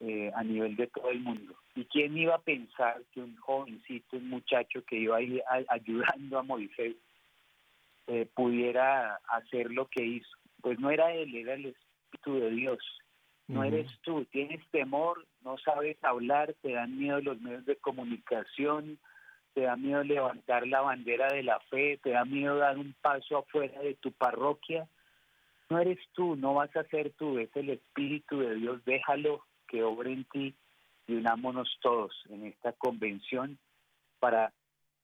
eh, 0.00 0.32
a 0.34 0.42
nivel 0.42 0.74
de 0.74 0.86
todo 0.86 1.10
el 1.10 1.20
mundo. 1.20 1.54
¿Y 1.74 1.84
quién 1.84 2.16
iba 2.16 2.36
a 2.36 2.40
pensar 2.40 3.02
que 3.12 3.20
un 3.20 3.36
jovencito, 3.36 4.16
un 4.16 4.30
muchacho 4.30 4.82
que 4.86 5.00
iba 5.00 5.18
a 5.18 5.20
ir 5.20 5.42
ayudando 5.68 6.38
a 6.38 6.42
Moisés, 6.42 6.96
eh, 8.06 8.26
pudiera 8.34 9.16
hacer 9.28 9.70
lo 9.70 9.86
que 9.88 10.02
hizo? 10.02 10.30
Pues 10.62 10.80
no 10.80 10.90
era 10.90 11.12
él, 11.12 11.36
era 11.36 11.52
el 11.52 11.66
Espíritu 11.66 12.40
de 12.40 12.50
Dios 12.52 12.78
no 13.48 13.62
eres 13.62 13.90
tú, 14.02 14.24
tienes 14.26 14.60
temor, 14.70 15.24
no 15.42 15.56
sabes 15.58 15.96
hablar, 16.02 16.54
te 16.62 16.72
dan 16.72 16.98
miedo 16.98 17.20
los 17.20 17.40
medios 17.40 17.64
de 17.64 17.76
comunicación, 17.76 18.98
te 19.54 19.62
da 19.62 19.76
miedo 19.76 20.02
levantar 20.02 20.66
la 20.66 20.80
bandera 20.80 21.28
de 21.28 21.42
la 21.42 21.60
fe, 21.70 21.98
te 22.02 22.10
da 22.10 22.24
miedo 22.24 22.56
dar 22.56 22.76
un 22.76 22.94
paso 23.00 23.38
afuera 23.38 23.80
de 23.80 23.94
tu 23.94 24.12
parroquia. 24.12 24.88
No 25.70 25.78
eres 25.78 25.98
tú, 26.12 26.36
no 26.36 26.54
vas 26.54 26.74
a 26.76 26.84
ser 26.84 27.12
tú, 27.12 27.38
es 27.38 27.54
el 27.54 27.70
Espíritu 27.70 28.40
de 28.40 28.56
Dios, 28.56 28.84
déjalo 28.84 29.44
que 29.68 29.82
obre 29.82 30.12
en 30.12 30.24
ti 30.24 30.54
y 31.06 31.14
unámonos 31.14 31.78
todos 31.80 32.12
en 32.28 32.46
esta 32.46 32.72
convención 32.72 33.58
para 34.18 34.52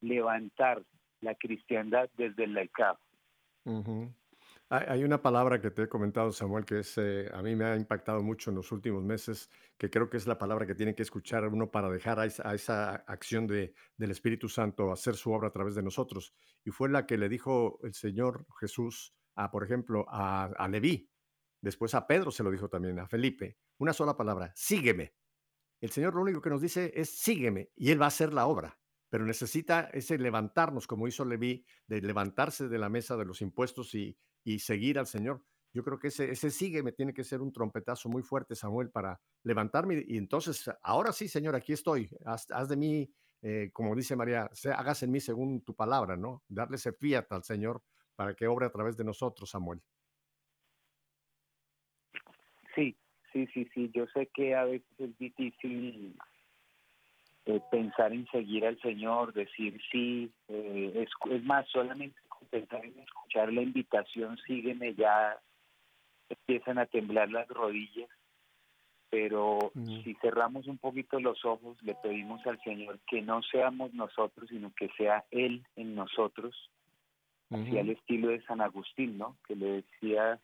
levantar 0.01 0.83
la 1.21 1.35
cristiandad 1.37 2.11
desde 2.17 2.45
el 2.45 2.55
laicado. 2.55 2.99
Hay 4.75 5.05
una 5.05 5.21
palabra 5.21 5.61
que 5.61 5.71
te 5.71 5.83
he 5.83 5.89
comentado, 5.91 6.33
Samuel, 6.33 6.65
que 6.65 6.79
es, 6.79 6.97
eh, 6.97 7.29
a 7.35 7.43
mí 7.43 7.55
me 7.55 7.67
ha 7.67 7.77
impactado 7.77 8.23
mucho 8.23 8.49
en 8.49 8.57
los 8.57 8.73
últimos 8.73 9.05
meses, 9.05 9.51
que 9.77 9.91
creo 9.91 10.09
que 10.09 10.17
es 10.17 10.27
la 10.27 10.39
palabra 10.39 10.65
que 10.65 10.75
tiene 10.75 10.95
que 10.95 11.03
escuchar 11.03 11.47
uno 11.47 11.71
para 11.71 11.91
dejar 11.91 12.19
a 12.19 12.25
esa, 12.25 12.95
acción 13.07 13.47
de, 13.47 13.75
del 13.99 14.13
Espíritu 14.13 14.49
Santo 14.49 14.91
hacer 14.91 15.15
su 15.15 15.31
obra 15.31 15.49
a 15.49 15.53
través 15.53 15.75
de 15.75 15.83
nosotros. 15.83 16.33
Y 16.65 16.71
fue 16.71 16.89
la 16.89 17.05
que 17.05 17.19
le 17.19 17.29
dijo 17.29 17.81
el 17.83 17.93
Señor 17.93 18.47
Jesús, 18.59 19.15
a, 19.35 19.51
por 19.51 19.63
ejemplo, 19.63 20.07
a, 20.09 20.45
a 20.45 20.69
Leví. 20.69 21.07
Después 21.61 21.95
a 21.95 22.07
Pedro 22.07 22.31
se 22.31 22.43
lo 22.43 22.51
dijo 22.51 22.71
también, 22.71 22.99
a 22.99 23.07
Felipe. 23.07 23.59
Una 23.77 23.93
sola 23.93 24.17
palabra, 24.17 24.55
sígueme. 24.57 25.13
El 25.83 25.91
Señor 25.91 26.15
lo 26.15 26.23
único 26.23 26.41
que 26.41 26.49
nos 26.49 26.63
dice 26.63 26.95
es 26.97 27.11
sígueme 27.19 27.73
y 27.77 27.91
Él 27.91 28.01
va 28.01 28.07
a 28.07 28.09
hacer 28.09 28.33
la 28.33 28.47
obra 28.47 28.79
pero 29.11 29.27
necesita 29.27 29.91
ese 29.93 30.17
levantarnos, 30.17 30.87
como 30.87 31.07
hizo 31.07 31.27
Leví, 31.27 31.67
de 31.87 32.01
levantarse 32.01 32.71
de 32.71 32.79
la 32.79 32.89
mesa 32.89 33.15
de 33.15 33.27
los 33.27 33.43
impuestos 33.43 33.95
y, 33.95 34.17
y 34.45 34.59
seguir 34.59 34.99
al 34.99 35.07
Señor. 35.07 35.43
Yo 35.75 35.83
creo 35.83 35.99
que 35.99 36.09
ese, 36.09 36.31
ese 36.31 36.51
sigue 36.51 36.83
me 36.83 36.93
tiene 36.93 37.15
que 37.15 37.25
ser 37.25 37.41
un 37.41 37.53
trompetazo 37.53 38.09
muy 38.09 38.23
fuerte, 38.23 38.55
Samuel, 38.55 38.91
para 38.91 39.19
levantarme. 39.43 40.05
Y 40.07 40.19
entonces, 40.19 40.71
ahora 40.83 41.13
sí, 41.13 41.29
Señor, 41.29 41.55
aquí 41.55 41.73
estoy. 41.73 42.11
Haz, 42.27 42.69
de 42.69 42.77
mí, 42.77 43.11
eh, 43.41 43.71
como 43.73 43.95
dice 43.97 44.15
María, 44.15 44.51
hagas 44.77 45.03
en 45.03 45.11
mí 45.11 45.21
según 45.21 45.63
tu 45.65 45.75
palabra, 45.75 46.17
¿no? 46.17 46.43
Darle 46.49 46.77
ese 46.77 46.93
fiat 46.93 47.31
al 47.33 47.43
Señor 47.43 47.83
para 48.15 48.35
que 48.35 48.47
obre 48.47 48.67
a 48.67 48.71
través 48.71 48.97
de 48.99 49.05
nosotros, 49.05 49.49
Samuel. 49.49 49.81
Sí, 52.75 52.95
sí, 53.33 53.47
sí, 53.55 53.67
sí. 53.73 53.91
Yo 53.95 54.07
sé 54.09 54.27
que 54.35 54.55
a 54.55 54.65
veces 54.65 54.87
es 54.99 55.17
difícil 55.19 56.15
eh, 57.47 57.61
pensar 57.71 58.13
en 58.13 58.27
seguir 58.27 58.67
al 58.67 58.79
Señor, 58.83 59.33
decir 59.33 59.81
sí. 59.91 60.31
Eh, 60.49 61.07
es 61.07 61.45
más, 61.45 61.67
solamente 61.71 62.21
pensar 62.45 62.85
en 62.85 62.99
escuchar 62.99 63.53
la 63.53 63.63
invitación, 63.63 64.39
sígueme, 64.47 64.95
ya 64.95 65.39
empiezan 66.29 66.79
a 66.79 66.87
temblar 66.87 67.31
las 67.31 67.49
rodillas, 67.49 68.09
pero 69.11 69.73
si 69.75 70.15
cerramos 70.23 70.67
un 70.67 70.79
poquito 70.79 71.21
los 71.21 71.45
ojos, 71.45 71.77
le 71.83 71.95
pedimos 71.97 72.47
al 72.47 72.59
Señor 72.63 72.99
que 73.07 73.21
no 73.21 73.43
seamos 73.43 73.93
nosotros, 73.93 74.49
sino 74.49 74.73
que 74.75 74.89
sea 74.97 75.25
Él 75.31 75.67
en 75.77 75.95
nosotros, 75.95 76.71
así 77.51 77.79
al 77.79 77.91
estilo 77.91 78.29
de 78.29 78.43
San 78.45 78.63
Agustín, 78.63 79.19
¿no? 79.19 79.37
Que 79.47 79.55
le 79.55 79.83
decía 79.83 80.41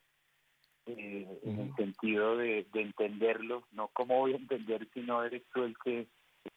eh, 0.85 1.27
en 1.45 1.61
el 1.61 1.75
sentido 1.77 2.37
de, 2.37 2.67
entenderlo, 2.75 3.65
no 3.73 3.89
cómo 3.89 4.19
voy 4.19 4.35
a 4.35 4.37
entender 4.37 4.87
si 4.93 5.01
no 5.01 5.25
eres 5.25 5.43
tú 5.55 5.65
el 5.65 5.75
que, 5.83 6.07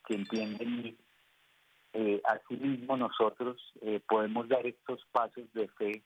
que 0.06 0.14
entiende 0.14 0.64
en 0.64 0.82
mí, 0.82 0.96
eh, 1.92 2.20
asimismo 2.24 2.96
nosotros 2.96 3.60
eh, 3.82 4.00
podemos 4.08 4.48
dar 4.48 4.66
estos 4.66 5.04
pasos 5.12 5.52
de 5.52 5.68
fe, 5.68 6.02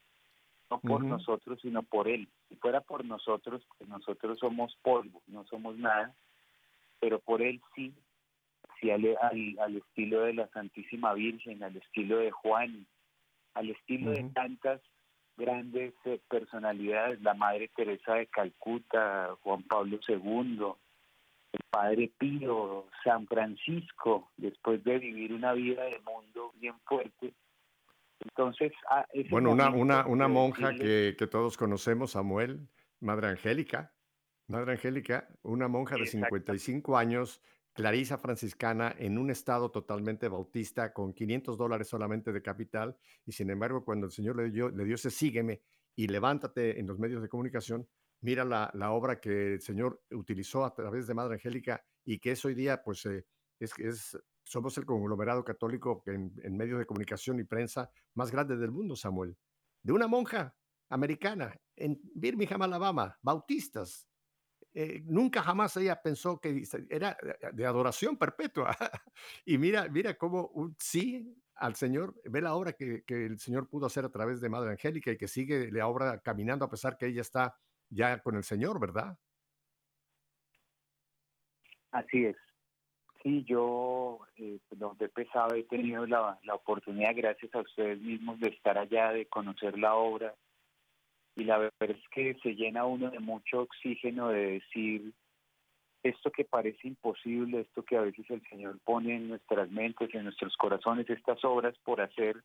no 0.69 0.79
por 0.79 1.03
nosotros, 1.03 1.59
sino 1.61 1.81
por 1.83 2.09
Él. 2.09 2.27
Si 2.49 2.55
fuera 2.55 2.81
por 2.81 3.05
nosotros, 3.05 3.65
pues 3.77 3.89
nosotros 3.89 4.37
somos 4.39 4.75
polvo, 4.81 5.21
no 5.27 5.45
somos 5.45 5.77
nada, 5.77 6.13
pero 6.99 7.19
por 7.19 7.41
Él 7.41 7.61
sí, 7.75 7.93
sí 8.79 8.91
al, 8.91 9.05
al, 9.21 9.59
al 9.59 9.77
estilo 9.77 10.21
de 10.21 10.33
la 10.33 10.47
Santísima 10.49 11.13
Virgen, 11.13 11.63
al 11.63 11.77
estilo 11.77 12.17
de 12.17 12.31
Juan, 12.31 12.85
al 13.53 13.69
estilo 13.69 14.11
de 14.11 14.23
tantas 14.33 14.81
grandes 15.37 15.93
eh, 16.05 16.19
personalidades, 16.29 17.21
la 17.21 17.33
Madre 17.33 17.69
Teresa 17.75 18.15
de 18.15 18.27
Calcuta, 18.27 19.35
Juan 19.43 19.63
Pablo 19.63 19.99
II, 20.07 20.73
el 21.57 21.65
Padre 21.69 22.11
Pío, 22.17 22.87
San 23.03 23.27
Francisco, 23.27 24.31
después 24.37 24.83
de 24.83 24.99
vivir 24.99 25.33
una 25.33 25.53
vida 25.53 25.83
de 25.83 25.99
mundo 25.99 26.51
bien 26.59 26.75
fuerte. 26.85 27.33
Entonces, 28.19 28.71
ah, 28.89 29.05
Bueno, 29.29 29.51
una, 29.51 30.05
una, 30.05 30.27
monja 30.27 30.73
que, 30.73 31.15
que 31.17 31.27
todos 31.27 31.57
conocemos, 31.57 32.11
Samuel, 32.11 32.67
Madre 32.99 33.27
Angélica. 33.27 33.93
Madre 34.47 34.73
Angélica, 34.73 35.27
una 35.43 35.67
monja 35.67 35.95
de 35.95 36.03
Exacto. 36.03 36.27
55 36.27 36.97
años, 36.97 37.41
clarisa 37.73 38.17
franciscana, 38.17 38.95
en 38.97 39.17
un 39.17 39.29
estado 39.29 39.69
totalmente 39.71 40.29
bautista, 40.29 40.93
con 40.93 41.13
500 41.13 41.57
dólares 41.57 41.87
solamente 41.87 42.31
de 42.31 42.41
capital. 42.41 42.97
Y 43.25 43.33
sin 43.33 43.49
embargo, 43.49 43.83
cuando 43.83 44.05
el 44.05 44.11
Señor 44.11 44.37
le 44.37 44.49
dio, 44.49 44.69
le 44.69 44.85
dio 44.85 44.95
ese 44.95 45.11
sígueme 45.11 45.61
y 45.95 46.07
levántate 46.07 46.79
en 46.79 46.87
los 46.87 46.97
medios 46.97 47.21
de 47.21 47.27
comunicación, 47.27 47.87
mira 48.21 48.43
la, 48.45 48.91
obra 48.91 49.19
que 49.19 49.53
el 49.53 49.61
Señor 49.61 50.01
utilizó 50.11 50.65
a 50.65 50.73
través 50.73 51.07
de 51.07 51.13
Madre 51.13 51.35
Angélica 51.35 51.83
y 52.05 52.19
que 52.19 52.31
es 52.31 52.45
hoy 52.45 52.55
día, 52.55 52.83
pues, 52.83 53.05
eh, 53.05 53.25
es, 53.59 53.73
es, 53.79 54.17
somos 54.43 54.77
el 54.77 54.85
conglomerado 54.85 55.43
católico 55.43 56.03
en, 56.05 56.33
en 56.43 56.55
medios 56.55 56.79
de 56.79 56.85
comunicación 56.85 57.39
y 57.39 57.43
prensa 57.43 57.89
más 58.13 58.31
grande 58.31 58.57
del 58.57 58.71
mundo, 58.71 58.95
Samuel. 58.95 59.37
De 59.83 59.93
una 59.93 60.07
monja 60.07 60.55
americana 60.89 61.55
en 61.75 61.99
Birmingham, 62.15 62.61
Alabama, 62.61 63.17
bautistas. 63.21 64.07
Eh, 64.73 65.01
nunca 65.05 65.41
jamás 65.41 65.75
ella 65.77 65.99
pensó 66.01 66.39
que 66.39 66.63
era 66.89 67.17
de 67.53 67.65
adoración 67.65 68.17
perpetua. 68.17 68.75
y 69.45 69.57
mira, 69.57 69.87
mira 69.89 70.17
cómo 70.17 70.47
un 70.53 70.75
sí 70.79 71.35
al 71.55 71.75
Señor, 71.75 72.13
ve 72.25 72.41
la 72.41 72.53
obra 72.53 72.73
que, 72.73 73.03
que, 73.03 73.25
el 73.25 73.39
Señor 73.39 73.67
pudo 73.67 73.87
hacer 73.87 74.05
a 74.05 74.11
través 74.11 74.39
de 74.39 74.49
Madre 74.49 74.69
Angélica 74.71 75.11
y 75.11 75.17
que 75.17 75.27
sigue 75.27 75.71
la 75.71 75.87
obra 75.87 76.19
caminando 76.19 76.65
a 76.65 76.69
pesar 76.69 76.97
que 76.97 77.07
ella 77.07 77.21
está 77.21 77.57
ya 77.89 78.19
con 78.19 78.35
el 78.35 78.43
Señor, 78.43 78.79
¿verdad? 78.79 79.17
Así 81.91 82.25
es. 82.25 82.35
Sí, 83.23 83.43
yo, 83.45 84.19
eh, 84.37 84.59
donde 84.71 85.09
pesaba, 85.09 85.57
he 85.57 85.63
tenido 85.63 86.05
la, 86.05 86.39
la 86.43 86.55
oportunidad, 86.55 87.15
gracias 87.15 87.53
a 87.55 87.61
ustedes 87.61 87.99
mismos, 87.99 88.39
de 88.39 88.49
estar 88.49 88.77
allá, 88.77 89.11
de 89.11 89.25
conocer 89.25 89.77
la 89.77 89.95
obra. 89.95 90.35
Y 91.35 91.43
la 91.43 91.57
verdad 91.57 91.91
es 91.91 92.09
que 92.11 92.35
se 92.41 92.55
llena 92.55 92.85
uno 92.85 93.09
de 93.11 93.19
mucho 93.19 93.61
oxígeno 93.61 94.29
de 94.29 94.59
decir 94.59 95.13
esto 96.03 96.31
que 96.31 96.45
parece 96.45 96.87
imposible, 96.87 97.61
esto 97.61 97.83
que 97.83 97.97
a 97.97 98.01
veces 98.01 98.29
el 98.29 98.41
Señor 98.49 98.79
pone 98.83 99.15
en 99.15 99.29
nuestras 99.29 99.69
mentes, 99.69 100.13
en 100.13 100.23
nuestros 100.23 100.55
corazones, 100.57 101.09
estas 101.09 101.43
obras 101.43 101.75
por 101.83 102.01
hacer. 102.01 102.43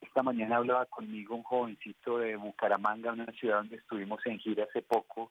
Esta 0.00 0.22
mañana 0.22 0.56
hablaba 0.56 0.86
conmigo 0.86 1.36
un 1.36 1.42
jovencito 1.42 2.18
de 2.18 2.36
Bucaramanga, 2.36 3.12
una 3.12 3.26
ciudad 3.32 3.58
donde 3.58 3.76
estuvimos 3.76 4.24
en 4.26 4.38
gira 4.38 4.64
hace 4.64 4.82
poco, 4.82 5.30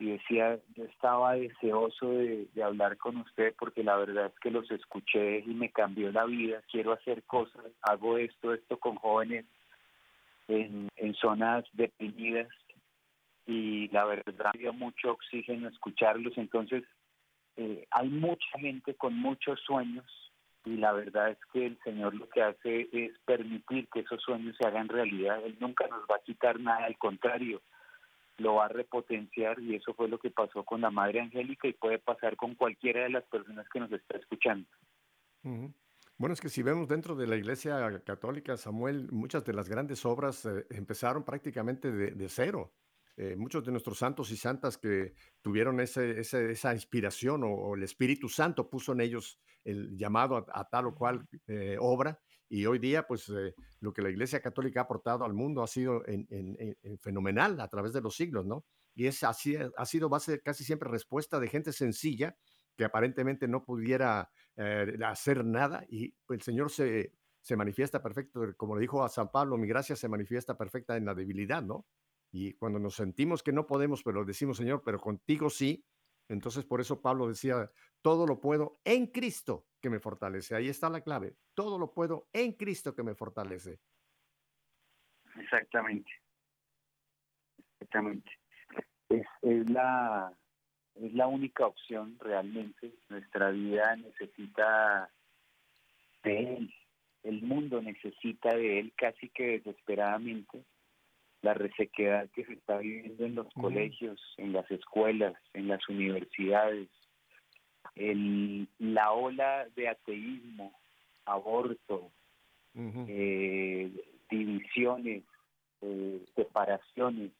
y 0.00 0.12
decía, 0.12 0.58
yo 0.74 0.84
estaba 0.84 1.34
deseoso 1.34 2.08
de, 2.08 2.48
hablar 2.64 2.96
con 2.96 3.18
usted 3.18 3.54
porque 3.58 3.84
la 3.84 3.96
verdad 3.96 4.26
es 4.26 4.40
que 4.40 4.50
los 4.50 4.70
escuché 4.70 5.40
y 5.40 5.54
me 5.54 5.70
cambió 5.70 6.10
la 6.10 6.24
vida, 6.24 6.62
quiero 6.70 6.92
hacer 6.92 7.22
cosas, 7.24 7.66
hago 7.82 8.16
esto, 8.16 8.54
esto 8.54 8.78
con 8.78 8.96
jóvenes 8.96 9.44
en, 10.48 10.88
en 10.96 11.14
zonas 11.14 11.64
deprimidas 11.74 12.48
y 13.46 13.88
la 13.88 14.06
verdad 14.06 14.52
dio 14.58 14.72
mucho 14.72 15.12
oxígeno 15.12 15.68
escucharlos, 15.68 16.32
entonces 16.38 16.82
eh, 17.56 17.86
hay 17.90 18.08
mucha 18.08 18.58
gente 18.58 18.94
con 18.94 19.14
muchos 19.14 19.60
sueños 19.60 20.29
y 20.64 20.76
la 20.76 20.92
verdad 20.92 21.30
es 21.30 21.38
que 21.52 21.66
el 21.66 21.78
Señor 21.82 22.14
lo 22.14 22.28
que 22.28 22.42
hace 22.42 22.88
es 22.92 23.18
permitir 23.24 23.88
que 23.88 24.00
esos 24.00 24.22
sueños 24.22 24.56
se 24.58 24.66
hagan 24.66 24.88
realidad, 24.88 25.44
Él 25.44 25.56
nunca 25.60 25.86
nos 25.88 26.02
va 26.02 26.16
a 26.16 26.24
quitar 26.24 26.60
nada, 26.60 26.86
al 26.86 26.98
contrario, 26.98 27.62
lo 28.38 28.54
va 28.56 28.66
a 28.66 28.68
repotenciar 28.68 29.60
y 29.60 29.74
eso 29.74 29.94
fue 29.94 30.08
lo 30.08 30.18
que 30.18 30.30
pasó 30.30 30.64
con 30.64 30.80
la 30.80 30.90
Madre 30.90 31.20
Angélica 31.20 31.68
y 31.68 31.72
puede 31.72 31.98
pasar 31.98 32.36
con 32.36 32.54
cualquiera 32.54 33.02
de 33.02 33.10
las 33.10 33.24
personas 33.24 33.66
que 33.72 33.80
nos 33.80 33.92
está 33.92 34.16
escuchando. 34.16 34.68
Bueno, 36.16 36.32
es 36.34 36.40
que 36.40 36.48
si 36.48 36.62
vemos 36.62 36.88
dentro 36.88 37.14
de 37.14 37.26
la 37.26 37.36
Iglesia 37.36 38.02
Católica, 38.04 38.56
Samuel, 38.56 39.08
muchas 39.10 39.44
de 39.44 39.54
las 39.54 39.68
grandes 39.68 40.04
obras 40.04 40.44
eh, 40.44 40.66
empezaron 40.70 41.24
prácticamente 41.24 41.90
de 41.90 42.28
cero. 42.28 42.70
Eh, 43.22 43.36
muchos 43.36 43.62
de 43.66 43.70
nuestros 43.70 43.98
santos 43.98 44.30
y 44.30 44.36
santas 44.38 44.78
que 44.78 45.12
tuvieron 45.42 45.78
ese, 45.78 46.20
ese, 46.20 46.52
esa 46.52 46.72
inspiración 46.72 47.44
o, 47.44 47.48
o, 47.52 47.74
el 47.74 47.82
Espíritu 47.82 48.30
Santo 48.30 48.70
puso 48.70 48.92
en 48.92 49.02
ellos 49.02 49.38
el 49.62 49.94
llamado 49.94 50.38
a, 50.38 50.46
a 50.58 50.66
tal 50.70 50.86
o 50.86 50.94
cual 50.94 51.28
eh, 51.46 51.76
obra 51.78 52.18
y 52.48 52.64
hoy 52.64 52.78
día, 52.78 53.06
pues, 53.06 53.28
eh, 53.28 53.54
lo 53.80 53.92
que 53.92 54.00
la 54.00 54.08
Iglesia 54.08 54.40
Católica 54.40 54.80
ha 54.80 54.82
aportado 54.84 55.26
al 55.26 55.34
mundo 55.34 55.62
ha 55.62 55.66
sido 55.66 56.02
en, 56.08 56.26
en, 56.30 56.56
en 56.80 56.98
fenomenal 56.98 57.60
a 57.60 57.68
través 57.68 57.92
de 57.92 58.00
los 58.00 58.16
siglos, 58.16 58.46
¿no? 58.46 58.64
Y 58.94 59.06
es 59.06 59.22
así, 59.22 59.54
ha 59.54 59.84
sido 59.84 60.08
base 60.08 60.40
casi 60.40 60.64
siempre 60.64 60.88
respuesta 60.88 61.38
de 61.38 61.48
gente 61.48 61.74
sencilla 61.74 62.38
que 62.74 62.84
aparentemente 62.86 63.46
no 63.48 63.66
pudiera 63.66 64.30
hacer 65.04 65.44
nada 65.44 65.84
y 65.90 66.14
el 66.30 66.40
Señor 66.40 66.70
se, 66.70 67.12
se 67.42 67.54
manifiesta 67.54 68.02
perfecto, 68.02 68.40
como 68.56 68.76
le 68.76 68.80
dijo 68.80 69.04
a 69.04 69.10
San 69.10 69.30
Pablo, 69.30 69.58
mi 69.58 69.68
gracia 69.68 69.94
se 69.94 70.08
manifiesta 70.08 70.56
perfecta 70.56 70.96
en 70.96 71.04
la 71.04 71.14
debilidad, 71.14 71.62
¿no? 71.62 71.84
Y 72.32 72.52
cuando 72.54 72.78
nos 72.78 72.94
sentimos 72.94 73.42
que 73.42 73.52
no 73.52 73.66
podemos, 73.66 74.02
pero 74.02 74.24
decimos, 74.24 74.56
Señor, 74.56 74.82
pero 74.84 74.98
contigo 74.98 75.50
sí, 75.50 75.84
entonces 76.28 76.64
por 76.64 76.80
eso 76.80 77.00
Pablo 77.02 77.26
decía, 77.26 77.70
todo 78.02 78.26
lo 78.26 78.40
puedo 78.40 78.80
en 78.84 79.08
Cristo 79.08 79.66
que 79.80 79.90
me 79.90 79.98
fortalece. 79.98 80.54
Ahí 80.54 80.68
está 80.68 80.88
la 80.88 81.00
clave. 81.00 81.34
Todo 81.54 81.78
lo 81.78 81.92
puedo 81.92 82.28
en 82.32 82.52
Cristo 82.52 82.94
que 82.94 83.02
me 83.02 83.14
fortalece. 83.14 83.80
Exactamente. 85.36 86.10
Exactamente. 87.80 88.30
Es, 89.08 89.70
la, 89.70 90.32
es 90.94 91.12
la 91.14 91.26
única 91.26 91.66
opción 91.66 92.16
realmente. 92.20 92.94
Nuestra 93.08 93.50
vida 93.50 93.96
necesita 93.96 95.10
de 96.22 96.54
Él. 96.54 96.74
El 97.24 97.42
mundo 97.42 97.82
necesita 97.82 98.54
de 98.54 98.78
Él 98.78 98.92
casi 98.96 99.30
que 99.30 99.58
desesperadamente. 99.58 100.64
La 101.42 101.54
resequedad 101.54 102.28
que 102.30 102.44
se 102.44 102.52
está 102.52 102.78
viviendo 102.78 103.24
en 103.24 103.34
los 103.34 103.46
uh 103.46 103.50
-huh. 103.50 103.60
colegios, 103.62 104.20
en 104.36 104.52
las 104.52 104.70
escuelas, 104.70 105.34
en 105.54 105.68
las 105.68 105.88
universidades, 105.88 106.88
el, 107.94 108.68
la 108.78 109.12
ola 109.12 109.66
de 109.74 109.88
ateísmo, 109.88 110.72
aborto, 111.24 112.10
uh 112.74 112.80
-huh. 112.80 113.06
eh, 113.08 113.90
divisiones, 114.30 115.24
eh, 115.82 116.20
separaciones, 116.36 117.32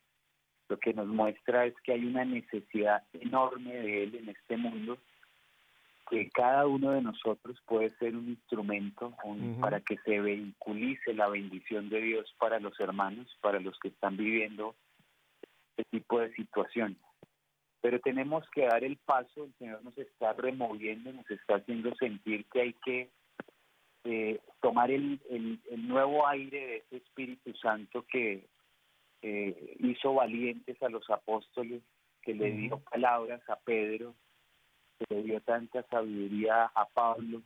lo 0.68 0.78
que 0.78 0.94
nos 0.94 1.08
muestra 1.08 1.66
es 1.66 1.74
que 1.82 1.92
hay 1.92 2.04
una 2.04 2.24
necesidad 2.24 3.02
enorme 3.12 3.74
de 3.74 4.04
él 4.04 4.14
en 4.14 4.28
este 4.28 4.56
mundo, 4.56 4.98
que 6.10 6.28
cada 6.30 6.66
uno 6.66 6.90
de 6.90 7.02
nosotros 7.02 7.58
puede 7.66 7.90
ser 7.98 8.16
un 8.16 8.28
instrumento 8.30 9.14
un, 9.24 9.40
uh 9.40 9.56
-huh. 9.56 9.60
para 9.60 9.80
que 9.80 9.96
se 9.98 10.20
vehiculice 10.20 11.14
la 11.14 11.28
bendición 11.28 11.88
de 11.88 12.00
Dios 12.00 12.34
para 12.38 12.58
los 12.58 12.78
hermanos, 12.80 13.28
para 13.40 13.60
los 13.60 13.78
que 13.78 13.88
están 13.88 14.16
viviendo 14.16 14.74
este 15.76 15.98
tipo 15.98 16.20
de 16.20 16.32
situaciones 16.34 16.98
pero 17.80 17.98
tenemos 18.00 18.44
que 18.50 18.66
dar 18.66 18.84
el 18.84 18.96
paso, 18.98 19.44
el 19.44 19.54
Señor 19.58 19.82
nos 19.82 19.96
está 19.96 20.32
removiendo, 20.34 21.12
nos 21.12 21.30
está 21.30 21.56
haciendo 21.56 21.94
sentir 21.96 22.44
que 22.52 22.60
hay 22.60 22.72
que 22.84 23.10
eh, 24.04 24.40
tomar 24.60 24.90
el, 24.90 25.20
el, 25.30 25.60
el, 25.70 25.88
nuevo 25.88 26.26
aire 26.26 26.66
de 26.66 26.76
ese 26.76 26.96
Espíritu 26.96 27.54
Santo 27.54 28.04
que 28.06 28.46
eh, 29.22 29.76
hizo 29.80 30.14
valientes 30.14 30.82
a 30.82 30.88
los 30.88 31.08
apóstoles, 31.10 31.82
que 32.22 32.34
le 32.34 32.50
dio 32.50 32.80
palabras 32.80 33.40
a 33.48 33.56
Pedro, 33.56 34.14
le 35.08 35.22
dio 35.22 35.40
tanta 35.40 35.82
sabiduría 35.84 36.70
a 36.74 36.84
Pablo, 36.86 37.42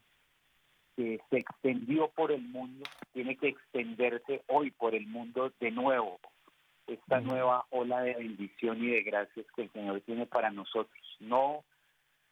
que 0.96 1.20
se 1.30 1.38
extendió 1.38 2.08
por 2.08 2.32
el 2.32 2.42
mundo, 2.42 2.84
tiene 3.12 3.36
que 3.36 3.48
extenderse 3.48 4.42
hoy 4.48 4.70
por 4.70 4.94
el 4.94 5.06
mundo 5.06 5.52
de 5.60 5.70
nuevo, 5.70 6.20
esta 6.86 7.20
nueva 7.20 7.64
ola 7.70 8.02
de 8.02 8.14
bendición 8.14 8.82
y 8.82 8.88
de 8.88 9.02
gracias 9.02 9.46
que 9.54 9.62
el 9.62 9.72
Señor 9.72 10.00
tiene 10.02 10.26
para 10.26 10.50
nosotros. 10.50 11.16
No, 11.20 11.64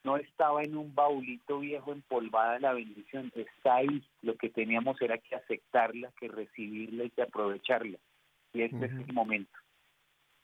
no 0.05 0.17
estaba 0.17 0.63
en 0.63 0.77
un 0.77 0.95
baulito 0.95 1.61
viejo 1.61 1.93
empolvada 1.93 2.59
la 2.59 2.73
bendición, 2.73 3.33
está 3.35 3.77
ahí. 3.77 4.03
Lo 4.21 4.37
que 4.37 4.51
teníamos 4.51 5.01
era 5.01 5.19
que 5.19 5.35
aceptarla, 5.35 6.13
que 6.19 6.29
recibirla 6.29 7.05
y 7.05 7.11
que 7.11 7.23
aprovecharla. 7.23 7.99
Y 8.53 8.63
este 8.63 8.77
uh 8.77 8.81
-huh. 8.81 9.01
es 9.03 9.09
el 9.09 9.15
momento. 9.15 9.62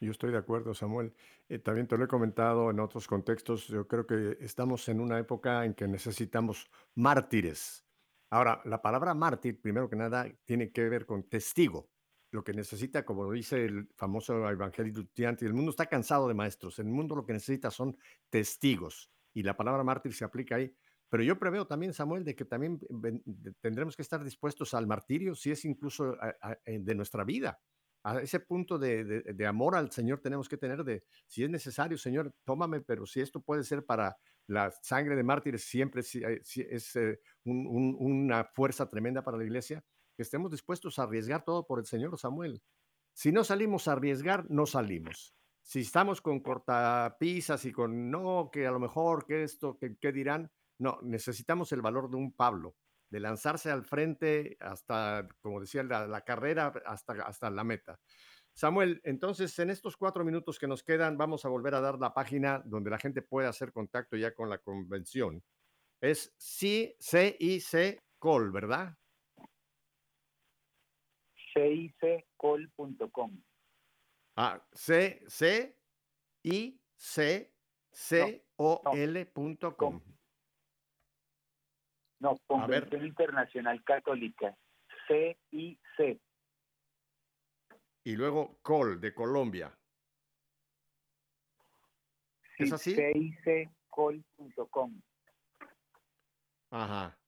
Yo 0.01 0.13
estoy 0.13 0.31
de 0.31 0.39
acuerdo, 0.39 0.75
Samuel. 0.75 1.13
Eh, 1.49 1.59
también 1.59 1.89
te 1.89 1.97
lo 1.97 2.05
he 2.05 2.09
comentado 2.09 2.71
en 2.71 2.79
otros 2.79 3.09
contextos. 3.09 3.67
Yo 3.67 3.89
creo 3.89 4.07
que 4.07 4.39
estamos 4.41 4.89
en 4.89 5.01
una 5.01 5.19
época 5.19 5.65
en 5.65 5.75
que 5.75 5.89
necesitamos 5.89 6.71
mártires, 6.95 7.85
Ahora, 8.31 8.61
la 8.67 8.83
palabra 8.83 9.15
mártir, 9.15 9.61
primero 9.61 9.89
que 9.89 9.97
nada, 9.97 10.31
tiene 10.45 10.71
que 10.71 10.87
ver 10.89 11.07
con 11.07 11.23
testigo. 11.31 11.89
Lo 12.31 12.45
que 12.45 12.53
necesita, 12.53 13.03
como 13.03 13.33
dice 13.33 13.65
el 13.65 13.89
famoso 13.97 14.47
evangelio 14.51 14.93
estudiante, 15.01 15.47
el 15.47 15.55
mundo 15.55 15.71
está 15.71 15.87
cansado 15.87 16.29
de 16.29 16.35
maestros. 16.35 16.79
El 16.79 16.89
mundo 16.89 17.17
lo 17.17 17.25
que 17.25 17.33
necesita 17.33 17.71
son 17.71 17.97
testigos. 18.29 19.11
Y 19.33 19.43
la 19.43 19.57
palabra 19.57 19.83
mártir 19.83 20.13
se 20.13 20.27
aplica 20.27 20.57
ahí. 20.57 20.75
Pero 21.09 21.23
yo 21.23 21.39
preveo 21.39 21.67
también, 21.67 21.95
Samuel, 21.95 22.23
de 22.23 22.37
que 22.37 22.45
también 22.45 22.79
tendremos 23.63 23.97
que 23.97 24.03
estar 24.03 24.23
dispuestos 24.23 24.75
al 24.75 24.87
martirio, 24.87 25.35
si 25.35 25.51
es 25.51 25.65
incluso 25.65 26.19
de 26.67 26.95
nuestra 26.95 27.25
vida 27.25 27.59
a 28.09 28.23
ese 28.23 28.41
punto 28.41 28.79
de, 28.79 29.47
amor 29.47 29.77
al 29.77 29.91
Señor 29.91 30.21
tenemos 30.21 30.49
que 30.49 30.57
tener 30.57 30.83
de, 30.83 31.05
si 31.27 31.45
es 31.45 31.51
necesario, 31.51 31.99
Señor, 31.99 32.33
tómame, 32.45 32.81
pero 32.81 33.07
si 33.07 33.21
esto 33.21 33.41
puede 33.41 33.65
ser 33.65 33.85
para 33.85 34.17
la 34.47 34.71
sangre 34.71 35.15
de 35.15 35.23
mártires, 35.23 35.65
siempre 35.65 36.03
eh, 36.15 36.41
es 36.43 36.97
eh, 36.97 37.21
una 37.45 38.45
fuerza 38.45 38.89
tremenda 38.89 39.23
para 39.23 39.37
la 39.37 39.45
iglesia, 39.45 39.85
que 40.17 40.23
estemos 40.23 40.51
dispuestos 40.51 40.99
a 40.99 41.03
arriesgar 41.03 41.45
todo 41.45 41.67
por 41.67 41.79
el 41.79 41.87
Señor, 41.87 42.19
Samuel. 42.19 42.63
Si 43.13 43.31
no 43.31 43.45
salimos 43.45 43.89
a 43.89 43.93
arriesgar, 43.93 44.51
no 44.51 44.65
salimos. 44.65 45.35
Si 45.63 45.81
estamos 45.81 46.23
con 46.23 46.41
cortapisas 46.41 47.65
y 47.67 47.73
con 47.73 48.11
no, 48.11 48.49
que 48.51 48.67
a 48.67 48.71
lo 48.71 48.81
mejor, 48.81 49.27
que 49.27 49.43
esto, 49.43 49.77
que, 49.77 49.97
que 49.99 50.13
dirán, 50.13 50.51
no, 50.79 50.99
necesitamos 51.03 51.73
el 51.73 51.83
valor 51.83 52.09
de 52.09 52.17
un 52.17 52.33
Pablo, 52.33 52.75
de 53.11 53.21
lanzarse 53.21 53.71
al 53.71 53.85
frente 53.85 54.57
hasta, 54.61 55.27
como 55.41 55.61
decía, 55.61 55.83
la, 55.83 56.21
carrera 56.23 56.73
hasta, 56.85 57.15
hasta 57.25 57.51
la 57.51 57.65
meta. 57.65 57.99
Samuel, 58.53 59.01
entonces 59.05 59.57
en 59.61 59.71
estos 59.71 59.97
cuatro 59.97 60.25
minutos 60.25 60.59
que 60.59 60.67
nos 60.67 60.83
quedan, 60.83 61.17
vamos 61.17 61.45
a 61.45 61.49
volver 61.49 61.75
a 61.75 61.81
dar 61.81 61.99
la 61.99 62.13
página 62.13 62.61
donde 62.65 62.91
la 62.91 62.99
gente 62.99 63.23
puede 63.23 63.47
hacer 63.47 63.73
contacto 63.73 64.17
ya 64.17 64.35
con 64.35 64.51
la 64.51 64.59
convención. 64.59 65.43
Es 66.01 66.35
CIC 66.39 68.03
Col, 68.19 68.51
¿verdad? 68.51 68.97
CICCol.com. 71.55 73.43
Ah, 74.37 74.65
C, 74.73 75.23
C, 75.27 75.77
I, 76.43 76.81
C, 76.97 77.53
C, 77.91 78.45
O, 78.57 78.83
L.com. 78.93 80.01
No, 82.21 82.37
Convención 82.47 83.07
Internacional 83.07 83.83
Católica, 83.85 84.57
CIC. 85.07 86.21
Y 88.05 88.17
luego 88.17 88.59
COL, 88.63 89.01
de 89.01 89.15
Colombia. 89.15 89.79
¿Es 92.59 92.73
así? 92.73 92.95
CICCol.com. 92.95 95.01
Ajá, 96.71 97.19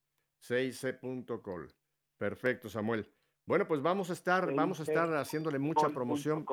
cic.col. 0.40 1.72
Perfecto, 2.16 2.68
Samuel. 2.68 3.10
Bueno, 3.46 3.66
pues 3.66 3.82
vamos 3.82 4.10
a 4.10 4.12
estar, 4.12 4.54
vamos 4.54 4.80
a 4.80 4.82
estar 4.82 5.08
haciéndole 5.14 5.58
mucha 5.58 5.88
promoción 5.88 6.44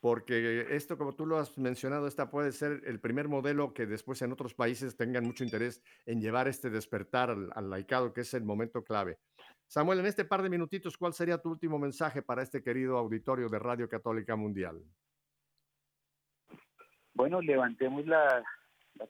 porque 0.00 0.66
esto, 0.70 0.96
como 0.96 1.14
tú 1.14 1.26
lo 1.26 1.38
has 1.38 1.58
mencionado, 1.58 2.06
esta 2.06 2.30
puede 2.30 2.52
ser 2.52 2.82
el 2.86 3.00
primer 3.00 3.28
modelo 3.28 3.74
que 3.74 3.86
después 3.86 4.22
en 4.22 4.32
otros 4.32 4.54
países 4.54 4.96
tengan 4.96 5.24
mucho 5.24 5.42
interés 5.42 5.82
en 6.06 6.20
llevar 6.20 6.46
este 6.46 6.70
despertar 6.70 7.30
al, 7.30 7.70
laicado, 7.70 8.12
que 8.12 8.20
es 8.20 8.32
el 8.34 8.44
momento 8.44 8.84
clave. 8.84 9.18
Samuel, 9.66 10.00
en 10.00 10.06
este 10.06 10.24
par 10.24 10.42
de 10.42 10.50
minutitos, 10.50 10.96
¿cuál 10.96 11.12
sería 11.12 11.38
tu 11.38 11.50
último 11.50 11.78
mensaje 11.78 12.22
para 12.22 12.42
este 12.42 12.62
querido 12.62 12.96
auditorio 12.96 13.48
de 13.48 13.58
Radio 13.58 13.88
Católica 13.88 14.36
Mundial? 14.36 14.80
Bueno, 17.14 17.40
levantemos 17.40 18.06
la, 18.06 18.44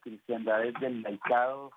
cristiandad 0.00 0.62
desde 0.62 0.86
el 0.86 1.02
laicado. 1.02 1.70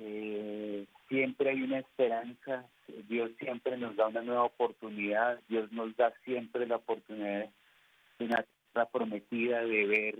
Eh, 0.00 0.86
siempre 1.08 1.50
hay 1.50 1.62
una 1.62 1.80
esperanza. 1.80 2.70
Dios 3.08 3.32
siempre 3.40 3.76
nos 3.76 3.96
da 3.96 4.06
una 4.06 4.22
nueva 4.22 4.44
oportunidad. 4.44 5.40
Dios 5.48 5.70
nos 5.72 5.94
da 5.96 6.14
siempre 6.24 6.66
la 6.66 6.76
oportunidad 6.76 7.50
una 8.24 8.44
tierra 8.72 8.88
prometida 8.90 9.64
de 9.64 9.86
ver 9.86 10.18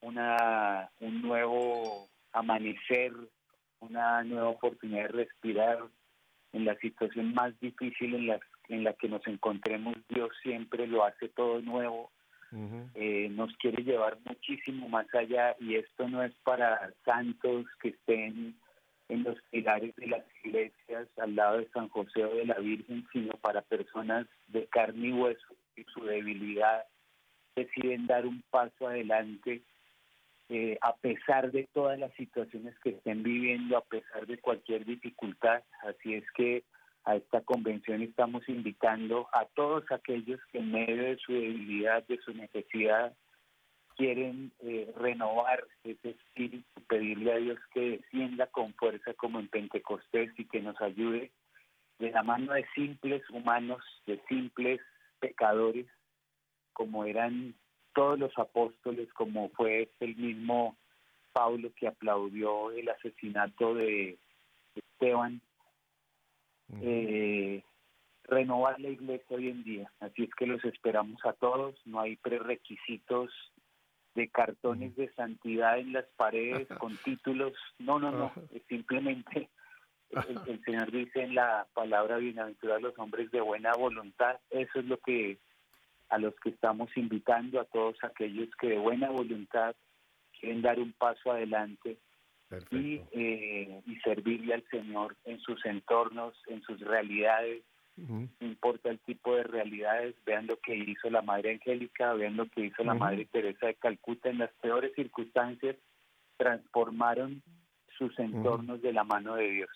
una, 0.00 0.90
un 1.00 1.22
nuevo 1.22 2.08
amanecer, 2.32 3.12
una 3.80 4.22
nueva 4.24 4.48
oportunidad 4.48 5.04
de 5.04 5.24
respirar 5.24 5.78
en 6.52 6.64
la 6.64 6.76
situación 6.76 7.34
más 7.34 7.58
difícil 7.60 8.14
en 8.14 8.26
la, 8.28 8.40
en 8.68 8.84
la 8.84 8.92
que 8.94 9.08
nos 9.08 9.26
encontremos. 9.26 9.94
Dios 10.08 10.30
siempre 10.42 10.86
lo 10.86 11.04
hace 11.04 11.28
todo 11.28 11.60
nuevo. 11.60 12.10
Eh, 12.94 13.28
nos 13.32 13.52
quiere 13.56 13.82
llevar 13.82 14.16
muchísimo 14.24 14.88
más 14.88 15.12
allá 15.12 15.56
y 15.58 15.74
esto 15.74 16.08
no 16.08 16.22
es 16.22 16.32
para 16.44 16.92
santos 17.04 17.66
que 17.82 17.88
estén 17.88 18.54
en 19.08 19.24
los 19.24 19.36
pilares 19.50 19.92
de 19.96 20.06
las 20.06 20.24
iglesias 20.44 21.08
al 21.16 21.34
lado 21.34 21.58
de 21.58 21.68
San 21.70 21.88
José 21.88 22.24
o 22.24 22.32
de 22.36 22.46
la 22.46 22.54
Virgen, 22.60 23.08
sino 23.12 23.32
para 23.38 23.62
personas 23.62 24.28
de 24.46 24.66
carne 24.68 25.08
y 25.08 25.12
hueso 25.12 25.56
y 25.74 25.82
su 25.92 26.04
debilidad 26.04 26.84
deciden 27.54 28.06
dar 28.06 28.26
un 28.26 28.42
paso 28.50 28.88
adelante 28.88 29.62
eh, 30.50 30.76
a 30.82 30.94
pesar 30.96 31.50
de 31.52 31.68
todas 31.72 31.98
las 31.98 32.12
situaciones 32.14 32.78
que 32.80 32.90
estén 32.90 33.22
viviendo, 33.22 33.78
a 33.78 33.84
pesar 33.84 34.26
de 34.26 34.38
cualquier 34.38 34.84
dificultad. 34.84 35.62
Así 35.82 36.14
es 36.14 36.24
que 36.32 36.64
a 37.04 37.16
esta 37.16 37.40
convención 37.40 38.02
estamos 38.02 38.48
invitando 38.48 39.28
a 39.32 39.46
todos 39.54 39.84
aquellos 39.90 40.40
que 40.52 40.58
en 40.58 40.72
medio 40.72 41.02
de 41.02 41.16
su 41.16 41.32
debilidad, 41.32 42.06
de 42.06 42.18
su 42.18 42.34
necesidad, 42.34 43.14
quieren 43.96 44.52
eh, 44.60 44.92
renovar 44.96 45.64
ese 45.84 46.10
espíritu, 46.10 46.82
pedirle 46.88 47.32
a 47.32 47.36
Dios 47.36 47.58
que 47.72 47.98
descienda 47.98 48.46
con 48.48 48.74
fuerza 48.74 49.14
como 49.14 49.38
en 49.38 49.48
Pentecostés 49.48 50.30
y 50.36 50.44
que 50.46 50.60
nos 50.60 50.80
ayude 50.80 51.30
de 51.98 52.10
la 52.10 52.22
mano 52.22 52.52
de 52.52 52.66
simples 52.74 53.22
humanos, 53.30 53.82
de 54.06 54.20
simples 54.28 54.80
pecadores, 55.20 55.86
como 56.74 57.06
eran 57.06 57.54
todos 57.94 58.18
los 58.18 58.36
apóstoles, 58.38 59.10
como 59.14 59.48
fue 59.50 59.90
el 60.00 60.16
mismo 60.16 60.76
Pablo 61.32 61.70
que 61.74 61.88
aplaudió 61.88 62.70
el 62.70 62.88
asesinato 62.90 63.74
de 63.74 64.18
Esteban, 64.74 65.40
eh, 66.80 67.62
renovar 68.24 68.80
la 68.80 68.88
iglesia 68.88 69.36
hoy 69.36 69.48
en 69.48 69.64
día. 69.64 69.92
Así 70.00 70.24
es 70.24 70.30
que 70.34 70.46
los 70.46 70.64
esperamos 70.64 71.24
a 71.24 71.32
todos, 71.32 71.74
no 71.86 72.00
hay 72.00 72.16
prerequisitos 72.16 73.30
de 74.14 74.28
cartones 74.28 74.94
de 74.96 75.12
santidad 75.14 75.78
en 75.78 75.92
las 75.92 76.06
paredes 76.16 76.68
con 76.78 76.96
títulos, 76.98 77.52
no, 77.78 77.98
no, 77.98 78.12
no, 78.12 78.32
simplemente 78.68 79.50
el, 80.10 80.40
el, 80.46 80.64
Señor 80.64 80.90
dice 80.92 81.22
en 81.22 81.34
la 81.34 81.66
palabra 81.74 82.18
bienaventurada 82.18 82.80
los 82.80 82.98
hombres 82.98 83.30
de 83.32 83.40
buena 83.40 83.72
voluntad, 83.74 84.38
eso 84.50 84.78
es 84.78 84.84
lo 84.84 84.98
que 84.98 85.38
a 86.08 86.18
los 86.18 86.34
que 86.36 86.50
estamos 86.50 86.90
invitando, 86.96 87.60
a 87.60 87.64
todos 87.64 87.96
aquellos 88.02 88.48
que 88.60 88.68
de 88.68 88.78
buena 88.78 89.10
voluntad 89.10 89.74
quieren 90.38 90.62
dar 90.62 90.78
un 90.78 90.92
paso 90.92 91.32
adelante 91.32 91.98
y, 92.70 93.00
eh, 93.12 93.82
y, 93.86 93.96
servirle 94.00 94.54
al 94.54 94.64
Señor 94.70 95.16
en 95.24 95.40
sus 95.40 95.64
entornos, 95.66 96.34
en 96.46 96.62
sus 96.62 96.80
realidades. 96.80 97.62
No 97.96 98.28
importa 98.40 98.90
el 98.90 98.98
tipo 99.00 99.36
de 99.36 99.44
realidades, 99.44 100.16
vean 100.26 100.48
lo 100.48 100.58
que 100.58 100.74
hizo 100.74 101.10
la 101.10 101.22
Madre 101.22 101.52
Angélica, 101.52 102.12
vean 102.14 102.36
lo 102.36 102.48
que 102.48 102.62
hizo 102.62 102.82
la 102.82 102.94
Madre 102.94 103.24
Teresa 103.26 103.66
de 103.68 103.76
Calcuta 103.76 104.30
en 104.30 104.38
las 104.38 104.52
peores 104.54 104.92
circunstancias, 104.96 105.76
transformaron 106.36 107.40
sus 107.96 108.18
entornos 108.18 108.82
de 108.82 108.92
la 108.92 109.04
mano 109.04 109.36
de 109.36 109.48
Dios. 109.48 109.70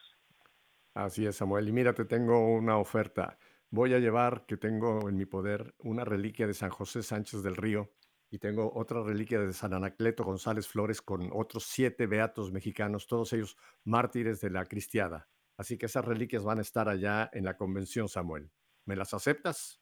Así 0.95 1.27
es, 1.27 1.37
Samuel. 1.37 1.69
Y 1.69 1.73
mira, 1.73 1.93
te 1.93 2.05
tengo 2.05 2.53
una 2.53 2.77
oferta 2.77 3.39
voy 3.71 3.95
a 3.95 3.99
llevar, 3.99 4.47
que 4.47 4.57
tengo 4.57 5.09
en 5.09 5.17
mi 5.17 5.27
poder, 5.27 5.75
una 5.79 6.05
reliquia 6.05 6.47
de 6.47 6.55
San 6.55 6.71
José 6.71 7.03
Sánchez 7.03 7.43
del 7.43 7.57
Río 7.57 7.93
y 8.31 8.39
tengo 8.39 8.73
otra 8.75 9.03
reliquia 9.03 9.41
de 9.41 9.53
San 9.53 9.73
Anacleto 9.73 10.25
González 10.25 10.69
Flores 10.69 11.01
con 11.01 11.31
otros 11.33 11.65
siete 11.65 12.07
beatos 12.07 12.53
mexicanos, 12.53 13.07
todos 13.07 13.33
ellos 13.33 13.57
mártires 13.85 14.41
de 14.41 14.51
la 14.51 14.65
cristiada. 14.67 15.29
Así 15.57 15.77
que 15.77 15.87
esas 15.87 16.05
reliquias 16.05 16.45
van 16.45 16.59
a 16.59 16.63
estar 16.63 16.89
allá 16.89 17.29
en 17.33 17.45
la 17.45 17.57
convención, 17.57 18.09
Samuel. 18.09 18.51
¿Me 18.85 18.97
las 18.97 19.13
aceptas? 19.13 19.81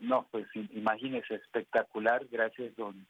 No, 0.00 0.28
pues 0.30 0.46
imagínese, 0.54 1.36
espectacular. 1.36 2.26
Gracias, 2.26 2.74
don, 2.76 3.06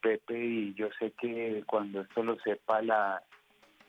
Pepe. 0.00 0.38
Y 0.42 0.74
yo 0.74 0.88
sé 0.98 1.12
que 1.20 1.64
cuando 1.66 2.00
esto 2.00 2.22
lo 2.22 2.38
sepa 2.40 2.80
la, 2.80 3.22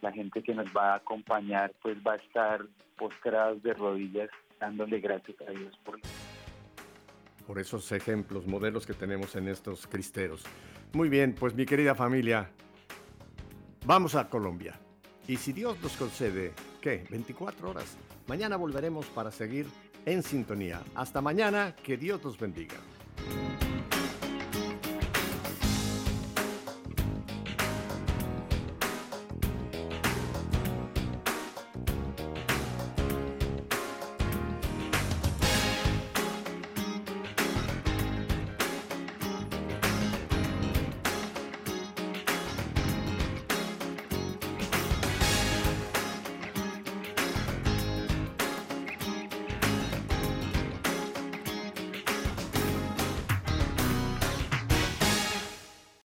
la 0.04 0.12
gente 0.12 0.44
que 0.44 0.54
nos 0.54 0.68
va 0.68 0.94
a 0.94 0.96
acompañar 0.98 1.74
pues 1.82 1.98
va 2.06 2.14
a 2.14 2.16
estar 2.18 2.62
postrados 2.98 3.64
de 3.64 3.74
rodillas 3.74 4.30
dándole 4.60 5.00
gracias 5.00 5.38
a 5.42 5.52
Dios 5.52 5.76
por 5.84 6.00
por 7.48 7.60
esos 7.60 7.92
ejemplos, 7.92 8.48
modelos 8.48 8.86
que 8.86 8.94
tenemos 8.94 9.36
en 9.36 9.50
estos 9.50 9.86
cristeros. 9.86 10.44
Muy 10.94 11.10
bien, 11.10 11.36
pues 11.38 11.54
mi 11.54 11.66
querida 11.66 11.94
familia, 11.94 12.50
vamos 13.86 14.16
a 14.16 14.30
Colombia. 14.30 14.80
Y 15.28 15.36
si 15.36 15.52
Dios 15.52 15.78
nos 15.82 15.98
concede, 15.98 16.54
¿qué? 16.80 17.06
24 17.10 17.70
horas. 17.70 17.98
Mañana 18.28 18.56
volveremos 18.56 19.08
para 19.08 19.30
seguir 19.30 19.68
en 20.06 20.24
sintonía. 20.24 20.82
Hasta 20.96 21.20
mañana, 21.20 21.76
que 21.84 21.98
Dios 21.98 22.24
nos 22.24 22.40
bendiga. 22.40 22.78